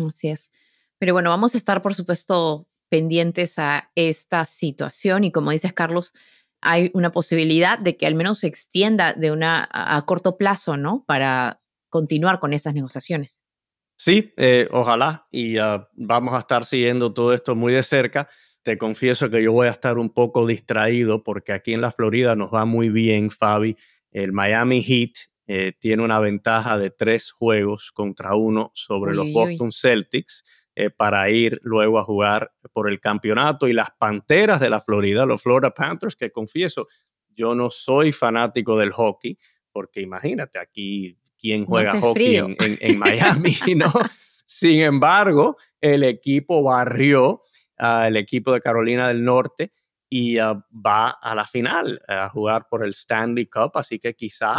Así 0.06 0.28
es. 0.28 0.50
Pero 0.98 1.12
bueno, 1.12 1.30
vamos 1.30 1.54
a 1.54 1.58
estar, 1.58 1.82
por 1.82 1.94
supuesto, 1.94 2.68
pendientes 2.88 3.58
a 3.58 3.90
esta 3.94 4.44
situación 4.44 5.24
y 5.24 5.32
como 5.32 5.50
dices, 5.50 5.72
Carlos, 5.72 6.12
hay 6.60 6.90
una 6.94 7.12
posibilidad 7.12 7.78
de 7.78 7.96
que 7.96 8.06
al 8.06 8.14
menos 8.14 8.40
se 8.40 8.48
extienda 8.48 9.12
de 9.12 9.30
una 9.30 9.68
a, 9.70 10.04
corto 10.06 10.36
plazo, 10.36 10.76
¿no? 10.76 11.04
Para 11.06 11.60
continuar 11.88 12.40
con 12.40 12.52
estas 12.52 12.74
negociaciones. 12.74 13.44
Sí, 13.96 14.32
eh, 14.36 14.68
ojalá 14.70 15.26
y 15.30 15.58
ah, 15.58 15.88
vamos 15.94 16.34
a 16.34 16.40
estar 16.40 16.64
siguiendo 16.64 17.12
todo 17.12 17.32
esto 17.32 17.54
muy 17.54 17.72
de 17.72 17.82
cerca. 17.82 18.28
Te 18.62 18.76
confieso 18.76 19.30
que 19.30 19.42
yo 19.42 19.52
voy 19.52 19.68
a 19.68 19.70
estar 19.72 19.98
un 19.98 20.10
poco 20.10 20.46
distraído 20.46 21.22
porque 21.22 21.52
aquí 21.52 21.72
en 21.72 21.80
la 21.80 21.92
Florida 21.92 22.36
nos 22.36 22.52
va 22.52 22.64
muy 22.64 22.88
bien, 22.90 23.30
Fabi. 23.30 23.76
El 24.10 24.32
Miami 24.32 24.82
Heat 24.82 25.12
eh, 25.46 25.72
tiene 25.78 26.02
una 26.02 26.20
ventaja 26.20 26.78
de 26.78 26.90
tres 26.90 27.30
juegos 27.30 27.90
contra 27.92 28.34
uno 28.34 28.70
sobre 28.74 29.14
los 29.14 29.32
Boston 29.32 29.72
Celtics. 29.72 30.44
Eh, 30.80 30.90
para 30.90 31.28
ir 31.28 31.58
luego 31.64 31.98
a 31.98 32.04
jugar 32.04 32.52
por 32.72 32.88
el 32.88 33.00
campeonato. 33.00 33.66
Y 33.66 33.72
las 33.72 33.90
Panteras 33.90 34.60
de 34.60 34.70
la 34.70 34.80
Florida, 34.80 35.26
los 35.26 35.42
Florida 35.42 35.74
Panthers, 35.74 36.14
que 36.14 36.30
confieso, 36.30 36.86
yo 37.34 37.56
no 37.56 37.68
soy 37.68 38.12
fanático 38.12 38.78
del 38.78 38.92
hockey, 38.92 39.36
porque 39.72 40.00
imagínate 40.00 40.60
aquí 40.60 41.18
quién 41.36 41.64
juega 41.66 42.00
hockey 42.00 42.36
en, 42.36 42.96
Miami, 42.96 43.56
¿no? 43.74 43.90
Sin 44.46 44.78
embargo, 44.78 45.56
el 45.80 46.04
equipo 46.04 46.62
barrió 46.62 47.42
al 47.76 48.16
equipo 48.16 48.52
de 48.52 48.60
Carolina 48.60 49.08
del 49.08 49.24
Norte 49.24 49.72
y 50.08 50.38
ah, 50.38 50.64
va 50.70 51.10
a 51.10 51.34
la 51.34 51.44
final 51.44 52.00
a 52.06 52.28
jugar 52.28 52.68
por 52.70 52.84
el 52.84 52.90
Stanley 52.90 53.46
Cup, 53.46 53.72
así 53.74 53.98
que 53.98 54.14
quizás 54.14 54.56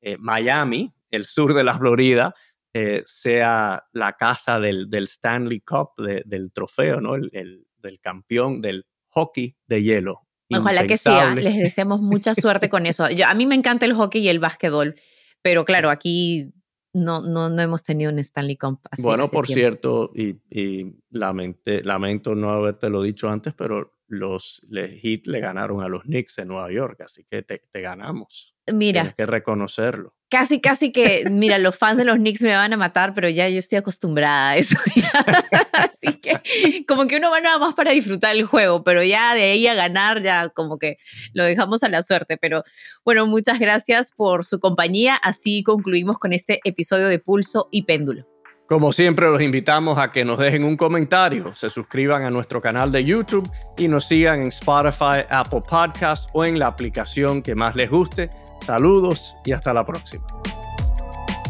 eh, 0.00 0.16
Miami, 0.16 0.94
el 1.10 1.26
sur 1.26 1.54
de 1.54 1.64
la 1.64 1.76
Florida, 1.76 2.36
eh, 2.72 3.02
sea 3.06 3.84
la 3.92 4.12
casa 4.12 4.60
del, 4.60 4.88
Stanley 4.92 5.60
Cup, 5.60 5.90
del 5.98 6.52
trofeo, 6.52 7.00
¿no? 7.00 7.16
El, 7.16 7.66
del 7.78 8.00
campeón 8.00 8.60
del 8.60 8.86
hockey 9.08 9.56
de 9.66 9.82
hielo. 9.82 10.26
Ojalá 10.52 10.86
que 10.86 10.96
sea, 10.96 11.34
les 11.34 11.56
deseamos 11.56 12.00
mucha 12.00 12.34
suerte 12.34 12.68
con 12.68 12.86
eso. 12.86 13.04
a 13.04 13.34
mí 13.34 13.46
me 13.46 13.54
encanta 13.54 13.86
el 13.86 13.94
hockey 13.94 14.22
y 14.22 14.28
el 14.28 14.40
básquetbol, 14.40 14.94
pero 15.42 15.64
claro, 15.64 15.90
aquí 15.90 16.52
no, 16.92 17.22
no, 17.22 17.48
no 17.48 17.62
hemos 17.62 17.82
tenido 17.82 18.12
un 18.12 18.18
Stanley 18.18 18.56
Cup. 18.56 18.80
Así 18.90 19.02
bueno, 19.02 19.28
por 19.28 19.46
cierto, 19.46 20.10
y, 20.14 20.36
y 20.50 20.96
lamento 21.10 22.34
no 22.34 22.50
haberte 22.50 22.88
lo 22.90 23.02
dicho 23.02 23.28
antes, 23.28 23.54
pero 23.54 23.99
los, 24.10 24.60
Heat 24.70 25.26
le 25.26 25.40
ganaron 25.40 25.82
a 25.82 25.88
los 25.88 26.02
Knicks 26.02 26.38
en 26.38 26.48
Nueva 26.48 26.70
York, 26.70 27.00
así 27.00 27.24
que 27.30 27.42
te, 27.42 27.62
te 27.70 27.80
ganamos. 27.80 28.54
Mira. 28.72 29.02
Tienes 29.02 29.16
que 29.16 29.26
reconocerlo. 29.26 30.14
Casi, 30.28 30.60
casi 30.60 30.92
que, 30.92 31.24
mira, 31.28 31.58
los 31.58 31.76
fans 31.76 31.96
de 31.98 32.04
los 32.04 32.16
Knicks 32.16 32.42
me 32.42 32.54
van 32.54 32.72
a 32.72 32.76
matar, 32.76 33.12
pero 33.14 33.28
ya 33.28 33.48
yo 33.48 33.58
estoy 33.58 33.78
acostumbrada 33.78 34.50
a 34.50 34.56
eso. 34.58 34.76
Así 35.72 36.20
que, 36.20 36.84
como 36.86 37.08
que 37.08 37.16
uno 37.16 37.32
va 37.32 37.40
nada 37.40 37.58
más 37.58 37.74
para 37.74 37.90
disfrutar 37.90 38.36
el 38.36 38.44
juego, 38.44 38.84
pero 38.84 39.02
ya 39.02 39.34
de 39.34 39.42
ahí 39.42 39.66
a 39.66 39.74
ganar, 39.74 40.22
ya 40.22 40.48
como 40.50 40.78
que 40.78 40.98
lo 41.32 41.44
dejamos 41.44 41.82
a 41.82 41.88
la 41.88 42.02
suerte. 42.02 42.36
Pero 42.36 42.62
bueno, 43.04 43.26
muchas 43.26 43.58
gracias 43.58 44.12
por 44.12 44.44
su 44.44 44.60
compañía. 44.60 45.16
Así 45.16 45.64
concluimos 45.64 46.18
con 46.18 46.32
este 46.32 46.60
episodio 46.62 47.08
de 47.08 47.18
Pulso 47.18 47.68
y 47.72 47.82
Péndulo. 47.82 48.29
Como 48.70 48.92
siempre, 48.92 49.26
los 49.26 49.42
invitamos 49.42 49.98
a 49.98 50.12
que 50.12 50.24
nos 50.24 50.38
dejen 50.38 50.62
un 50.62 50.76
comentario, 50.76 51.52
se 51.56 51.70
suscriban 51.70 52.22
a 52.22 52.30
nuestro 52.30 52.60
canal 52.60 52.92
de 52.92 53.04
YouTube 53.04 53.50
y 53.76 53.88
nos 53.88 54.04
sigan 54.04 54.42
en 54.42 54.46
Spotify, 54.46 55.26
Apple 55.28 55.62
Podcasts 55.68 56.28
o 56.34 56.44
en 56.44 56.60
la 56.60 56.68
aplicación 56.68 57.42
que 57.42 57.56
más 57.56 57.74
les 57.74 57.90
guste. 57.90 58.30
Saludos 58.64 59.36
y 59.44 59.50
hasta 59.50 59.74
la 59.74 59.84
próxima. 59.84 60.24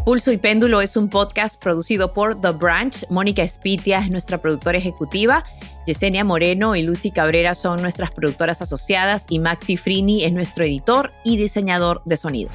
Pulso 0.07 0.33
y 0.33 0.39
Péndulo 0.39 0.81
es 0.81 0.97
un 0.97 1.11
podcast 1.11 1.63
producido 1.63 2.11
por 2.11 2.41
The 2.41 2.53
Branch. 2.53 3.05
Mónica 3.11 3.43
Espitia 3.43 3.99
es 3.99 4.11
nuestra 4.11 4.41
productora 4.41 4.79
ejecutiva. 4.79 5.45
Yesenia 5.85 6.25
Moreno 6.25 6.75
y 6.75 6.81
Lucy 6.81 7.11
Cabrera 7.11 7.55
son 7.55 7.83
nuestras 7.83 8.13
productoras 8.13 8.63
asociadas 8.63 9.27
y 9.29 9.41
Maxi 9.41 9.77
Frini 9.77 10.25
es 10.25 10.33
nuestro 10.33 10.65
editor 10.65 11.11
y 11.23 11.37
diseñador 11.37 12.01
de 12.07 12.17
sonido. 12.17 12.51